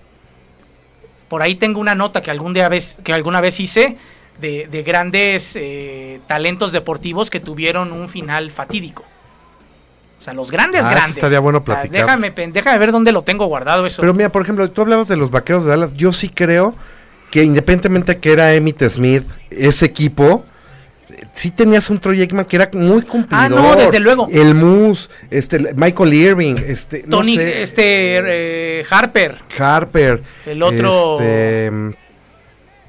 Por 1.30 1.41
ahí 1.41 1.56
tengo 1.56 1.80
una 1.80 1.95
nota 1.95 2.22
que, 2.22 2.30
algún 2.30 2.54
día 2.54 2.68
vez, 2.70 2.98
que 3.04 3.14
alguna 3.14 3.39
vez 3.41 3.60
hice 3.60 3.98
de, 4.40 4.68
de 4.72 4.84
grandes 4.84 5.54
eh, 5.56 6.20
talentos 6.28 6.72
deportivos 6.72 7.30
que 7.30 7.40
tuvieron 7.40 7.92
un 7.92 8.08
final 8.08 8.52
fatídico. 8.52 9.04
O 10.20 10.24
sea, 10.24 10.34
los 10.34 10.52
grandes, 10.52 10.84
Ah, 10.86 10.92
grandes. 10.92 11.18
estaría 11.18 11.40
bueno 11.40 11.60
sea, 11.60 11.66
platicar. 11.66 12.06
déjame, 12.06 12.32
déjame 12.52 12.78
ver 12.78 12.92
dónde 12.92 13.12
lo 13.12 13.24
tengo 13.24 13.46
guardado 13.48 13.86
eso. 13.86 14.02
Pero 14.02 14.14
mira, 14.14 14.30
por 14.32 14.42
ejemplo, 14.44 14.70
tú 14.70 14.82
hablabas 14.82 15.08
de 15.08 15.18
los 15.18 15.32
vaqueros 15.32 15.64
de 15.66 15.72
Dallas. 15.72 15.94
Yo 15.94 16.14
sí 16.14 16.30
creo 16.30 16.76
que 17.32 17.44
independientemente 17.44 18.18
que 18.20 18.32
era 18.32 18.54
Emmitt 18.54 18.84
Smith, 18.88 19.24
ese 19.50 19.86
equipo, 19.86 20.46
sí 21.34 21.50
tenías 21.50 21.90
un 21.90 21.98
Troy 22.00 22.22
Aikman 22.22 22.46
que 22.46 22.56
era 22.58 22.70
muy 22.74 23.02
cumplidor. 23.02 23.46
Ah, 23.46 23.50
no, 23.50 23.76
desde 23.76 24.00
luego. 24.00 24.28
El 24.30 24.54
Moose, 24.54 25.10
este, 25.32 25.74
Michael 25.76 26.14
Irving, 26.14 26.56
este, 26.68 27.04
no 27.08 27.18
Tony, 27.18 27.36
sé, 27.36 27.64
este 27.64 28.80
eh, 28.82 28.86
Harper. 28.92 29.38
Harper. 29.58 30.22
El 30.46 30.62
otro- 30.62 31.14
Este, 31.14 31.72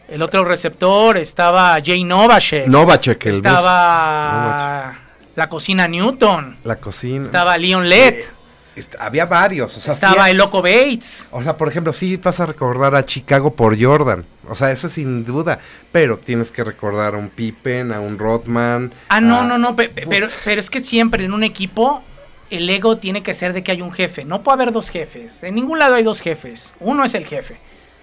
El 0.08 0.20
otro 0.22 0.44
receptor 0.44 1.16
estaba 1.16 1.78
Jay 1.84 2.04
Novacek. 2.04 2.66
Novacek, 2.66 3.26
el 3.26 3.34
Estaba 3.36 4.94
la 5.34 5.48
cocina 5.48 5.88
Newton. 5.88 6.56
La 6.64 6.76
cocina. 6.76 7.24
Estaba 7.24 7.56
Leon 7.56 7.88
Lett. 7.88 8.30
Est- 8.74 8.94
había 8.98 9.26
varios, 9.26 9.76
o 9.76 9.80
sea, 9.80 9.92
estaba 9.92 10.24
sí- 10.24 10.30
el 10.30 10.36
Loco 10.38 10.62
Bates. 10.62 11.28
O 11.30 11.42
sea, 11.42 11.56
por 11.58 11.68
ejemplo, 11.68 11.92
sí 11.92 12.16
vas 12.16 12.40
a 12.40 12.46
recordar 12.46 12.94
a 12.94 13.04
Chicago 13.04 13.54
por 13.54 13.78
Jordan. 13.82 14.24
O 14.48 14.54
sea, 14.54 14.70
eso 14.70 14.88
sin 14.88 15.24
duda. 15.26 15.58
Pero 15.92 16.16
tienes 16.18 16.50
que 16.50 16.64
recordar 16.64 17.14
a 17.14 17.18
un 17.18 17.28
Pippen, 17.28 17.92
a 17.92 18.00
un 18.00 18.18
Rodman. 18.18 18.92
Ah, 19.10 19.20
no, 19.20 19.44
no, 19.44 19.58
no, 19.58 19.76
pe- 19.76 19.90
pe- 19.90 20.06
pero, 20.08 20.26
pero 20.44 20.60
es 20.60 20.70
que 20.70 20.82
siempre 20.82 21.24
en 21.24 21.34
un 21.34 21.42
equipo 21.44 22.02
el 22.48 22.68
ego 22.68 22.96
tiene 22.98 23.22
que 23.22 23.34
ser 23.34 23.52
de 23.52 23.62
que 23.62 23.72
hay 23.72 23.82
un 23.82 23.92
jefe. 23.92 24.24
No 24.24 24.42
puede 24.42 24.54
haber 24.54 24.72
dos 24.72 24.88
jefes. 24.90 25.42
En 25.42 25.54
ningún 25.54 25.78
lado 25.78 25.94
hay 25.96 26.02
dos 26.02 26.20
jefes. 26.20 26.74
Uno 26.80 27.04
es 27.04 27.14
el 27.14 27.26
jefe. 27.26 27.58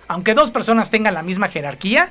Aunque 0.09 0.33
dos 0.33 0.51
personas 0.51 0.91
tengan 0.91 1.13
la 1.13 1.21
misma 1.21 1.47
jerarquía, 1.47 2.09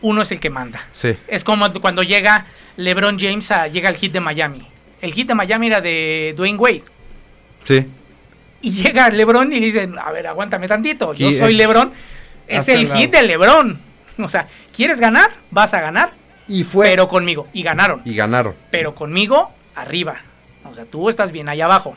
uno 0.00 0.22
es 0.22 0.30
el 0.32 0.40
que 0.40 0.48
manda. 0.48 0.86
Sí. 0.92 1.16
Es 1.26 1.44
como 1.44 1.70
cuando 1.74 2.02
llega 2.02 2.46
LeBron 2.76 3.18
James 3.18 3.50
a, 3.50 3.66
llega 3.66 3.88
al 3.88 3.96
hit 3.96 4.12
de 4.12 4.20
Miami. 4.20 4.66
El 5.00 5.12
hit 5.12 5.26
de 5.28 5.34
Miami 5.34 5.66
era 5.66 5.80
de 5.80 6.34
Dwayne 6.36 6.58
Wade. 6.58 6.84
Sí. 7.64 7.86
Y 8.62 8.70
llega 8.70 9.10
LeBron 9.10 9.52
y 9.52 9.58
le 9.58 9.66
dicen, 9.66 9.98
a 9.98 10.12
ver, 10.12 10.28
aguántame 10.28 10.68
tantito. 10.68 11.12
Yo 11.14 11.32
soy 11.32 11.54
LeBron. 11.54 11.92
Es 12.46 12.68
el 12.68 12.80
el 12.80 12.88
lado. 12.88 13.00
hit 13.00 13.10
de 13.10 13.22
LeBron. 13.24 13.80
O 14.18 14.28
sea, 14.28 14.46
¿quieres 14.74 15.00
ganar? 15.00 15.30
Vas 15.50 15.74
a 15.74 15.80
ganar. 15.80 16.12
Y 16.46 16.62
fue. 16.62 16.90
Pero 16.90 17.08
conmigo. 17.08 17.48
Y 17.52 17.64
ganaron. 17.64 18.02
Y 18.04 18.14
ganaron. 18.14 18.54
Pero 18.70 18.94
conmigo, 18.94 19.50
arriba. 19.74 20.20
O 20.64 20.74
sea, 20.74 20.84
tú 20.84 21.08
estás 21.08 21.32
bien 21.32 21.48
allá 21.48 21.64
abajo. 21.64 21.96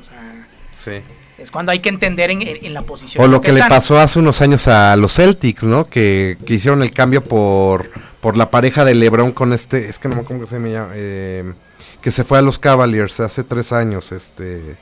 O 0.00 0.04
sea, 0.04 0.46
Sí. 0.76 1.02
Es 1.38 1.50
cuando 1.50 1.72
hay 1.72 1.80
que 1.80 1.88
entender 1.88 2.30
en, 2.30 2.42
en- 2.42 2.64
en 2.64 2.74
la 2.74 2.82
posición. 2.82 3.22
O 3.24 3.28
lo 3.28 3.40
que 3.40 3.52
le 3.52 3.60
están. 3.60 3.70
pasó 3.78 3.98
hace 3.98 4.18
unos 4.18 4.40
años 4.42 4.68
a 4.68 4.96
los 4.96 5.12
Celtics, 5.14 5.62
¿no? 5.64 5.84
Que, 5.86 6.36
que 6.46 6.54
hicieron 6.54 6.82
el 6.82 6.92
cambio 6.92 7.22
por, 7.22 7.90
por 8.20 8.36
la 8.36 8.50
pareja 8.50 8.84
de 8.84 8.94
LeBron 8.94 9.32
con 9.32 9.52
este, 9.52 9.88
es 9.88 9.98
que 9.98 10.08
no 10.08 10.16
me 10.16 10.20
acuerdo 10.22 10.44
cómo 10.44 10.46
se 10.50 10.58
me 10.58 10.72
llama, 10.72 10.92
eh, 10.94 11.52
que 12.00 12.10
se 12.10 12.24
fue 12.24 12.38
a 12.38 12.42
los 12.42 12.58
Cavaliers 12.58 13.20
hace 13.20 13.44
tres 13.44 13.72
años, 13.72 14.12
este... 14.12 14.76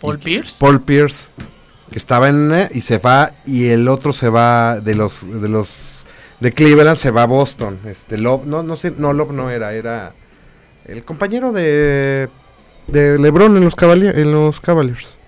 Paul 0.00 0.16
y- 0.16 0.24
Pierce. 0.24 0.56
Paul 0.58 0.80
Pierce, 0.82 1.28
que 1.90 1.98
estaba 1.98 2.28
en 2.28 2.52
eh, 2.54 2.68
y 2.72 2.80
se 2.82 2.98
va 2.98 3.32
y 3.44 3.66
el 3.68 3.88
otro 3.88 4.12
se 4.12 4.28
va 4.28 4.80
de 4.80 4.94
los 4.94 5.26
de 5.42 5.48
los 5.48 6.04
de 6.38 6.52
Cleveland 6.54 6.96
se 6.96 7.10
va 7.10 7.24
a 7.24 7.26
Boston, 7.26 7.80
este 7.84 8.16
Love, 8.16 8.46
no 8.46 8.62
no 8.62 8.76
sé, 8.76 8.92
no 8.96 9.12
Love 9.12 9.32
no 9.32 9.50
era, 9.50 9.74
era 9.74 10.12
el 10.86 11.04
compañero 11.04 11.52
de 11.52 12.28
de 12.86 13.18
LeBron 13.18 13.56
en 13.56 13.64
los 13.64 13.74
Cavaliers, 13.74 14.16
en 14.16 14.32
los 14.32 14.60
Cavaliers. 14.60 15.18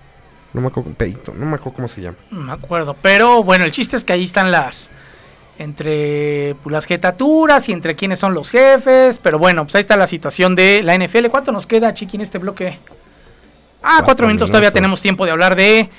No 0.53 0.61
me 0.61 0.67
acuerdo, 0.67 0.91
Peyton, 0.91 1.39
no 1.39 1.45
me 1.47 1.55
acuerdo 1.55 1.75
cómo 1.75 1.87
se 1.87 2.01
llama. 2.01 2.17
No 2.29 2.41
me 2.41 2.51
acuerdo. 2.53 2.95
Pero 3.01 3.43
bueno, 3.43 3.65
el 3.65 3.71
chiste 3.71 3.95
es 3.95 4.03
que 4.03 4.13
ahí 4.13 4.23
están 4.23 4.51
las. 4.51 4.91
Entre 5.57 6.55
pues, 6.63 6.71
las 6.71 6.85
jetaturas 6.85 7.69
y 7.69 7.73
entre 7.73 7.95
quiénes 7.95 8.19
son 8.19 8.33
los 8.33 8.51
jefes. 8.51 9.17
Pero 9.17 9.39
bueno, 9.39 9.63
pues 9.63 9.75
ahí 9.75 9.81
está 9.81 9.97
la 9.97 10.07
situación 10.07 10.55
de 10.55 10.83
la 10.83 10.95
NFL. 10.97 11.27
¿Cuánto 11.27 11.51
nos 11.51 11.65
queda, 11.65 11.93
Chiqui, 11.93 12.17
en 12.17 12.21
este 12.21 12.37
bloque? 12.37 12.77
Ah, 13.81 13.97
cuatro, 13.97 14.05
Cuatro 14.05 14.27
minutos. 14.27 14.49
Todavía 14.49 14.71
tenemos 14.71 15.01
tiempo 15.01 15.25
de 15.25 15.31
hablar 15.31 15.55
de 15.55 15.89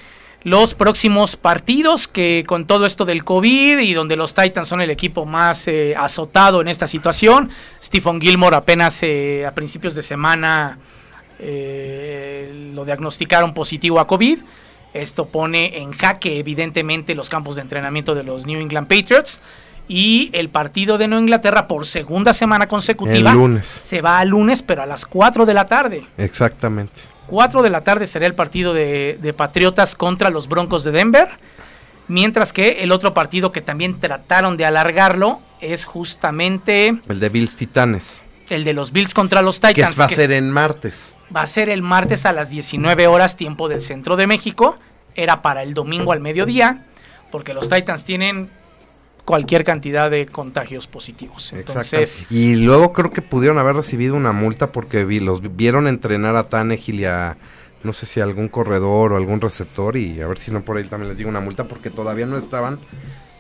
los 0.45 0.75
próximos 0.75 1.37
partidos. 1.37 2.07
Que 2.07 2.45
con 2.47 2.67
todo 2.67 2.87
esto 2.87 3.05
del 3.05 3.25
COVID 3.25 3.79
y 3.81 3.93
donde 3.93 4.15
los 4.15 4.35
Titans 4.35 4.69
son 4.69 4.81
el 4.81 4.91
equipo 4.91 5.27
más 5.27 5.67
eh, 5.67 5.95
azotado 5.97 6.61
en 6.61 6.69
esta 6.69 6.87
situación. 6.87 7.51
Stephen 7.83 8.21
Gilmore 8.21 8.55
apenas 8.55 9.03
eh, 9.03 9.45
a 9.47 9.51
principios 9.53 9.97
de 9.97 10.03
semana 10.03 10.79
eh, 11.39 12.71
lo 12.75 12.85
diagnosticaron 12.85 13.55
positivo 13.55 14.01
a 14.01 14.07
COVID. 14.07 14.39
Esto 14.93 15.27
pone 15.27 15.79
en 15.79 15.93
jaque 15.93 16.39
evidentemente 16.39 17.15
los 17.15 17.29
campos 17.29 17.57
de 17.57 17.63
entrenamiento 17.63 18.15
de 18.15 18.23
los 18.23 18.47
New 18.47 18.61
England 18.61 18.87
Patriots. 18.89 19.41
Y 19.87 20.31
el 20.33 20.49
partido 20.49 20.97
de 20.97 21.09
Nueva 21.09 21.23
Inglaterra 21.23 21.67
por 21.69 21.85
segunda 21.85 22.33
semana 22.33 22.69
consecutiva 22.69 23.33
El 23.33 23.37
lunes. 23.37 23.67
se 23.67 24.01
va 24.01 24.19
a 24.19 24.25
lunes, 24.25 24.63
pero 24.63 24.83
a 24.83 24.87
las 24.87 25.05
4 25.05 25.45
de 25.45 25.53
la 25.55 25.67
tarde. 25.67 26.07
Exactamente. 26.17 27.03
4 27.27 27.63
de 27.63 27.71
la 27.71 27.83
tarde 27.83 28.07
será 28.07 28.27
el 28.27 28.35
partido 28.35 28.73
de, 28.73 29.19
de 29.21 29.33
Patriotas 29.35 29.95
contra 29.95 30.31
los 30.31 30.49
Broncos 30.49 30.85
de 30.85 30.91
Denver. 30.93 31.29
Mientras 32.09 32.53
que 32.53 32.83
el 32.83 32.93
otro 32.93 33.15
partido 33.15 33.51
que 33.53 33.61
también 33.61 33.99
trataron 33.99 34.57
de 34.57 34.67
alargarlo 34.67 35.41
es 35.61 35.85
justamente 35.85 36.95
El 37.09 37.21
de 37.21 37.29
Bills 37.31 37.57
Titanes, 37.57 38.23
el 38.51 38.65
de 38.65 38.73
los 38.75 38.93
Bills 38.93 39.15
contra 39.15 39.43
los 39.43 39.61
que 39.61 39.69
Titans. 39.69 39.93
es- 39.93 40.01
va 40.01 40.05
a 40.05 40.09
que 40.09 40.15
ser 40.17 40.33
en 40.33 40.51
martes. 40.51 41.17
va 41.35 41.43
a 41.43 41.47
ser 41.47 41.69
el 41.69 41.83
martes 41.83 42.27
a 42.27 42.33
las 42.33 42.51
19 42.51 43.07
horas 43.07 43.37
tiempo 43.37 43.69
del 43.69 43.83
centro 43.83 44.17
de 44.17 44.27
México. 44.27 44.77
Era 45.15 45.43
para 45.43 45.63
el 45.63 45.75
domingo 45.75 46.13
al 46.13 46.21
mediodía, 46.21 46.87
porque 47.31 47.55
los 47.55 47.69
Titans 47.69 48.05
tienen 48.05 48.51
cualquier 49.25 49.65
cantidad 49.65 50.11
de 50.11 50.27
contagios 50.27 50.87
positivos. 50.87 51.53
Entonces. 51.55 52.19
Y 52.31 52.57
luego 52.57 52.93
creo 52.93 53.11
que 53.11 53.23
pudieron 53.23 53.57
haber 53.59 53.77
recibido 53.77 54.15
una 54.17 54.33
multa 54.33 54.71
porque 54.73 55.05
vi- 55.05 55.21
los 55.21 55.41
vieron 55.57 55.87
entrenar 55.89 56.37
a 56.37 56.49
Tannehill 56.49 57.01
y 57.01 57.05
a 57.07 57.37
no 57.83 57.93
sé 57.93 58.07
si 58.07 58.21
a 58.21 58.25
algún 58.25 58.49
corredor 58.49 59.13
o 59.13 59.17
algún 59.17 59.41
receptor 59.41 59.97
y 59.97 60.21
a 60.21 60.27
ver 60.27 60.39
si 60.39 60.51
no 60.51 60.63
por 60.63 60.77
ahí 60.79 60.85
también 60.85 61.09
les 61.11 61.19
digo 61.19 61.29
una 61.31 61.41
multa 61.41 61.65
porque 61.65 61.91
todavía 61.91 62.25
no 62.27 62.37
estaban 62.39 62.79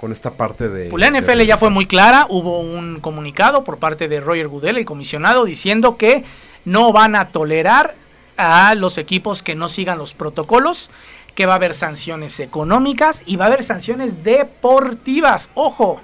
con 0.01 0.13
esta 0.13 0.33
parte 0.33 0.69
de 0.69 0.91
Pues 0.91 1.01
la 1.01 1.11
de 1.11 1.21
NFL 1.21 1.41
ya 1.43 1.57
fue 1.57 1.71
muy 1.71 1.87
clara, 1.87 2.27
hubo 2.29 2.61
un 2.61 3.01
comunicado 3.01 3.65
por 3.65 3.79
parte 3.79 4.09
de 4.09 4.21
Roger 4.21 4.49
Goodell, 4.49 4.77
el 4.77 4.85
comisionado, 4.85 5.45
diciendo 5.45 5.97
que 5.97 6.25
no 6.65 6.93
van 6.93 7.15
a 7.17 7.29
tolerar 7.29 7.95
a 8.37 8.75
los 8.75 8.99
equipos 8.99 9.43
que 9.43 9.55
no 9.55 9.69
sigan 9.69 9.99
los 9.99 10.13
protocolos, 10.15 10.91
que 11.35 11.47
va 11.47 11.53
a 11.55 11.57
haber 11.57 11.75
sanciones 11.75 12.39
económicas 12.41 13.23
y 13.27 13.37
va 13.37 13.45
a 13.47 13.49
haber 13.49 13.63
sanciones 13.63 14.23
deportivas. 14.25 15.51
Ojo, 15.55 16.01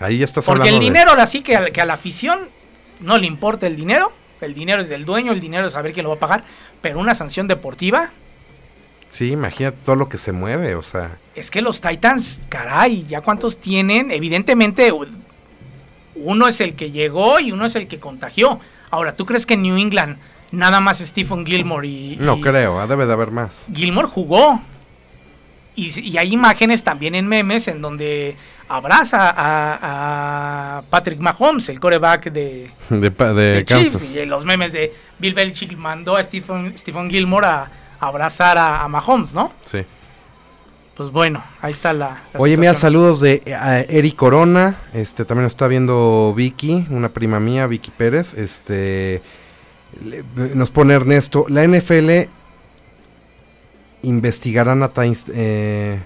Ahí 0.00 0.18
ya 0.18 0.24
estás 0.24 0.44
porque 0.46 0.68
el 0.68 0.74
de- 0.76 0.80
dinero 0.80 1.10
ahora 1.10 1.26
sí 1.26 1.42
que 1.42 1.56
a, 1.56 1.70
que 1.70 1.80
a 1.80 1.86
la 1.86 1.94
afición 1.94 2.40
no 3.00 3.18
le 3.18 3.26
importa 3.26 3.66
el 3.66 3.76
dinero, 3.76 4.12
el 4.40 4.54
dinero 4.54 4.80
es 4.82 4.88
del 4.88 5.04
dueño, 5.04 5.32
el 5.32 5.40
dinero 5.40 5.66
es 5.66 5.72
saber 5.72 5.92
quién 5.92 6.04
lo 6.04 6.10
va 6.10 6.16
a 6.16 6.20
pagar, 6.20 6.44
pero 6.80 6.98
una 7.00 7.14
sanción 7.14 7.48
deportiva 7.48 8.10
Sí, 9.10 9.30
imagínate 9.32 9.78
todo 9.84 9.96
lo 9.96 10.08
que 10.08 10.18
se 10.18 10.32
mueve, 10.32 10.74
o 10.74 10.82
sea, 10.82 11.16
Es 11.34 11.50
que 11.50 11.60
los 11.62 11.80
Titans, 11.80 12.40
caray, 12.48 13.04
ya 13.08 13.20
cuántos 13.20 13.58
tienen. 13.58 14.10
Evidentemente, 14.10 14.92
uno 16.14 16.48
es 16.48 16.60
el 16.60 16.74
que 16.74 16.90
llegó 16.90 17.40
y 17.40 17.52
uno 17.52 17.64
es 17.64 17.74
el 17.76 17.88
que 17.88 17.98
contagió. 17.98 18.60
Ahora, 18.90 19.14
¿tú 19.14 19.24
crees 19.26 19.46
que 19.46 19.54
en 19.54 19.62
New 19.62 19.76
England 19.76 20.18
nada 20.50 20.80
más 20.80 20.98
Stephen 20.98 21.44
Gilmore 21.46 21.86
y, 21.86 22.16
no 22.20 22.36
y- 22.36 22.40
creo, 22.40 22.80
ah, 22.80 22.86
debe 22.86 23.06
de 23.06 23.12
haber 23.12 23.30
más. 23.30 23.66
Gilmore 23.74 24.08
jugó? 24.08 24.60
Y, 25.76 26.16
hay 26.18 26.32
imágenes 26.32 26.82
también 26.82 27.14
en 27.14 27.28
memes 27.28 27.68
en 27.68 27.80
donde 27.80 28.36
abraza 28.68 29.30
a, 29.30 30.78
a 30.78 30.82
Patrick 30.90 31.20
Mahomes, 31.20 31.68
el 31.68 31.78
coreback 31.78 32.32
de, 32.32 32.68
De, 32.90 33.10
de 33.10 33.64
Chiefs. 33.64 33.92
Kansas. 33.92 34.14
Y 34.16 34.24
los 34.26 34.44
memes 34.44 34.72
de 34.72 34.92
Bill 35.20 35.34
Belichick 35.34 35.76
mandó 35.76 36.16
a 36.16 36.22
Stephen, 36.24 36.76
Stephen 36.76 37.08
Gilmore 37.08 37.46
a 37.46 37.70
abrazar 38.00 38.58
a, 38.58 38.82
a 38.84 38.88
Mahomes, 38.88 39.34
¿no? 39.34 39.52
Sí. 39.64 39.84
Pues 40.96 41.10
bueno, 41.12 41.42
ahí 41.62 41.72
está 41.72 41.92
la. 41.92 42.22
la 42.32 42.40
Oye, 42.40 42.56
mira, 42.56 42.72
situación. 42.74 42.80
saludos 43.02 43.20
de 43.20 43.42
eh, 43.46 43.86
Eric 43.88 44.16
Corona, 44.16 44.76
este 44.92 45.24
también 45.24 45.44
nos 45.44 45.52
está 45.52 45.68
viendo 45.68 46.32
Vicky, 46.36 46.86
una 46.90 47.08
prima 47.08 47.38
mía, 47.38 47.66
Vicky 47.68 47.92
Pérez, 47.92 48.34
este 48.34 49.22
le- 50.04 50.24
nos 50.56 50.70
pone 50.70 50.94
Ernesto, 50.94 51.46
la 51.48 51.62
NFL 51.66 52.28
investigarán 54.02 54.82
a 54.82 54.88
Titans, 54.88 55.26
eh, 55.32 56.00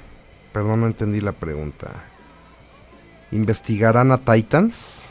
perdón, 0.53 0.81
no 0.81 0.87
entendí 0.87 1.21
la 1.21 1.33
pregunta. 1.33 1.89
¿Investigarán 3.31 4.13
a 4.13 4.19
Titans? 4.19 5.05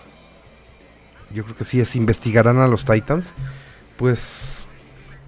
Yo 1.33 1.43
creo 1.43 1.55
que 1.55 1.63
sí 1.63 1.79
es 1.79 1.95
investigarán 1.95 2.59
a 2.59 2.67
los 2.67 2.85
Titans. 2.85 3.33
Pues 3.97 4.67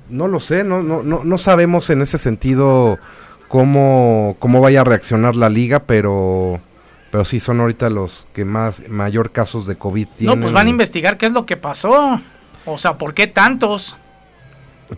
no 0.09 0.27
lo 0.27 0.39
sé, 0.39 0.63
no, 0.63 0.83
no, 0.83 1.03
no, 1.03 1.23
no 1.23 1.37
sabemos 1.37 1.89
en 1.89 2.01
ese 2.01 2.17
sentido 2.17 2.99
cómo, 3.47 4.35
cómo 4.39 4.61
vaya 4.61 4.81
a 4.81 4.83
reaccionar 4.83 5.35
la 5.35 5.49
liga, 5.49 5.79
pero, 5.79 6.59
pero 7.11 7.25
sí 7.25 7.39
son 7.39 7.59
ahorita 7.59 7.89
los 7.89 8.25
que 8.33 8.45
más 8.45 8.87
mayor 8.89 9.31
casos 9.31 9.67
de 9.67 9.75
COVID 9.75 10.07
tienen. 10.17 10.39
No, 10.39 10.41
pues 10.41 10.53
van 10.53 10.67
a 10.67 10.69
investigar 10.69 11.17
qué 11.17 11.27
es 11.27 11.31
lo 11.31 11.45
que 11.45 11.57
pasó. 11.57 12.19
O 12.65 12.77
sea, 12.77 12.97
¿por 12.97 13.13
qué 13.13 13.27
tantos? 13.27 13.95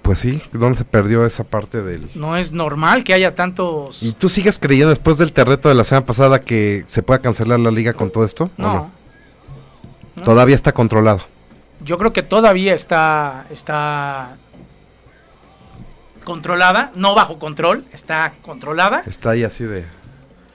Pues 0.02 0.20
sí, 0.20 0.42
¿dónde 0.52 0.78
se 0.78 0.86
perdió 0.86 1.26
esa 1.26 1.44
parte 1.44 1.82
del...? 1.82 2.10
No 2.16 2.38
es 2.38 2.52
normal 2.52 3.04
que 3.04 3.14
haya 3.14 3.36
tantos. 3.36 4.02
¿Y 4.02 4.14
tú 4.14 4.30
sigues 4.30 4.60
creyendo 4.60 4.90
después 4.90 5.18
del 5.18 5.32
terreto 5.32 5.70
de 5.70 5.76
la 5.76 5.84
semana 5.84 6.06
pasada 6.06 6.42
que 6.42 6.86
se 6.88 7.04
pueda 7.04 7.20
cancelar 7.20 7.60
la 7.60 7.72
liga 7.72 7.94
con 7.94 8.10
todo 8.12 8.24
esto? 8.24 8.46
¿o 8.46 8.62
No. 8.62 8.92
No. 10.16 10.24
Todavía 10.24 10.56
está 10.56 10.72
controlado. 10.72 11.22
Yo 11.84 11.98
creo 11.98 12.14
que 12.14 12.24
todavía 12.24 12.74
está, 12.74 13.46
está 13.52 14.38
controlada, 16.26 16.92
no 16.96 17.16
bajo 17.16 17.40
control, 17.40 17.86
está 17.94 18.34
controlada. 18.42 19.04
Está 19.08 19.30
ahí 19.30 19.44
así 19.44 19.64
de... 19.64 19.86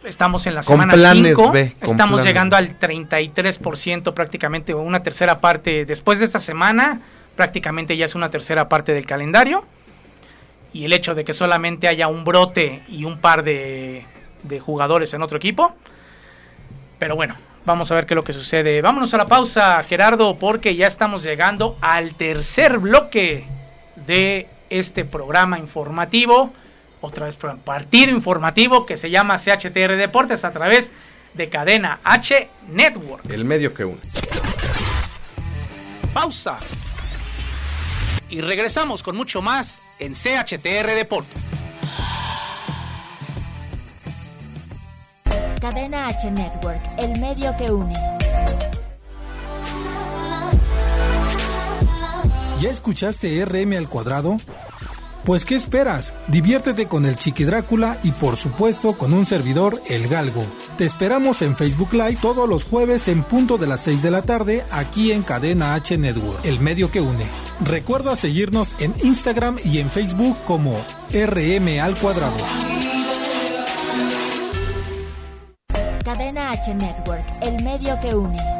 Estamos 0.05 0.47
en 0.47 0.55
la 0.55 0.63
Con 0.63 0.75
semana 0.75 0.95
planes 0.95 1.37
5, 1.37 1.53
B, 1.53 1.73
con 1.81 1.91
estamos 1.91 2.21
planes. 2.21 2.27
llegando 2.27 2.57
al 2.57 2.79
33% 2.79 4.13
prácticamente, 4.15 4.75
o 4.75 4.81
una 4.83 5.03
tercera 5.03 5.41
parte. 5.41 5.85
Después 5.87 6.19
de 6.19 6.27
esta 6.27 6.41
semana, 6.41 7.01
prácticamente 7.37 7.97
ya 7.97 8.05
es 8.05 8.15
una 8.15 8.31
tercera 8.31 8.69
parte 8.69 8.93
del 8.93 9.07
calendario. 9.07 9.65
Y 10.73 10.85
el 10.85 10.93
hecho 10.93 11.15
de 11.15 11.25
que 11.25 11.33
solamente 11.33 11.89
haya 11.89 12.09
un 12.09 12.25
brote 12.25 12.83
y 12.89 13.05
un 13.05 13.19
par 13.19 13.43
de, 13.43 14.05
de 14.43 14.61
jugadores 14.61 15.13
en 15.15 15.23
otro 15.23 15.37
equipo. 15.39 15.75
Pero 16.99 17.17
bueno, 17.17 17.37
Vamos 17.67 17.91
a 17.91 17.95
ver 17.95 18.07
qué 18.07 18.15
es 18.15 18.17
lo 18.17 18.25
que 18.25 18.33
sucede. 18.33 18.81
Vámonos 18.81 19.13
a 19.13 19.19
la 19.19 19.27
pausa, 19.27 19.83
Gerardo, 19.83 20.37
porque 20.37 20.75
ya 20.77 20.87
estamos 20.87 21.23
llegando 21.23 21.77
al 21.83 22.15
tercer 22.15 22.79
bloque 22.79 23.45
de 24.07 24.49
este 24.71 25.05
programa 25.05 25.59
informativo. 25.59 26.53
Otra 27.01 27.27
vez, 27.27 27.37
programa- 27.37 27.63
partido 27.65 28.11
informativo 28.11 28.87
que 28.87 28.97
se 28.97 29.11
llama 29.11 29.37
CHTR 29.37 29.97
Deportes 29.97 30.45
a 30.45 30.51
través 30.51 30.93
de 31.35 31.49
Cadena 31.49 32.01
H 32.05 32.49
Network. 32.71 33.29
El 33.31 33.45
medio 33.45 33.73
que 33.75 33.85
une. 33.85 34.01
Pausa. 36.13 36.57
Y 38.29 38.41
regresamos 38.41 39.03
con 39.03 39.17
mucho 39.17 39.43
más 39.43 39.81
en 39.99 40.13
CHTR 40.15 40.95
Deportes. 40.95 41.43
Cadena 45.61 46.07
H 46.09 46.31
Network, 46.31 46.81
el 46.99 47.19
medio 47.21 47.55
que 47.59 47.71
une. 47.71 47.93
¿Ya 52.61 52.71
escuchaste 52.71 53.43
RM 53.47 53.73
al 53.79 53.89
cuadrado? 53.89 54.37
Pues 55.25 55.47
¿qué 55.47 55.55
esperas? 55.55 56.13
Diviértete 56.29 56.89
con 56.89 57.07
el 57.07 57.17
Chiqui 57.17 57.45
Drácula 57.45 57.99
y 58.03 58.11
por 58.13 58.37
supuesto 58.37 58.99
con 58.99 59.15
un 59.15 59.25
servidor, 59.25 59.81
El 59.89 60.09
Galgo. 60.09 60.45
Te 60.77 60.85
esperamos 60.85 61.41
en 61.41 61.57
Facebook 61.57 61.93
Live 61.93 62.19
todos 62.21 62.47
los 62.47 62.65
jueves 62.65 63.09
en 63.09 63.23
punto 63.23 63.57
de 63.57 63.67
las 63.67 63.81
6 63.81 64.03
de 64.03 64.11
la 64.11 64.23
tarde 64.23 64.65
aquí 64.71 65.11
en 65.13 65.23
Cadena 65.23 65.75
H 65.75 65.97
Network, 65.97 66.45
el 66.45 66.61
medio 66.61 66.91
que 66.91 67.01
une. 67.01 67.25
Recuerda 67.65 68.15
seguirnos 68.15 68.75
en 68.79 68.95
Instagram 69.03 69.57
y 69.65 69.79
en 69.79 69.91
Facebook 69.91 70.37
como 70.47 70.77
RM 71.13 71.81
al 71.81 71.97
cuadrado. 71.97 72.37
Cadena 76.05 76.51
H 76.51 76.75
Network, 76.75 77.25
el 77.41 77.63
medio 77.63 77.99
que 78.01 78.15
une. 78.15 78.60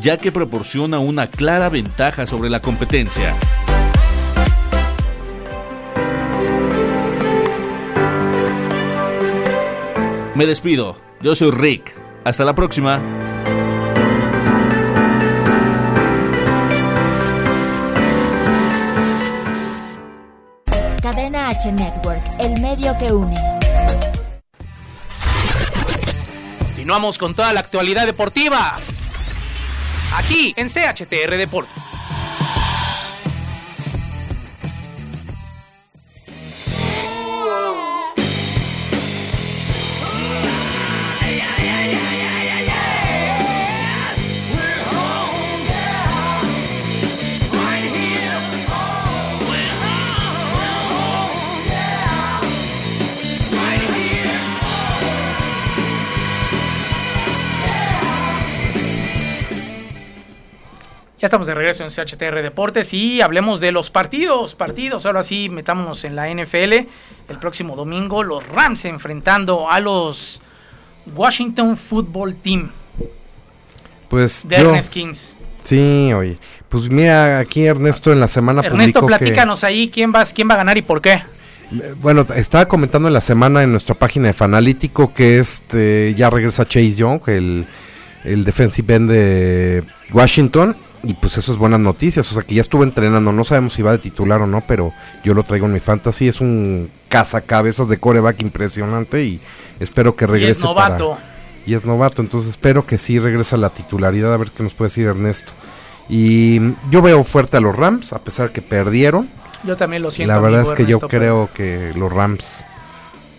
ya 0.00 0.16
que 0.16 0.32
proporciona 0.32 0.98
una 0.98 1.26
clara 1.26 1.68
ventaja 1.68 2.26
sobre 2.26 2.50
la 2.50 2.60
competencia. 2.60 3.34
Me 10.34 10.46
despido, 10.46 10.96
yo 11.20 11.34
soy 11.34 11.52
Rick. 11.52 11.94
Hasta 12.24 12.44
la 12.44 12.54
próxima. 12.54 13.00
Cadena 21.00 21.48
H 21.48 21.70
Network, 21.70 22.22
el 22.40 22.60
medio 22.60 22.96
que 22.98 23.12
une. 23.12 23.36
Continuamos 26.64 27.18
con 27.18 27.34
toda 27.34 27.52
la 27.52 27.60
actualidad 27.60 28.06
deportiva. 28.06 28.76
Aquí 30.16 30.54
en 30.56 30.68
CHTR 30.68 31.36
Deportes. 31.36 31.83
Ya 61.24 61.28
estamos 61.28 61.46
de 61.46 61.54
regreso 61.54 61.84
en 61.84 61.88
CHTR 61.88 62.42
Deportes 62.42 62.92
y 62.92 63.22
hablemos 63.22 63.58
de 63.58 63.72
los 63.72 63.88
partidos, 63.88 64.54
partidos. 64.54 65.06
Ahora 65.06 65.22
sí, 65.22 65.48
metámonos 65.48 66.04
en 66.04 66.16
la 66.16 66.28
NFL. 66.28 66.74
El 67.30 67.38
próximo 67.40 67.74
domingo, 67.76 68.22
los 68.22 68.46
Rams 68.46 68.84
enfrentando 68.84 69.70
a 69.70 69.80
los 69.80 70.42
Washington 71.16 71.78
Football 71.78 72.34
Team 72.34 72.68
Pues 74.10 74.46
de 74.46 74.54
yo, 74.58 74.68
Ernest 74.68 74.92
Kings. 74.92 75.34
sí, 75.62 76.12
oye, 76.14 76.36
pues 76.68 76.90
mira, 76.90 77.38
aquí 77.38 77.64
Ernesto 77.64 78.12
en 78.12 78.20
la 78.20 78.28
semana 78.28 78.60
Ernesto, 78.60 79.00
publicó 79.00 79.06
que- 79.18 79.24
platícanos 79.24 79.64
ahí 79.64 79.88
quién 79.88 80.12
va, 80.14 80.26
quién 80.26 80.46
va 80.50 80.52
a 80.52 80.58
ganar 80.58 80.76
y 80.76 80.82
por 80.82 81.00
qué. 81.00 81.22
Bueno, 82.02 82.26
estaba 82.36 82.66
comentando 82.66 83.08
en 83.08 83.14
la 83.14 83.22
semana 83.22 83.62
en 83.62 83.70
nuestra 83.70 83.94
página 83.94 84.26
de 84.26 84.34
Fanalítico 84.34 85.14
que 85.14 85.38
este 85.38 86.14
ya 86.18 86.28
regresa 86.28 86.66
Chase 86.66 86.92
Young, 86.96 87.22
el, 87.28 87.64
el 88.24 88.44
defensive 88.44 88.94
end 88.94 89.10
de 89.10 89.84
Washington. 90.12 90.76
Y 91.06 91.14
pues 91.14 91.36
eso 91.36 91.52
es 91.52 91.58
buenas 91.58 91.80
noticias. 91.80 92.30
O 92.30 92.34
sea 92.34 92.42
que 92.42 92.54
ya 92.54 92.60
estuvo 92.62 92.82
entrenando. 92.82 93.30
No 93.32 93.44
sabemos 93.44 93.74
si 93.74 93.82
va 93.82 93.92
de 93.92 93.98
titular 93.98 94.40
o 94.40 94.46
no, 94.46 94.62
pero 94.66 94.92
yo 95.22 95.34
lo 95.34 95.42
traigo 95.42 95.66
en 95.66 95.72
mi 95.74 95.80
fantasy. 95.80 96.28
Es 96.28 96.40
un 96.40 96.90
cazacabezas 97.08 97.88
de 97.88 97.98
coreback 97.98 98.40
impresionante 98.40 99.22
y 99.24 99.40
espero 99.80 100.16
que 100.16 100.24
Y 100.24 100.28
regrese. 100.28 100.52
es 100.52 100.62
novato. 100.62 101.10
para- 101.12 101.34
y 101.66 101.72
es 101.74 101.86
novato, 101.86 102.20
entonces 102.20 102.50
espero 102.50 102.84
que 102.86 102.98
sí 102.98 103.18
regrese 103.18 103.54
a 103.54 103.58
la 103.58 103.70
titularidad. 103.70 104.34
A 104.34 104.36
ver 104.36 104.50
qué 104.50 104.62
nos 104.62 104.74
puede 104.74 104.88
decir 104.90 105.06
Ernesto. 105.06 105.52
Y 106.08 106.60
yo 106.90 107.00
veo 107.02 107.24
fuerte 107.24 107.56
a 107.56 107.60
los 107.60 107.74
Rams, 107.74 108.12
a 108.12 108.18
pesar 108.18 108.50
que 108.50 108.60
perdieron. 108.62 109.28
Yo 109.64 109.76
también 109.76 110.02
lo 110.02 110.10
siento. 110.10 110.34
La 110.34 110.40
verdad 110.40 110.62
es 110.62 110.72
que 110.72 110.82
yo 110.84 110.96
Ernesto, 110.98 111.08
creo 111.08 111.48
que 111.54 111.92
los 111.96 112.12
Rams 112.12 112.64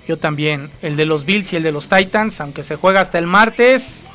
Yo 0.08 0.18
también. 0.18 0.70
El 0.84 0.98
de 0.98 1.06
los 1.06 1.26
Bills 1.26 1.54
y 1.54 1.56
el 1.56 1.64
de 1.64 1.72
los 1.72 1.90
Titans, 1.90 2.40
aunque 2.42 2.64
se 2.64 2.76
juega 2.76 3.02
hasta 3.02 3.18
el 3.20 3.26
martes, 3.28 4.08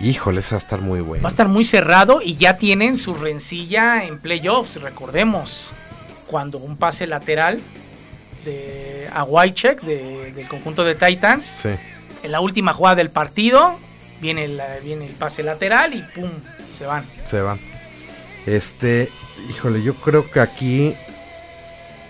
Híjole, 0.00 0.40
va 0.40 0.56
a 0.56 0.58
estar 0.58 0.80
muy 0.80 1.00
bueno. 1.00 1.22
va 1.22 1.28
a 1.28 1.30
estar 1.30 1.48
muy 1.48 1.64
cerrado 1.64 2.22
y 2.22 2.36
ya 2.36 2.56
tienen 2.56 2.96
su 2.96 3.14
rencilla 3.14 4.04
en 4.04 4.18
playoffs, 4.18 4.80
recordemos. 4.80 5.72
Cuando 6.26 6.58
un 6.58 6.76
pase 6.76 7.06
lateral 7.06 7.60
de 8.44 9.08
a 9.12 9.24
Whitecheck 9.24 9.82
de- 9.82 10.32
del 10.32 10.48
conjunto 10.48 10.84
de 10.84 10.94
Titans, 10.94 11.44
Sí. 11.44 11.68
en 12.22 12.32
la 12.32 12.40
última 12.40 12.72
jugada 12.72 12.96
del 12.96 13.10
partido, 13.10 13.78
viene 14.20 14.44
el, 14.44 14.60
viene 14.82 15.06
el 15.06 15.12
pase 15.12 15.42
lateral 15.42 15.92
y 15.94 16.02
pum, 16.14 16.30
se 16.72 16.86
van. 16.86 17.04
Se 17.26 17.40
van. 17.42 17.58
Este, 18.46 19.10
híjole, 19.50 19.82
yo 19.82 19.94
creo 19.96 20.30
que 20.30 20.40
aquí 20.40 20.94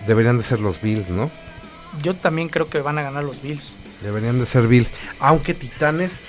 deberían 0.07 0.37
de 0.37 0.43
ser 0.43 0.59
los 0.59 0.81
Bills, 0.81 1.09
¿no? 1.09 1.29
Yo 2.03 2.15
también 2.15 2.47
creo 2.47 2.69
que 2.69 2.79
van 2.79 2.97
a 2.99 3.01
ganar 3.01 3.23
los 3.25 3.41
Bills. 3.41 3.75
Deberían 4.01 4.39
de 4.39 4.45
ser 4.45 4.67
Bills. 4.67 4.91
Aunque 5.19 5.53
Titanes 5.53 6.21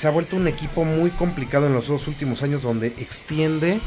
se 0.00 0.08
ha 0.08 0.10
vuelto 0.10 0.36
un 0.36 0.48
equipo 0.48 0.86
muy 0.86 1.10
complicado 1.10 1.66
en 1.66 1.74
los 1.74 1.88
dos 1.88 2.08
últimos 2.08 2.42
años 2.42 2.62
donde 2.62 2.86
extiende 2.86 3.80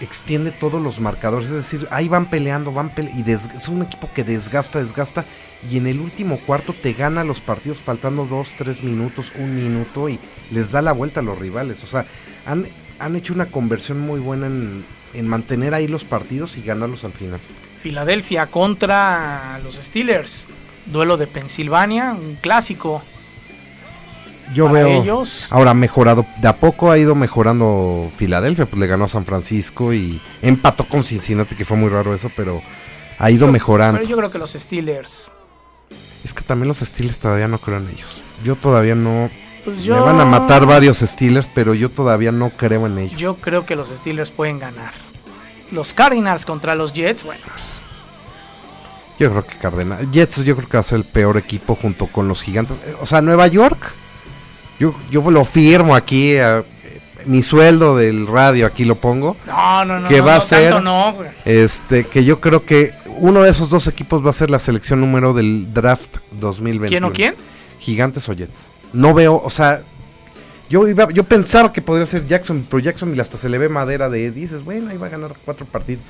extiende 0.00 0.50
todos 0.50 0.82
los 0.82 0.98
marcadores, 0.98 1.46
es 1.46 1.54
decir, 1.54 1.86
ahí 1.92 2.08
van 2.08 2.28
peleando, 2.28 2.72
van 2.72 2.90
pele 2.90 3.12
y 3.14 3.30
es 3.30 3.68
un 3.68 3.82
equipo 3.82 4.10
que 4.12 4.24
desgasta, 4.24 4.80
desgasta 4.80 5.24
y 5.70 5.76
en 5.76 5.86
el 5.86 6.00
último 6.00 6.38
cuarto 6.38 6.72
te 6.74 6.92
gana 6.92 7.22
los 7.22 7.40
partidos 7.40 7.78
faltando 7.78 8.26
dos, 8.26 8.54
tres 8.56 8.82
minutos, 8.82 9.32
un 9.38 9.54
minuto 9.54 10.08
y 10.08 10.18
les 10.50 10.72
da 10.72 10.82
la 10.82 10.90
vuelta 10.90 11.20
a 11.20 11.22
los 11.22 11.38
rivales, 11.38 11.84
o 11.84 11.86
sea, 11.86 12.04
han, 12.44 12.66
han 12.98 13.14
hecho 13.14 13.32
una 13.32 13.46
conversión 13.46 14.00
muy 14.00 14.18
buena 14.18 14.48
en, 14.48 14.84
en 15.14 15.28
mantener 15.28 15.72
ahí 15.72 15.86
los 15.86 16.04
partidos 16.04 16.58
y 16.58 16.62
ganarlos 16.62 17.04
al 17.04 17.12
final. 17.12 17.38
Filadelfia 17.80 18.46
contra 18.48 19.60
los 19.62 19.76
Steelers. 19.76 20.48
Duelo 20.86 21.16
de 21.16 21.26
Pensilvania, 21.26 22.12
un 22.12 22.36
clásico. 22.36 23.02
Yo 24.54 24.68
veo. 24.68 24.88
ellos. 25.02 25.46
Ahora 25.50 25.74
mejorado, 25.74 26.24
de 26.40 26.48
a 26.48 26.56
poco 26.56 26.90
ha 26.90 26.98
ido 26.98 27.14
mejorando 27.14 28.10
Filadelfia, 28.16 28.66
pues 28.66 28.78
le 28.80 28.86
ganó 28.86 29.04
a 29.04 29.08
San 29.08 29.24
Francisco 29.24 29.92
y 29.92 30.20
empató 30.42 30.88
con 30.88 31.02
Cincinnati, 31.04 31.54
que 31.56 31.64
fue 31.64 31.76
muy 31.76 31.88
raro 31.88 32.14
eso, 32.14 32.30
pero 32.36 32.62
ha 33.18 33.30
ido 33.30 33.46
mejorando. 33.48 33.98
Pero 33.98 34.08
yo 34.10 34.16
creo 34.16 34.30
que 34.30 34.38
los 34.38 34.52
Steelers. 34.52 35.28
Es 36.24 36.34
que 36.34 36.42
también 36.42 36.68
los 36.68 36.78
Steelers 36.78 37.18
todavía 37.18 37.48
no 37.48 37.58
creo 37.58 37.78
en 37.78 37.88
ellos. 37.88 38.20
Yo 38.44 38.56
todavía 38.56 38.94
no. 38.94 39.30
Pues 39.64 39.78
Me 39.78 39.82
yo- 39.84 40.04
van 40.04 40.20
a 40.20 40.24
matar 40.24 40.64
varios 40.66 40.98
Steelers, 40.98 41.50
pero 41.52 41.74
yo 41.74 41.88
todavía 41.90 42.30
no 42.32 42.50
creo 42.50 42.86
en 42.86 42.98
ellos. 42.98 43.20
Yo 43.20 43.36
creo 43.36 43.66
que 43.66 43.74
los 43.76 43.88
Steelers 43.88 44.30
pueden 44.30 44.58
ganar. 44.58 44.92
Los 45.72 45.92
Cardinals 45.92 46.46
contra 46.46 46.74
los 46.76 46.92
Jets, 46.92 47.24
bueno, 47.24 47.42
Yo 49.18 49.30
creo 49.30 49.44
que 49.46 49.56
Cardenal. 49.56 50.10
Jets, 50.10 50.36
yo 50.44 50.54
creo 50.56 50.68
que 50.68 50.76
va 50.76 50.80
a 50.82 50.84
ser 50.84 50.98
el 50.98 51.04
peor 51.04 51.36
equipo 51.38 51.74
junto 51.74 52.06
con 52.06 52.28
los 52.28 52.42
gigantes. 52.42 52.76
O 53.00 53.06
sea, 53.06 53.22
Nueva 53.22 53.46
York. 53.46 53.92
Yo, 54.78 54.94
yo 55.10 55.30
lo 55.30 55.44
firmo 55.44 55.94
aquí. 55.94 56.32
eh, 56.34 56.62
mi 57.26 57.42
sueldo 57.42 57.96
del 57.96 58.26
radio 58.26 58.66
aquí 58.66 58.84
lo 58.84 58.94
pongo. 58.96 59.36
no, 59.46 59.84
no, 59.84 60.00
no, 60.00 60.08
que 60.08 60.20
va 60.20 60.36
no, 60.36 60.42
a 60.42 60.46
ser. 60.46 60.72
tanto 60.72 60.80
no, 60.84 61.12
güey. 61.14 61.28
Este, 61.44 62.04
que 62.06 62.24
yo 62.24 62.40
creo 62.40 62.64
que 62.64 62.92
uno 63.18 63.42
de 63.42 63.50
esos 63.50 63.68
dos 63.68 63.88
equipos 63.88 64.24
va 64.24 64.30
a 64.30 64.32
ser 64.32 64.50
la 64.50 64.58
selección 64.58 65.00
número 65.00 65.32
del 65.32 65.72
draft 65.72 66.16
2021. 66.32 66.88
¿Quién 66.88 67.04
o 67.04 67.12
quién? 67.12 67.34
Gigantes 67.80 68.28
o 68.28 68.32
Jets. 68.32 68.68
No 68.92 69.12
veo, 69.12 69.40
o 69.42 69.50
sea, 69.50 69.82
yo 70.70 70.86
iba, 70.88 71.08
yo 71.10 71.24
pensaba 71.24 71.72
que 71.72 71.82
podría 71.82 72.06
ser 72.06 72.26
Jackson, 72.26 72.66
pero 72.68 72.80
Jackson 72.80 73.18
hasta 73.20 73.38
se 73.38 73.48
le 73.48 73.58
ve 73.58 73.68
madera 73.68 74.08
de 74.08 74.30
dices, 74.30 74.64
bueno, 74.64 74.90
ahí 74.90 74.96
va 74.96 75.06
a 75.06 75.10
ganar 75.10 75.34
cuatro 75.44 75.66
partidos. 75.66 76.04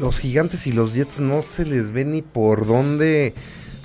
Los 0.00 0.18
Gigantes 0.18 0.66
y 0.66 0.72
los 0.72 0.94
Jets 0.94 1.20
no 1.20 1.42
se 1.46 1.64
les 1.64 1.90
ve 1.90 2.04
ni 2.04 2.22
por 2.22 2.66
dónde 2.66 3.34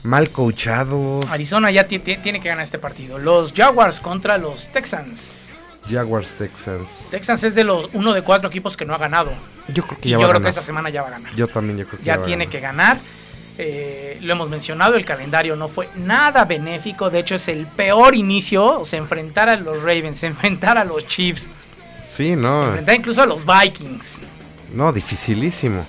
mal 0.04 0.30
coachados. 0.30 1.26
Arizona 1.32 1.72
ya 1.72 1.86
ti- 1.88 2.00
ti- 2.00 2.18
tiene 2.18 2.40
que 2.42 2.50
ganar 2.50 2.64
este 2.64 2.80
partido. 2.80 3.18
Los 3.18 3.54
Jaguars 3.54 4.00
contra 4.00 4.38
los 4.38 4.70
Texans. 4.70 5.42
Jaguars, 5.90 6.36
Texans. 6.36 7.08
Texans 7.12 7.44
es 7.44 7.56
de 7.56 7.64
los 7.66 7.90
uno 7.94 8.14
de 8.14 8.22
cuatro 8.22 8.48
equipos 8.50 8.78
que 8.78 8.86
no 8.86 8.94
ha 8.96 8.98
ganado. 8.98 9.32
Yo 9.68 9.86
creo 9.86 10.00
que 10.00 10.10
ya 10.10 10.14
yo 10.14 10.20
va 10.22 10.26
a 10.28 10.30
creo 10.30 10.42
que 10.44 10.50
esta 10.50 10.64
semana 10.64 10.90
ya 10.90 11.02
va 11.02 11.10
a 11.10 11.12
ganar. 11.12 11.36
Yo 11.36 11.48
también, 11.48 11.78
yo 11.78 11.86
creo 11.88 12.00
que 12.00 12.06
ya 12.06 12.18
va 12.18 12.24
a 12.24 12.26
tiene 12.26 12.46
ganar. 12.46 12.52
que 12.52 12.60
ganar. 12.62 12.98
Eh, 13.58 14.18
lo 14.22 14.34
hemos 14.34 14.50
mencionado, 14.50 14.96
el 14.96 15.06
calendario 15.06 15.56
no 15.56 15.68
fue 15.68 15.88
nada 15.96 16.46
benéfico. 16.46 17.10
De 17.10 17.20
hecho, 17.20 17.36
es 17.36 17.48
el 17.50 17.68
peor 17.68 18.16
inicio. 18.16 18.80
O 18.80 18.86
sea, 18.86 18.98
enfrentar 19.00 19.50
a 19.50 19.58
los 19.58 19.78
Ravens, 19.82 20.24
enfrentar 20.24 20.78
a 20.78 20.84
los 20.86 21.06
Chiefs, 21.06 21.48
Sí, 22.10 22.36
no. 22.36 22.68
enfrentar 22.68 22.96
incluso 22.96 23.22
a 23.22 23.26
los 23.26 23.44
Vikings. 23.46 24.08
No, 24.74 24.92
dificilísimo. 24.94 25.86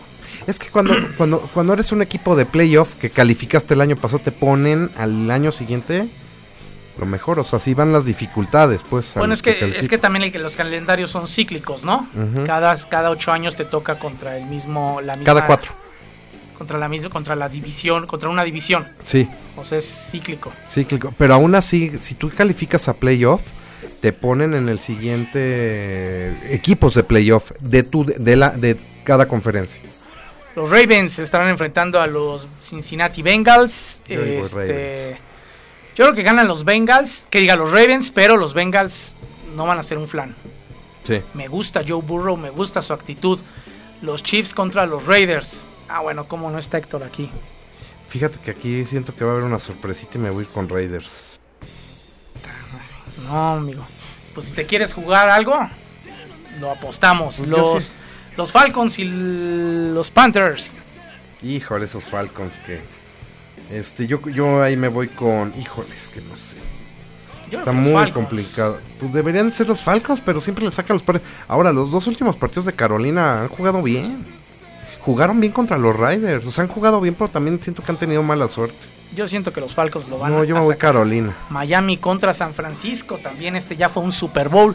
Es 0.47 0.59
que 0.59 0.69
cuando, 0.69 0.95
cuando, 1.17 1.41
cuando 1.53 1.73
eres 1.73 1.93
un 1.93 2.03
equipo 2.03 2.37
de 2.37 2.47
playoff 2.47 2.95
que 2.95 3.11
calificaste 3.11 3.75
el 3.75 3.81
año 3.81 3.97
pasado, 3.97 4.23
te 4.23 4.33
ponen 4.33 4.91
al 4.97 5.31
año 5.31 5.53
siguiente 5.53 6.09
lo 6.99 7.07
mejor. 7.07 7.39
O 7.39 7.45
sea, 7.45 7.59
así 7.59 7.75
van 7.75 7.93
las 7.93 8.07
dificultades, 8.07 8.83
pues. 8.89 9.15
Bueno, 9.15 9.35
es 9.35 9.43
que, 9.43 9.53
es 9.53 9.59
califica. 9.59 9.89
que 9.89 9.99
también 9.99 10.25
el 10.25 10.33
que 10.33 10.39
los 10.39 10.57
calendarios 10.57 11.11
son 11.11 11.29
cíclicos, 11.29 11.85
¿no? 11.85 12.09
Cada, 12.47 12.77
cada 12.89 13.11
ocho 13.11 13.33
años 13.33 13.57
te 13.57 13.65
toca 13.65 13.99
contra 13.99 14.37
el 14.37 14.47
mismo, 14.47 15.01
la 15.01 15.15
misma, 15.15 15.25
Cada 15.25 15.47
cuatro. 15.47 15.73
Contra 16.57 16.79
la 16.79 16.89
misma, 16.89 17.11
contra 17.11 17.35
la 17.35 17.49
división, 17.49 18.07
contra 18.07 18.29
una 18.29 18.45
división. 18.45 18.87
Sí, 19.03 19.29
O 19.57 19.65
sea, 19.65 19.79
es 19.79 20.09
cíclico. 20.11 20.53
cíclico. 20.69 21.13
Pero 21.19 21.35
aún 21.35 21.55
así, 21.57 21.93
si 21.99 22.15
tú 22.15 22.31
calificas 22.31 22.89
a 22.89 22.95
playoff, 22.95 23.43
te 24.01 24.13
ponen 24.13 24.55
en 24.55 24.69
el 24.69 24.79
siguiente 24.79 26.55
equipos 26.55 26.95
de 26.95 27.03
playoff 27.03 27.51
de, 27.59 27.83
tu, 27.83 28.05
de, 28.05 28.37
la, 28.37 28.51
de 28.51 28.77
cada 29.03 29.27
conferencia. 29.27 29.83
Los 30.55 30.71
Ravens 30.71 31.19
estarán 31.19 31.49
enfrentando 31.49 32.01
a 32.01 32.07
los 32.07 32.47
Cincinnati 32.63 33.23
Bengals. 33.23 34.01
Yo 34.09 34.21
Este. 34.21 35.19
Yo 35.97 36.07
creo 36.07 36.15
que 36.15 36.23
ganan 36.23 36.49
los 36.49 36.65
Bengals, 36.65 37.27
que 37.31 37.41
diga 37.41 37.55
los 37.55 37.71
Ravens, 37.71 38.11
pero 38.11 38.37
los 38.37 38.53
Bengals 38.53 39.17
no 39.55 39.67
van 39.67 39.79
a 39.79 39.83
ser 39.83 39.99
un 39.99 40.09
flan. 40.09 40.35
Sí. 41.05 41.21
Me 41.35 41.47
gusta 41.47 41.83
Joe 41.87 42.03
Burrow, 42.03 42.37
me 42.37 42.51
gusta 42.51 42.83
su 42.83 42.93
actitud. 42.93 43.39
Los 44.03 44.23
Chiefs 44.23 44.55
contra 44.55 44.87
los 44.87 45.07
Raiders. 45.07 45.67
Ah, 45.89 46.01
bueno, 46.01 46.27
¿cómo 46.27 46.51
no 46.51 46.59
está 46.59 46.79
Héctor 46.79 47.05
aquí? 47.05 47.31
Fíjate 48.09 48.39
que 48.39 48.51
aquí 48.51 48.85
siento 48.85 49.15
que 49.15 49.25
va 49.25 49.31
a 49.31 49.35
haber 49.35 49.45
una 49.45 49.59
sorpresita 49.59 50.19
y 50.19 50.21
me 50.21 50.31
voy 50.31 50.45
a 50.45 50.47
ir 50.47 50.53
con 50.53 50.69
Raiders. 50.69 51.41
No, 53.27 53.55
amigo. 53.55 53.87
Pues 54.35 54.47
si 54.47 54.53
te 54.53 54.67
quieres 54.67 54.93
jugar 54.93 55.29
algo, 55.31 55.57
lo 56.61 56.71
apostamos. 56.71 57.37
Pues 57.37 57.49
los, 57.49 57.85
sí. 57.85 57.93
Los 58.37 58.53
Falcons 58.53 58.99
y 58.99 59.05
los 59.05 60.11
Panthers. 60.11 60.72
Híjole, 61.43 61.85
esos 61.85 62.05
Falcons 62.05 62.59
que. 62.61 62.80
Este, 63.70 64.07
yo, 64.07 64.20
yo 64.28 64.62
ahí 64.62 64.76
me 64.76 64.89
voy 64.89 65.09
con. 65.09 65.53
Híjoles, 65.59 66.09
que 66.09 66.20
no 66.22 66.37
sé. 66.37 66.57
Yo 67.51 67.59
Está 67.61 67.72
los 67.72 67.82
muy 67.82 67.93
Falcons. 67.93 68.14
complicado. 68.14 68.78
Pues 68.99 69.12
deberían 69.12 69.53
ser 69.53 69.68
los 69.68 69.80
Falcons, 69.82 70.20
pero 70.24 70.41
siempre 70.41 70.64
le 70.64 70.70
sacan 70.70 70.95
los 70.97 71.03
pares. 71.03 71.22
Ahora, 71.49 71.72
los 71.72 71.91
dos 71.91 72.07
últimos 72.07 72.37
partidos 72.37 72.64
de 72.66 72.72
Carolina 72.72 73.43
han 73.43 73.49
jugado 73.49 73.82
bien. 73.82 74.24
Jugaron 75.01 75.39
bien 75.41 75.53
contra 75.53 75.76
los 75.76 75.95
Riders. 75.95 76.47
O 76.47 76.51
sea, 76.51 76.62
han 76.64 76.68
jugado 76.68 77.01
bien, 77.01 77.14
pero 77.14 77.28
también 77.28 77.62
siento 77.62 77.82
que 77.82 77.93
han 77.93 77.99
tenido 77.99 78.22
mala 78.22 78.49
suerte. 78.49 78.87
Yo 79.14 79.28
siento 79.28 79.53
que 79.53 79.61
los 79.61 79.74
Falcons 79.74 80.09
lo 80.09 80.18
van 80.18 80.32
No, 80.32 80.41
a 80.41 80.45
yo 80.45 80.55
me 80.57 80.62
voy. 80.62 80.76
Carolina. 80.76 81.35
Miami 81.51 81.99
contra 81.99 82.32
San 82.35 82.55
Francisco. 82.55 83.18
También 83.22 83.55
este 83.55 83.76
ya 83.76 83.89
fue 83.91 84.03
un 84.03 84.12
Super 84.12 84.49
Bowl. 84.49 84.74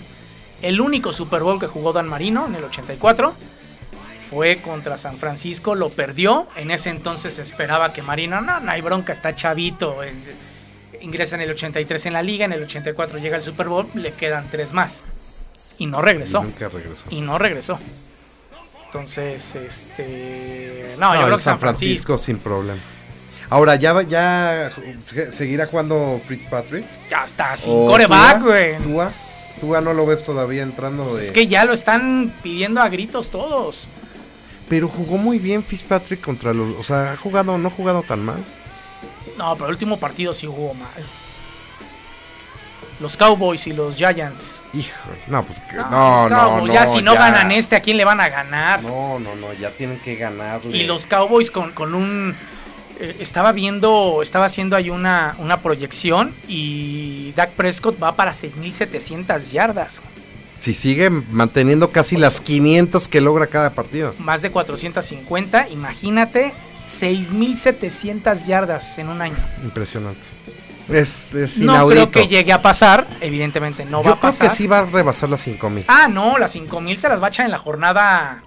El 0.61 0.81
único 0.81 1.13
Super 1.13 1.41
Bowl 1.43 1.59
que 1.59 1.67
jugó 1.67 1.93
Dan 1.93 2.07
Marino 2.07 2.45
en 2.47 2.55
el 2.55 2.63
84 2.65 3.33
fue 4.29 4.57
contra 4.61 4.97
San 4.97 5.17
Francisco. 5.17 5.73
Lo 5.75 5.89
perdió. 5.89 6.47
En 6.55 6.71
ese 6.71 6.89
entonces 6.89 7.35
se 7.35 7.41
esperaba 7.41 7.93
que 7.93 8.01
Marino, 8.01 8.41
no, 8.41 8.59
no 8.59 8.71
hay 8.71 8.81
bronca, 8.81 9.13
está 9.13 9.35
chavito. 9.35 10.03
eh, 10.03 10.13
Ingresa 11.01 11.35
en 11.35 11.41
el 11.41 11.51
83 11.51 12.07
en 12.07 12.13
la 12.13 12.21
liga. 12.21 12.45
En 12.45 12.51
el 12.53 12.63
84 12.63 13.19
llega 13.19 13.37
el 13.37 13.43
Super 13.43 13.67
Bowl. 13.69 13.87
Le 13.93 14.11
quedan 14.13 14.47
tres 14.51 14.73
más. 14.73 15.01
Y 15.77 15.85
no 15.85 16.01
regresó. 16.01 16.41
Y 16.41 16.43
nunca 16.43 16.67
regresó. 16.67 17.03
Y 17.09 17.21
no 17.21 17.37
regresó. 17.37 17.79
Entonces, 18.87 19.55
este. 19.55 20.95
No, 20.99 21.13
yo 21.13 21.19
No, 21.19 21.21
creo 21.25 21.27
el 21.35 21.39
que 21.39 21.43
San 21.43 21.59
Francisco, 21.59 22.17
sin 22.17 22.37
problema. 22.39 22.81
Ahora, 23.51 23.75
¿ya, 23.75 23.93
va- 23.93 24.03
ya 24.03 24.71
se- 25.03 25.31
seguirá 25.31 25.65
jugando 25.67 26.19
Fitzpatrick? 26.27 26.85
Ya 27.09 27.23
está, 27.23 27.55
sin 27.57 27.71
¿O 27.73 27.87
coreback, 27.87 28.41
güey. 28.43 28.75
Tua? 29.59 29.61
Tua 29.61 29.81
no 29.81 29.93
lo 29.93 30.05
ves 30.05 30.23
todavía 30.23 30.63
entrando 30.63 31.05
de... 31.05 31.11
Pues 31.11 31.25
Es 31.25 31.31
que 31.31 31.47
ya 31.47 31.65
lo 31.65 31.73
están 31.73 32.33
pidiendo 32.43 32.81
a 32.81 32.89
gritos 32.89 33.29
todos. 33.31 33.87
Pero 34.67 34.87
jugó 34.87 35.17
muy 35.17 35.39
bien 35.39 35.63
Fitzpatrick 35.63 36.21
contra 36.21 36.53
los... 36.53 36.75
O 36.77 36.83
sea, 36.83 37.13
ha 37.13 37.17
jugado, 37.17 37.57
no 37.57 37.67
ha 37.67 37.71
jugado 37.71 38.03
tan 38.03 38.23
mal. 38.23 38.43
No, 39.37 39.53
pero 39.55 39.67
el 39.67 39.71
último 39.71 39.97
partido 39.97 40.33
sí 40.33 40.47
jugó 40.47 40.73
mal. 40.73 40.89
Los 42.99 43.15
Cowboys 43.15 43.65
y 43.67 43.73
los 43.73 43.95
Giants. 43.95 44.61
Híjole, 44.73 45.17
no, 45.27 45.43
pues 45.43 45.59
que- 45.61 45.77
No, 45.77 46.29
no, 46.29 46.29
no, 46.29 46.61
no, 46.67 46.73
ya 46.73 46.85
si 46.85 47.01
no 47.01 47.13
ya. 47.13 47.19
ganan 47.21 47.51
este, 47.53 47.75
¿a 47.77 47.79
quién 47.81 47.95
le 47.97 48.03
van 48.05 48.19
a 48.19 48.27
ganar? 48.29 48.83
No, 48.83 49.17
no, 49.19 49.35
no, 49.35 49.53
ya 49.53 49.71
tienen 49.71 49.99
que 49.99 50.15
ganarle. 50.15 50.77
Y 50.77 50.83
los 50.83 51.07
Cowboys 51.07 51.49
con, 51.49 51.71
con 51.71 51.95
un... 51.95 52.35
eh, 52.99 53.17
estaba 53.19 53.51
viendo, 53.51 54.21
estaba 54.21 54.45
haciendo 54.45 54.75
ahí 54.75 54.89
una, 54.89 55.35
una 55.39 55.61
proyección 55.61 56.33
y 56.47 57.31
Dak 57.35 57.51
Prescott 57.51 58.01
va 58.01 58.15
para 58.15 58.33
6.700 58.33 59.51
yardas. 59.51 60.01
Si 60.59 60.73
sigue 60.73 61.09
manteniendo 61.09 61.91
casi 61.91 62.17
las 62.17 62.41
500 62.41 63.07
que 63.07 63.21
logra 63.21 63.47
cada 63.47 63.69
partido. 63.71 64.13
Más 64.19 64.41
de 64.41 64.51
450, 64.51 65.69
imagínate, 65.69 66.53
6.700 66.89 68.45
yardas 68.45 68.97
en 68.97 69.09
un 69.09 69.21
año. 69.21 69.37
Impresionante. 69.63 70.21
Es, 70.89 71.33
es 71.35 71.57
No 71.59 71.87
creo 71.87 72.09
que 72.09 72.27
llegue 72.27 72.51
a 72.51 72.61
pasar, 72.61 73.07
evidentemente 73.21 73.85
no 73.85 73.99
va 73.99 74.05
Yo 74.05 74.11
a 74.13 74.19
creo 74.19 74.31
pasar. 74.31 74.49
que 74.49 74.55
sí 74.55 74.65
va 74.67 74.79
a 74.79 74.85
rebasar 74.85 75.29
las 75.29 75.41
5000. 75.41 75.85
Ah, 75.87 76.07
no, 76.09 76.37
las 76.37 76.51
5000 76.51 76.97
se 76.99 77.09
las 77.09 77.21
va 77.21 77.27
a 77.27 77.29
echar 77.29 77.45
en 77.45 77.51
la 77.51 77.59
jornada. 77.59 78.43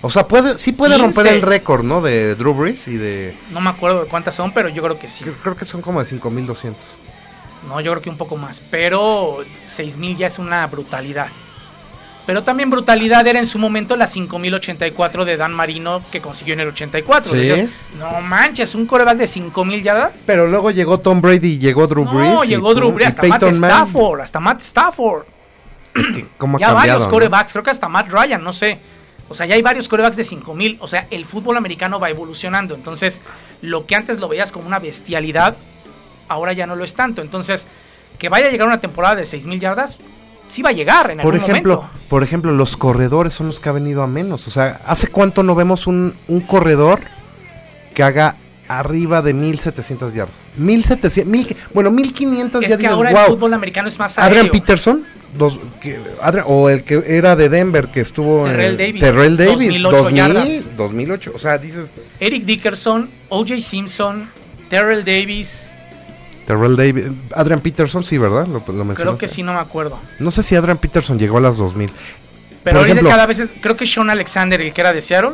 O 0.00 0.10
sea, 0.10 0.28
puede, 0.28 0.58
sí 0.58 0.72
puede 0.72 0.94
15. 0.94 1.06
romper 1.06 1.26
el 1.32 1.42
récord, 1.42 1.84
¿no? 1.84 2.00
De 2.00 2.34
Drew 2.36 2.54
Brees 2.54 2.86
y 2.86 2.96
de... 2.96 3.36
No 3.50 3.60
me 3.60 3.70
acuerdo 3.70 4.04
de 4.04 4.08
cuántas 4.08 4.34
son, 4.34 4.52
pero 4.52 4.68
yo 4.68 4.82
creo 4.82 4.98
que 4.98 5.08
sí. 5.08 5.24
Creo, 5.24 5.34
creo 5.42 5.56
que 5.56 5.64
son 5.64 5.82
como 5.82 5.98
de 5.98 6.06
5200. 6.06 6.84
No, 7.68 7.80
yo 7.80 7.90
creo 7.92 8.02
que 8.02 8.10
un 8.10 8.16
poco 8.16 8.36
más. 8.36 8.60
Pero 8.70 9.38
6000 9.66 10.16
ya 10.16 10.28
es 10.28 10.38
una 10.38 10.66
brutalidad. 10.68 11.28
Pero 12.28 12.42
también 12.42 12.68
brutalidad 12.68 13.26
era 13.26 13.38
en 13.38 13.46
su 13.46 13.58
momento 13.58 13.96
la 13.96 14.06
5084 14.06 15.24
de 15.24 15.38
Dan 15.38 15.54
Marino 15.54 16.02
que 16.12 16.20
consiguió 16.20 16.52
en 16.52 16.60
el 16.60 16.68
84. 16.68 17.32
Sí. 17.32 17.38
Decías, 17.38 17.70
no 17.98 18.20
manches, 18.20 18.74
un 18.74 18.86
coreback 18.86 19.16
de 19.16 19.26
5000 19.26 19.82
yardas. 19.82 20.12
Pero 20.26 20.46
luego 20.46 20.70
llegó 20.70 20.98
Tom 21.00 21.22
Brady 21.22 21.54
y 21.54 21.58
llegó 21.58 21.86
Drew 21.86 22.04
Brees. 22.04 22.34
No, 22.34 22.44
llegó 22.44 22.74
Drew 22.74 22.92
Brees, 22.92 23.08
hasta 23.08 23.26
Matt. 23.26 23.42
Stafford, 23.42 24.20
hasta 24.20 24.40
Matt 24.40 24.60
Stafford. 24.60 25.24
Es 25.94 26.06
que, 26.08 26.26
¿cómo 26.36 26.58
ha 26.58 26.60
ya 26.60 26.66
cambiado? 26.66 26.86
varios 26.86 27.04
no? 27.04 27.10
corebacks, 27.10 27.52
creo 27.52 27.64
que 27.64 27.70
hasta 27.70 27.88
Matt 27.88 28.10
Ryan, 28.10 28.44
no 28.44 28.52
sé. 28.52 28.78
O 29.28 29.34
sea, 29.34 29.46
ya 29.46 29.54
hay 29.54 29.62
varios 29.62 29.88
corebacks 29.88 30.16
de 30.16 30.24
5000. 30.24 30.78
O 30.80 30.88
sea, 30.88 31.06
el 31.10 31.24
fútbol 31.26 31.56
americano 31.56 32.00
va 32.00 32.10
evolucionando. 32.10 32.74
Entonces, 32.74 33.20
lo 33.62 33.86
que 33.86 33.94
antes 33.94 34.18
lo 34.18 34.28
veías 34.28 34.52
como 34.52 34.66
una 34.66 34.78
bestialidad, 34.78 35.56
ahora 36.28 36.52
ya 36.52 36.66
no 36.66 36.76
lo 36.76 36.84
es 36.84 36.94
tanto. 36.94 37.22
Entonces, 37.22 37.66
que 38.18 38.28
vaya 38.28 38.46
a 38.46 38.50
llegar 38.50 38.66
una 38.66 38.80
temporada 38.80 39.16
de 39.16 39.26
6000 39.26 39.60
yardas, 39.60 39.96
sí 40.48 40.62
va 40.62 40.70
a 40.70 40.72
llegar 40.72 41.10
en 41.10 41.18
Por 41.18 41.34
algún 41.34 41.50
ejemplo, 41.50 41.76
momento. 41.76 41.98
por 42.08 42.22
ejemplo, 42.22 42.52
los 42.52 42.76
corredores 42.76 43.34
son 43.34 43.48
los 43.48 43.60
que 43.60 43.68
ha 43.68 43.72
venido 43.72 44.02
a 44.02 44.06
menos. 44.06 44.48
O 44.48 44.50
sea, 44.50 44.80
¿hace 44.86 45.08
cuánto 45.08 45.42
no 45.42 45.54
vemos 45.54 45.86
un, 45.86 46.14
un 46.26 46.40
corredor 46.40 47.00
que 47.94 48.02
haga 48.02 48.36
arriba 48.68 49.22
de 49.22 49.34
1700 49.34 50.14
yardas. 50.14 50.34
1700, 50.56 51.26
mil, 51.30 51.56
bueno, 51.72 51.90
1500 51.90 52.62
Es 52.62 52.70
ya 52.70 52.78
que 52.78 52.86
ahora 52.86 53.10
wow. 53.10 53.20
el 53.20 53.26
fútbol 53.28 53.54
americano 53.54 53.88
es 53.88 53.98
más 53.98 54.18
Adrian. 54.18 54.50
Peterson, 54.50 55.04
dos, 55.36 55.60
que- 55.80 55.98
Adrian- 56.22 56.44
o 56.48 56.68
el 56.68 56.84
que 56.84 57.02
era 57.06 57.36
de 57.36 57.48
Denver 57.48 57.88
que 57.88 58.00
estuvo 58.00 58.44
Terrell 58.44 58.72
en 58.72 58.76
Davis, 58.78 59.00
Terrell 59.00 59.36
Davis, 59.36 59.82
2008 59.82 59.96
2000, 59.96 60.16
yardas. 60.16 60.76
2008, 60.76 61.32
o 61.34 61.38
sea, 61.38 61.58
dices 61.58 61.90
Eric 62.20 62.44
Dickerson, 62.44 63.10
O.J. 63.28 63.60
Simpson, 63.60 64.28
Terrell 64.70 65.04
Davis. 65.04 65.64
Terrell 66.46 66.76
Davis, 66.76 67.04
Adrian 67.34 67.60
Peterson 67.60 68.02
sí, 68.02 68.16
¿verdad? 68.16 68.46
Lo, 68.46 68.62
lo 68.72 68.94
Creo 68.94 69.18
que 69.18 69.28
sí, 69.28 69.42
no 69.42 69.52
me 69.52 69.60
acuerdo. 69.60 69.98
No 70.18 70.30
sé 70.30 70.42
si 70.42 70.56
Adrian 70.56 70.78
Peterson 70.78 71.18
llegó 71.18 71.36
a 71.38 71.40
las 71.42 71.56
2000. 71.58 71.90
Pero 71.90 71.96
Por 72.62 72.76
ahorita 72.78 72.92
ejemplo- 72.92 73.10
cada 73.10 73.26
vez 73.26 73.38
es- 73.38 73.50
creo 73.60 73.76
que 73.76 73.84
Sean 73.86 74.08
Alexander, 74.10 74.60
el 74.60 74.72
que 74.72 74.80
era 74.80 74.92
de 74.92 75.02
Seattle, 75.02 75.32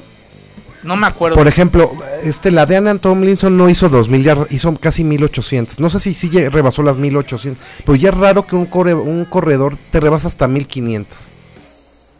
no 0.84 0.96
me 0.96 1.06
acuerdo. 1.06 1.36
Por 1.36 1.48
ejemplo, 1.48 1.92
este 2.22 2.50
la 2.50 2.66
de 2.66 2.76
Ann 2.76 2.98
Tomlinson 2.98 3.56
no 3.56 3.68
hizo 3.68 3.88
2000 3.88 4.22
yardas, 4.22 4.46
hizo 4.52 4.74
casi 4.76 5.02
1800. 5.04 5.80
No 5.80 5.90
sé 5.90 5.98
si 6.00 6.14
sí 6.14 6.28
rebasó 6.48 6.82
las 6.82 6.96
1800, 6.96 7.62
pero 7.84 7.96
ya 7.96 8.10
es 8.10 8.14
raro 8.16 8.46
que 8.46 8.54
un 8.56 8.66
corre- 8.66 8.94
un 8.94 9.24
corredor 9.24 9.76
te 9.90 9.98
rebasa 10.00 10.28
hasta 10.28 10.46
1500. 10.46 11.16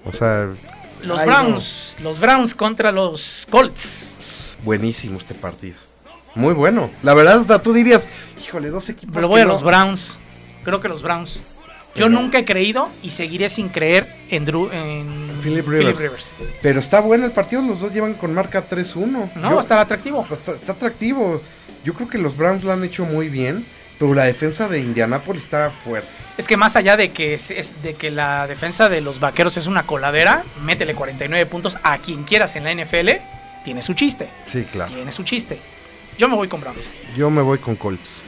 O 0.06 0.12
sea, 0.12 0.48
los 1.02 1.18
ay, 1.20 1.26
Browns, 1.26 1.96
los 2.02 2.18
Browns 2.20 2.54
contra 2.54 2.90
los 2.92 3.46
Colts. 3.50 4.56
buenísimo 4.64 5.18
este 5.18 5.34
partido. 5.34 5.76
Muy 6.34 6.52
bueno. 6.54 6.90
La 7.02 7.14
verdad, 7.14 7.40
hasta 7.40 7.62
tú 7.62 7.72
dirías, 7.72 8.08
híjole, 8.44 8.68
dos 8.70 8.88
equipos. 8.88 9.14
Pero 9.14 9.28
que 9.28 9.30
voy 9.30 9.40
a 9.42 9.44
no- 9.44 9.52
los 9.52 9.62
Browns. 9.62 10.16
Creo 10.64 10.80
que 10.80 10.88
los 10.88 11.02
Browns. 11.02 11.34
Yo 11.96 12.06
Pero- 12.06 12.08
nunca 12.08 12.38
he 12.40 12.44
creído 12.44 12.88
y 13.02 13.10
seguiré 13.10 13.48
sin 13.48 13.68
creer 13.68 14.08
en, 14.30 14.44
Drew, 14.44 14.68
en 14.72 15.23
Philip 15.44 15.66
Rivers. 15.68 16.26
Pero 16.62 16.80
está 16.80 17.00
bueno 17.00 17.24
el 17.26 17.32
partido, 17.32 17.62
los 17.62 17.80
dos 17.80 17.92
llevan 17.92 18.14
con 18.14 18.32
marca 18.34 18.64
3-1. 18.68 19.30
No, 19.36 19.50
Yo- 19.50 19.60
estar 19.60 19.78
atractivo. 19.78 20.26
Está, 20.30 20.52
está 20.52 20.72
atractivo. 20.72 21.42
Yo 21.84 21.92
creo 21.94 22.08
que 22.08 22.18
los 22.18 22.36
Browns 22.36 22.64
lo 22.64 22.72
han 22.72 22.82
hecho 22.82 23.04
muy 23.04 23.28
bien, 23.28 23.64
pero 23.98 24.14
la 24.14 24.24
defensa 24.24 24.68
de 24.68 24.80
Indianapolis 24.80 25.44
está 25.44 25.70
fuerte. 25.70 26.08
Es 26.38 26.48
que 26.48 26.56
más 26.56 26.74
allá 26.76 26.96
de 26.96 27.10
que, 27.12 27.34
es, 27.34 27.50
es- 27.50 27.82
de 27.82 27.94
que 27.94 28.10
la 28.10 28.46
defensa 28.46 28.88
de 28.88 29.00
los 29.00 29.20
vaqueros 29.20 29.56
es 29.56 29.66
una 29.66 29.86
coladera, 29.86 30.44
métele 30.62 30.94
49 30.94 31.46
puntos 31.46 31.76
a 31.82 31.98
quien 31.98 32.24
quieras 32.24 32.56
en 32.56 32.64
la 32.64 32.72
NFL, 32.72 33.20
tiene 33.64 33.82
su 33.82 33.94
chiste. 33.94 34.28
Sí, 34.46 34.64
claro. 34.70 34.92
Tiene 34.92 35.12
su 35.12 35.22
chiste. 35.24 35.58
Yo 36.18 36.28
me 36.28 36.36
voy 36.36 36.48
con 36.48 36.60
Browns. 36.60 36.88
Yo 37.16 37.28
me 37.30 37.42
voy 37.42 37.58
con 37.58 37.76
Colts. 37.76 38.24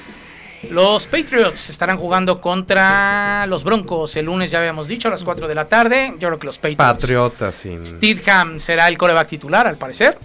Los 0.71 1.07
Patriots 1.07 1.71
estarán 1.71 1.99
jugando 1.99 2.41
contra 2.41 3.47
los 3.47 3.65
Broncos 3.65 4.17
el 4.17 4.27
lunes, 4.27 4.51
ya 4.51 4.59
habíamos 4.59 4.89
dicho, 4.89 5.09
a 5.09 5.11
las 5.11 5.25
4 5.25 5.49
de 5.49 5.55
la 5.55 5.67
tarde. 5.67 6.15
Yo 6.19 6.29
creo 6.29 6.39
que 6.39 6.47
los 6.47 6.59
Patriots. 6.59 6.77
Patriotas 6.79 7.55
sin. 7.55 7.85
Steedham 7.85 8.59
será 8.59 8.89
el 8.89 8.99
coreback 8.99 9.29
titular, 9.29 9.67
al 9.67 9.77
parecer. 9.77 10.19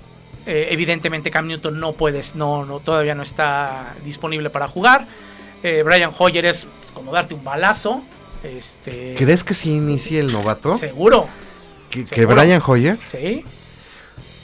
Eh, 0.46 0.70
evidentemente 0.72 1.30
Cam 1.30 1.48
Newton 1.48 1.80
no 1.80 1.94
puedes, 1.94 2.36
no, 2.36 2.66
no, 2.66 2.80
todavía 2.80 3.14
no 3.14 3.24
está 3.24 3.94
disponible 4.04 4.50
para 4.50 4.68
jugar. 4.68 5.06
Eh, 5.62 5.84
Brian 5.84 6.12
Hoyer 6.18 6.46
es 6.46 6.66
pues, 6.80 6.92
como 6.92 7.12
darte 7.12 7.34
un 7.34 7.44
balazo. 7.44 8.02
Este, 8.44 9.14
¿Crees 9.18 9.44
que 9.44 9.54
si 9.54 9.72
inicie 9.72 10.20
el 10.20 10.32
novato? 10.32 10.74
Seguro. 10.74 11.28
¿Que, 11.92 12.06
que 12.06 12.16
seguro. 12.16 12.36
Brian 12.36 12.62
Hoyer? 12.66 12.98
Sí. 13.08 13.46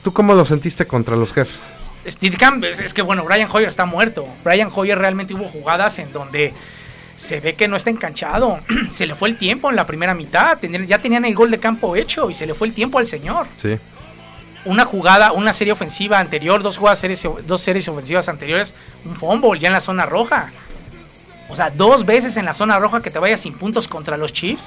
¿Tú 0.04 0.14
cómo 0.14 0.36
lo 0.36 0.46
sentiste 0.46 0.86
contra 0.86 1.16
los 1.16 1.34
jefes? 1.34 1.74
Steadicam, 2.08 2.64
es, 2.64 2.80
es 2.80 2.94
que 2.94 3.02
bueno, 3.02 3.24
Brian 3.26 3.50
Hoyer 3.52 3.68
está 3.70 3.86
muerto. 3.86 4.28
Brian 4.44 4.70
Hoyer 4.74 4.98
realmente 4.98 5.34
hubo 5.34 5.46
jugadas 5.46 6.00
en 6.00 6.12
donde 6.14 6.54
se 7.18 7.40
ve 7.40 7.56
que 7.56 7.68
no 7.68 7.76
está 7.76 7.90
enganchado. 7.90 8.60
se 8.92 9.06
le 9.08 9.16
fue 9.16 9.30
el 9.30 9.38
tiempo 9.38 9.70
en 9.70 9.76
la 9.76 9.86
primera 9.86 10.14
mitad. 10.14 10.58
Tenían- 10.58 10.88
ya 10.88 11.00
tenían 11.00 11.26
el 11.26 11.36
gol 11.36 11.52
de 11.52 11.60
campo 11.60 11.96
hecho 11.96 12.30
y 12.30 12.34
se 12.34 12.46
le 12.46 12.54
fue 12.54 12.68
el 12.68 12.74
tiempo 12.74 12.98
al 13.00 13.08
señor. 13.08 13.48
Sí. 13.58 13.78
Una 14.66 14.86
jugada, 14.86 15.32
una 15.32 15.54
serie 15.54 15.72
ofensiva 15.74 16.20
anterior, 16.20 16.62
dos 16.62 16.78
jugadas, 16.78 17.00
series, 17.00 17.24
dos 17.46 17.62
series 17.62 17.88
ofensivas 17.88 18.28
anteriores, 18.28 18.76
un 19.06 19.16
fumble 19.16 19.60
ya 19.60 19.68
en 19.68 19.74
la 19.74 19.80
zona 19.82 20.06
roja. 20.06 20.52
O 21.50 21.56
sea, 21.56 21.70
dos 21.70 22.06
veces 22.06 22.36
en 22.36 22.44
la 22.46 22.54
zona 22.54 22.78
roja 22.78 23.02
que 23.02 23.10
te 23.10 23.20
vayas 23.20 23.40
sin 23.40 23.54
puntos 23.54 23.88
contra 23.88 24.18
los 24.18 24.34
Chiefs. 24.34 24.66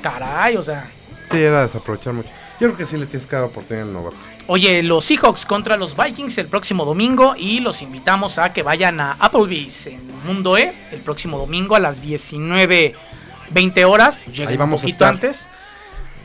Caray, 0.00 0.56
o 0.56 0.62
sea. 0.62 0.86
Sí, 1.30 1.42
era 1.42 1.62
desaprovechar 1.62 2.12
mucho. 2.12 2.28
Yo 2.60 2.68
creo 2.68 2.76
que 2.76 2.86
sí 2.86 2.96
le 2.96 3.06
tienes 3.06 3.26
que 3.26 3.34
dar 3.34 3.44
oportunidad 3.46 3.88
al 3.88 3.92
novato. 3.92 4.16
Oye, 4.48 4.82
los 4.82 5.04
Seahawks 5.04 5.46
contra 5.46 5.76
los 5.76 5.96
Vikings 5.96 6.36
el 6.38 6.46
próximo 6.46 6.84
domingo 6.84 7.34
y 7.36 7.60
los 7.60 7.80
invitamos 7.80 8.38
a 8.38 8.52
que 8.52 8.62
vayan 8.62 9.00
a 9.00 9.12
Applebee's 9.20 9.86
en 9.86 10.00
Mundo 10.26 10.56
E 10.58 10.72
el 10.90 11.00
próximo 11.00 11.38
domingo 11.38 11.76
a 11.76 11.80
las 11.80 12.02
19.20 12.02 13.84
horas. 13.84 14.18
Pues 14.24 14.40
Ahí 14.40 14.56
vamos 14.56 14.82
a 14.82 14.86
un 14.86 14.90
poquito 14.90 15.04
estar. 15.04 15.08
antes. 15.14 15.48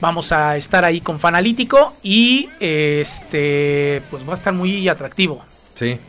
Vamos 0.01 0.31
a 0.31 0.57
estar 0.57 0.83
ahí 0.85 1.01
con 1.01 1.19
Fanalítico 1.19 1.93
y 2.03 2.49
este 2.59 4.01
pues 4.09 4.27
va 4.27 4.31
a 4.31 4.35
estar 4.35 4.53
muy 4.53 4.87
atractivo. 4.89 5.43
Sí. 5.75 5.99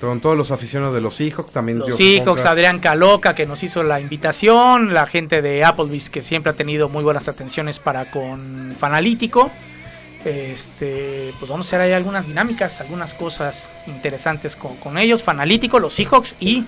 Con 0.00 0.20
todos 0.20 0.36
los 0.36 0.50
aficionados 0.50 0.94
de 0.94 1.00
los 1.00 1.14
Seahawks 1.14 1.52
también. 1.52 1.78
Los 1.78 1.96
Seahawks, 1.96 2.44
Adrián 2.44 2.78
Caloca 2.78 3.34
que 3.34 3.46
nos 3.46 3.62
hizo 3.62 3.82
la 3.82 4.00
invitación, 4.00 4.92
la 4.92 5.06
gente 5.06 5.40
de 5.40 5.64
Applebee's 5.64 6.10
que 6.10 6.20
siempre 6.20 6.50
ha 6.50 6.54
tenido 6.54 6.90
muy 6.90 7.02
buenas 7.02 7.26
atenciones 7.28 7.78
para 7.78 8.10
con 8.10 8.74
Fanalítico. 8.78 9.50
Este, 10.24 11.32
pues 11.38 11.50
vamos 11.50 11.66
a 11.66 11.68
hacer 11.68 11.80
ahí 11.82 11.92
algunas 11.92 12.26
dinámicas, 12.26 12.80
algunas 12.80 13.12
cosas 13.14 13.72
interesantes 13.86 14.56
con, 14.56 14.76
con 14.76 14.96
ellos, 14.98 15.22
Fanalítico, 15.22 15.78
los 15.78 15.94
Seahawks 15.94 16.34
y 16.40 16.64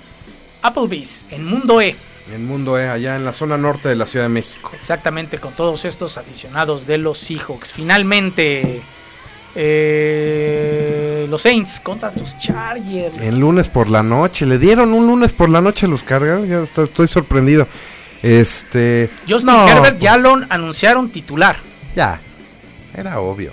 Applebee's 0.63 1.27
en 1.31 1.45
Mundo 1.47 1.81
E. 1.81 1.97
El 2.33 2.41
mundo, 2.41 2.77
eh, 2.79 2.89
allá 2.89 3.15
en 3.17 3.25
la 3.25 3.33
zona 3.33 3.57
norte 3.57 3.89
de 3.89 3.95
la 3.95 4.05
Ciudad 4.05 4.25
de 4.25 4.31
México. 4.31 4.73
Exactamente, 4.75 5.39
con 5.39 5.53
todos 5.53 5.85
estos 5.85 6.19
aficionados 6.19 6.87
de 6.87 6.99
los 6.99 7.19
Seahawks. 7.19 7.73
Finalmente, 7.73 8.83
eh, 9.55 11.27
los 11.29 11.43
Saints 11.43 11.81
contra 11.81 12.11
tus 12.11 12.37
Chargers. 12.39 13.17
El 13.23 13.39
lunes 13.39 13.69
por 13.69 13.89
la 13.89 14.03
noche. 14.03 14.45
Le 14.47 14.59
dieron 14.59 14.93
un 14.93 15.07
lunes 15.07 15.33
por 15.33 15.49
la 15.49 15.61
noche 15.61 15.87
a 15.87 15.89
los 15.89 16.03
cargas. 16.03 16.47
Ya 16.49 16.63
está- 16.63 16.83
estoy 16.83 17.09
sorprendido. 17.09 17.67
Este. 18.23 19.11
Justin 19.29 19.47
no, 19.47 19.69
Herbert 19.69 19.99
ya 20.01 20.17
lo 20.17 20.37
anunciaron 20.49 21.11
titular. 21.11 21.57
Ya. 21.95 22.21
Era 22.97 23.21
obvio. 23.21 23.53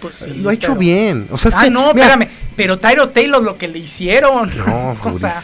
Pues 0.00 0.16
sí, 0.16 0.34
lo 0.34 0.50
ha 0.50 0.54
hecho 0.54 0.68
pero- 0.68 0.80
bien. 0.80 1.28
O 1.30 1.38
sea, 1.38 1.50
es 1.50 1.54
ah, 1.56 1.64
que. 1.64 1.70
no, 1.70 1.92
mira, 1.94 2.06
espérame. 2.06 2.30
Pero 2.56 2.78
Tyro 2.78 3.10
Taylor 3.10 3.42
lo 3.42 3.56
que 3.56 3.68
le 3.68 3.78
hicieron. 3.78 4.50
No, 4.56 4.90
o 5.04 5.18
sea. 5.18 5.40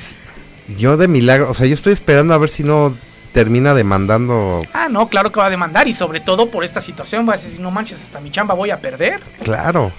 Yo 0.76 0.96
de 0.96 1.08
milagro. 1.08 1.50
O 1.50 1.54
sea, 1.54 1.66
yo 1.66 1.74
estoy 1.74 1.92
esperando 1.92 2.34
a 2.34 2.38
ver 2.38 2.48
si 2.48 2.64
no 2.64 2.94
termina 3.32 3.74
demandando. 3.74 4.62
ah, 4.72 4.88
no, 4.90 5.08
claro 5.08 5.30
que 5.30 5.38
va 5.38 5.46
a 5.46 5.50
demandar. 5.50 5.86
Y 5.86 5.92
sobre 5.92 6.20
todo 6.20 6.50
por 6.50 6.64
esta 6.64 6.80
situación. 6.80 7.28
Va 7.28 7.34
a 7.34 7.36
decir, 7.36 7.60
no 7.60 7.70
manches, 7.70 8.02
hasta 8.02 8.18
mi 8.20 8.30
chamba 8.30 8.54
voy 8.54 8.70
a 8.70 8.80
perder. 8.80 9.20
Claro. 9.42 9.92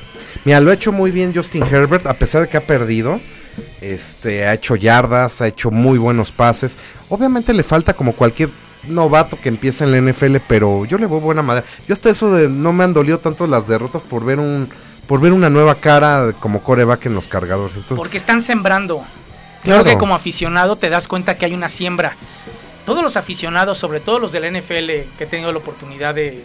Mira, 0.43 0.60
lo 0.60 0.72
ha 0.72 0.74
hecho 0.74 0.91
muy 0.91 1.12
bien 1.12 1.34
Justin 1.34 1.64
Herbert, 1.64 2.06
a 2.06 2.14
pesar 2.14 2.41
de 2.41 2.48
que 2.50 2.58
ha 2.58 2.62
perdido. 2.62 3.20
Este, 3.82 4.45
ha 4.45 4.54
hecho 4.54 4.76
yardas, 4.76 5.41
ha 5.41 5.48
hecho 5.48 5.72
muy 5.72 5.98
buenos 5.98 6.32
pases. 6.32 6.78
Obviamente 7.10 7.54
le 7.54 7.64
falta 7.64 7.93
como 7.93 8.14
cualquier 8.14 8.50
novato 8.88 9.38
que 9.39 9.49
empieza 9.49 9.83
en 9.83 9.91
la 9.91 10.11
NFL, 10.11 10.38
pero 10.47 10.85
yo 10.85 10.97
le 10.97 11.05
voy 11.05 11.19
buena 11.19 11.41
madera. 11.41 11.65
Yo 11.88 11.93
hasta 11.93 12.09
eso 12.09 12.33
de 12.33 12.47
no 12.49 12.73
me 12.73 12.83
han 12.83 12.93
dolido 12.93 13.19
tanto 13.19 13.45
las 13.47 13.67
derrotas 13.67 14.01
por 14.01 14.23
ver 14.25 14.39
un 14.39 14.69
por 15.07 15.21
ver 15.21 15.31
una 15.31 15.49
nueva 15.49 15.75
cara 15.75 16.33
como 16.39 16.61
coreback 16.61 17.05
en 17.05 17.13
los 17.15 17.27
cargadores. 17.29 17.75
Entonces, 17.75 17.97
Porque 17.97 18.17
están 18.17 18.41
sembrando. 18.41 19.03
Claro. 19.63 19.83
Creo 19.83 19.93
que 19.95 19.97
como 19.99 20.15
aficionado 20.15 20.75
te 20.75 20.89
das 20.89 21.07
cuenta 21.07 21.38
que 21.38 21.45
hay 21.45 21.53
una 21.53 21.69
siembra. 21.69 22.13
Todos 22.85 23.01
los 23.03 23.15
aficionados, 23.17 23.77
sobre 23.77 23.99
todo 24.01 24.19
los 24.19 24.31
de 24.33 24.39
la 24.41 24.47
NFL, 24.49 24.88
que 25.17 25.23
he 25.23 25.25
tenido 25.25 25.51
la 25.51 25.57
oportunidad 25.59 26.13
de, 26.15 26.43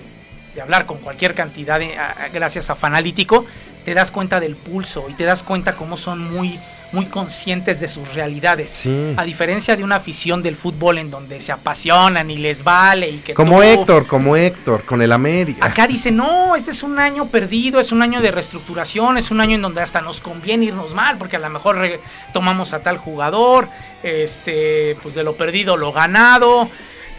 de 0.54 0.60
hablar 0.60 0.86
con 0.86 0.98
cualquier 0.98 1.34
cantidad, 1.34 1.78
de- 1.80 1.96
a- 1.98 2.28
gracias 2.32 2.70
a 2.70 2.74
Fanalítico, 2.76 3.44
te 3.84 3.94
das 3.94 4.10
cuenta 4.12 4.38
del 4.40 4.54
pulso 4.56 5.06
y 5.08 5.14
te 5.14 5.24
das 5.24 5.42
cuenta 5.42 5.74
cómo 5.74 5.96
son 5.96 6.20
muy, 6.32 6.58
muy 6.92 7.06
conscientes 7.06 7.80
de 7.80 7.88
sus 7.88 8.12
realidades. 8.14 8.70
Sí. 8.70 9.14
A 9.16 9.24
diferencia 9.24 9.74
de 9.76 9.82
una 9.82 9.96
afición 9.96 10.42
del 10.42 10.56
fútbol 10.56 10.98
en 10.98 11.10
donde 11.10 11.40
se 11.40 11.50
apasionan 11.52 12.30
y 12.30 12.36
les 12.36 12.62
vale 12.62 13.08
y 13.08 13.18
que 13.18 13.34
como 13.34 13.56
tú- 13.56 13.62
Héctor, 13.62 14.06
como 14.06 14.36
Héctor, 14.36 14.84
con 14.84 15.00
el 15.02 15.10
América. 15.12 15.66
Acá 15.66 15.86
dice, 15.86 16.10
no, 16.10 16.54
este 16.54 16.70
es 16.70 16.82
un 16.82 16.98
año 16.98 17.26
perdido, 17.28 17.80
es 17.80 17.92
un 17.92 18.02
año 18.02 18.20
de 18.20 18.30
reestructuración, 18.30 19.16
es 19.18 19.30
un 19.30 19.40
año 19.40 19.56
en 19.56 19.62
donde 19.62 19.80
hasta 19.80 20.00
nos 20.00 20.20
conviene 20.20 20.66
irnos 20.66 20.92
mal, 20.94 21.16
porque 21.16 21.36
a 21.36 21.40
lo 21.40 21.48
mejor 21.50 21.98
tomamos 22.32 22.72
a 22.72 22.80
tal 22.82 22.98
jugador, 22.98 23.68
este, 24.02 24.96
pues 25.02 25.14
de 25.14 25.24
lo 25.24 25.34
perdido 25.34 25.76
lo 25.76 25.92
ganado. 25.92 26.68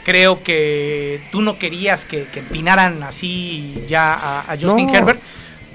Creo 0.05 0.43
que 0.43 1.21
tú 1.31 1.41
no 1.41 1.57
querías 1.57 2.03
que, 2.03 2.25
que 2.25 2.39
empinaran 2.39 3.01
así 3.03 3.83
ya 3.87 4.13
a, 4.13 4.41
a 4.51 4.57
Justin 4.59 4.87
No. 4.87 4.93
Herbert, 4.95 5.21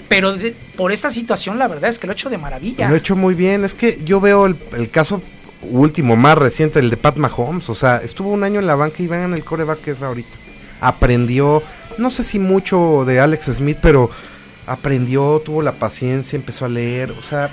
pero 0.08 0.36
de- 0.36 0.54
por 0.76 0.92
esta 0.92 1.10
situación 1.10 1.58
la 1.58 1.68
verdad 1.68 1.90
es 1.90 1.98
que 1.98 2.06
lo 2.06 2.12
ha 2.12 2.14
hecho 2.14 2.30
de 2.30 2.38
maravilla. 2.38 2.88
Lo 2.88 2.94
he 2.94 2.98
hecho 2.98 3.16
muy 3.16 3.34
bien. 3.34 3.64
Es 3.64 3.74
que 3.74 4.00
yo 4.04 4.20
veo 4.20 4.46
el, 4.46 4.56
el 4.76 4.90
caso 4.90 5.20
último, 5.62 6.16
más 6.16 6.38
reciente, 6.38 6.78
el 6.78 6.90
de 6.90 6.96
Pat 6.96 7.16
Mahomes. 7.16 7.68
O 7.68 7.74
sea, 7.74 7.98
estuvo 7.98 8.30
un 8.30 8.44
año 8.44 8.60
en 8.60 8.66
la 8.66 8.74
banca 8.74 9.02
y 9.02 9.06
vean 9.06 9.34
el 9.34 9.44
coreback 9.44 9.80
que 9.82 9.90
es 9.92 10.02
ahorita. 10.02 10.36
Aprendió, 10.80 11.62
no 11.98 12.10
sé 12.10 12.22
si 12.22 12.38
mucho 12.38 13.04
de 13.06 13.20
Alex 13.20 13.46
Smith, 13.56 13.78
pero 13.82 14.10
aprendió, 14.66 15.42
tuvo 15.44 15.62
la 15.62 15.72
paciencia, 15.72 16.36
empezó 16.36 16.64
a 16.64 16.68
leer. 16.68 17.10
O 17.12 17.22
sea, 17.22 17.50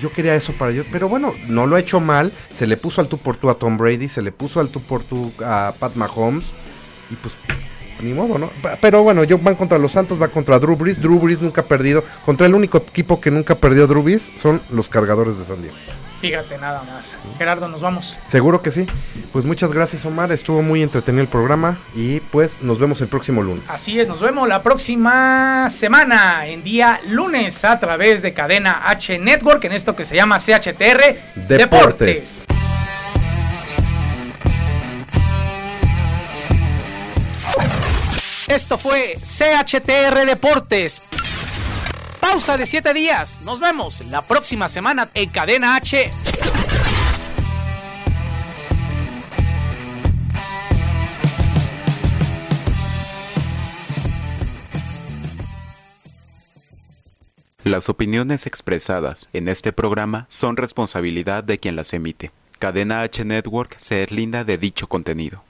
yo 0.00 0.12
quería 0.12 0.34
eso 0.36 0.52
para 0.52 0.70
yo. 0.72 0.84
Pero 0.92 1.08
bueno, 1.08 1.34
no 1.48 1.66
lo 1.66 1.76
ha 1.76 1.80
hecho 1.80 1.98
mal. 2.00 2.32
Se 2.52 2.66
le 2.66 2.76
puso 2.76 3.00
al 3.00 3.08
tú 3.08 3.18
por 3.18 3.36
tú 3.36 3.50
a 3.50 3.54
Tom 3.58 3.76
Brady, 3.76 4.08
se 4.08 4.22
le 4.22 4.30
puso 4.32 4.60
al 4.60 4.68
tú 4.68 4.80
por 4.80 5.02
tú 5.02 5.32
a 5.44 5.74
Pat 5.78 5.94
Mahomes. 5.96 6.52
Y 7.10 7.16
pues 7.16 7.34
ni 8.02 8.12
modo, 8.12 8.38
¿no? 8.38 8.50
Pero 8.80 9.02
bueno, 9.02 9.24
yo 9.24 9.38
van 9.38 9.54
contra 9.54 9.78
los 9.78 9.92
Santos, 9.92 10.20
va 10.20 10.28
contra 10.28 10.58
Drew 10.58 10.76
Brees. 10.76 11.00
Drew 11.00 11.18
Brees 11.18 11.40
nunca 11.40 11.62
ha 11.62 11.64
perdido. 11.64 12.04
Contra 12.24 12.46
el 12.46 12.54
único 12.54 12.78
equipo 12.78 13.20
que 13.20 13.30
nunca 13.30 13.54
perdió 13.54 13.86
Drew 13.86 14.02
Brees 14.02 14.30
son 14.38 14.60
los 14.70 14.88
cargadores 14.88 15.38
de 15.38 15.44
San 15.44 15.60
Diego. 15.60 15.76
Fíjate 16.20 16.58
nada 16.58 16.82
más. 16.82 17.16
Gerardo, 17.38 17.66
nos 17.68 17.80
vamos. 17.80 18.16
Seguro 18.26 18.60
que 18.60 18.70
sí. 18.70 18.86
Pues 19.32 19.46
muchas 19.46 19.72
gracias, 19.72 20.04
Omar. 20.04 20.30
Estuvo 20.32 20.60
muy 20.60 20.82
entretenido 20.82 21.22
el 21.22 21.28
programa. 21.28 21.78
Y 21.94 22.20
pues 22.20 22.60
nos 22.60 22.78
vemos 22.78 23.00
el 23.00 23.08
próximo 23.08 23.42
lunes. 23.42 23.70
Así 23.70 23.98
es, 23.98 24.06
nos 24.06 24.20
vemos 24.20 24.46
la 24.46 24.62
próxima 24.62 25.68
semana, 25.70 26.46
en 26.46 26.62
día 26.62 27.00
lunes, 27.08 27.64
a 27.64 27.78
través 27.78 28.20
de 28.20 28.34
Cadena 28.34 28.82
H 28.84 29.18
Network, 29.18 29.64
en 29.64 29.72
esto 29.72 29.96
que 29.96 30.04
se 30.04 30.16
llama 30.16 30.38
CHTR 30.38 31.16
Deportes. 31.48 32.42
Esto 38.50 38.78
fue 38.78 39.16
CHTR 39.22 40.26
Deportes. 40.26 41.00
Pausa 42.20 42.56
de 42.56 42.66
7 42.66 42.92
días. 42.92 43.40
Nos 43.42 43.60
vemos 43.60 44.00
la 44.00 44.26
próxima 44.26 44.68
semana 44.68 45.08
en 45.14 45.30
Cadena 45.30 45.76
H. 45.76 46.10
Las 57.62 57.88
opiniones 57.88 58.48
expresadas 58.48 59.28
en 59.32 59.46
este 59.46 59.72
programa 59.72 60.26
son 60.28 60.56
responsabilidad 60.56 61.44
de 61.44 61.58
quien 61.58 61.76
las 61.76 61.92
emite. 61.92 62.32
Cadena 62.58 63.02
H 63.02 63.24
Network 63.24 63.78
se 63.78 63.94
deslinda 63.94 64.42
de 64.42 64.58
dicho 64.58 64.88
contenido. 64.88 65.44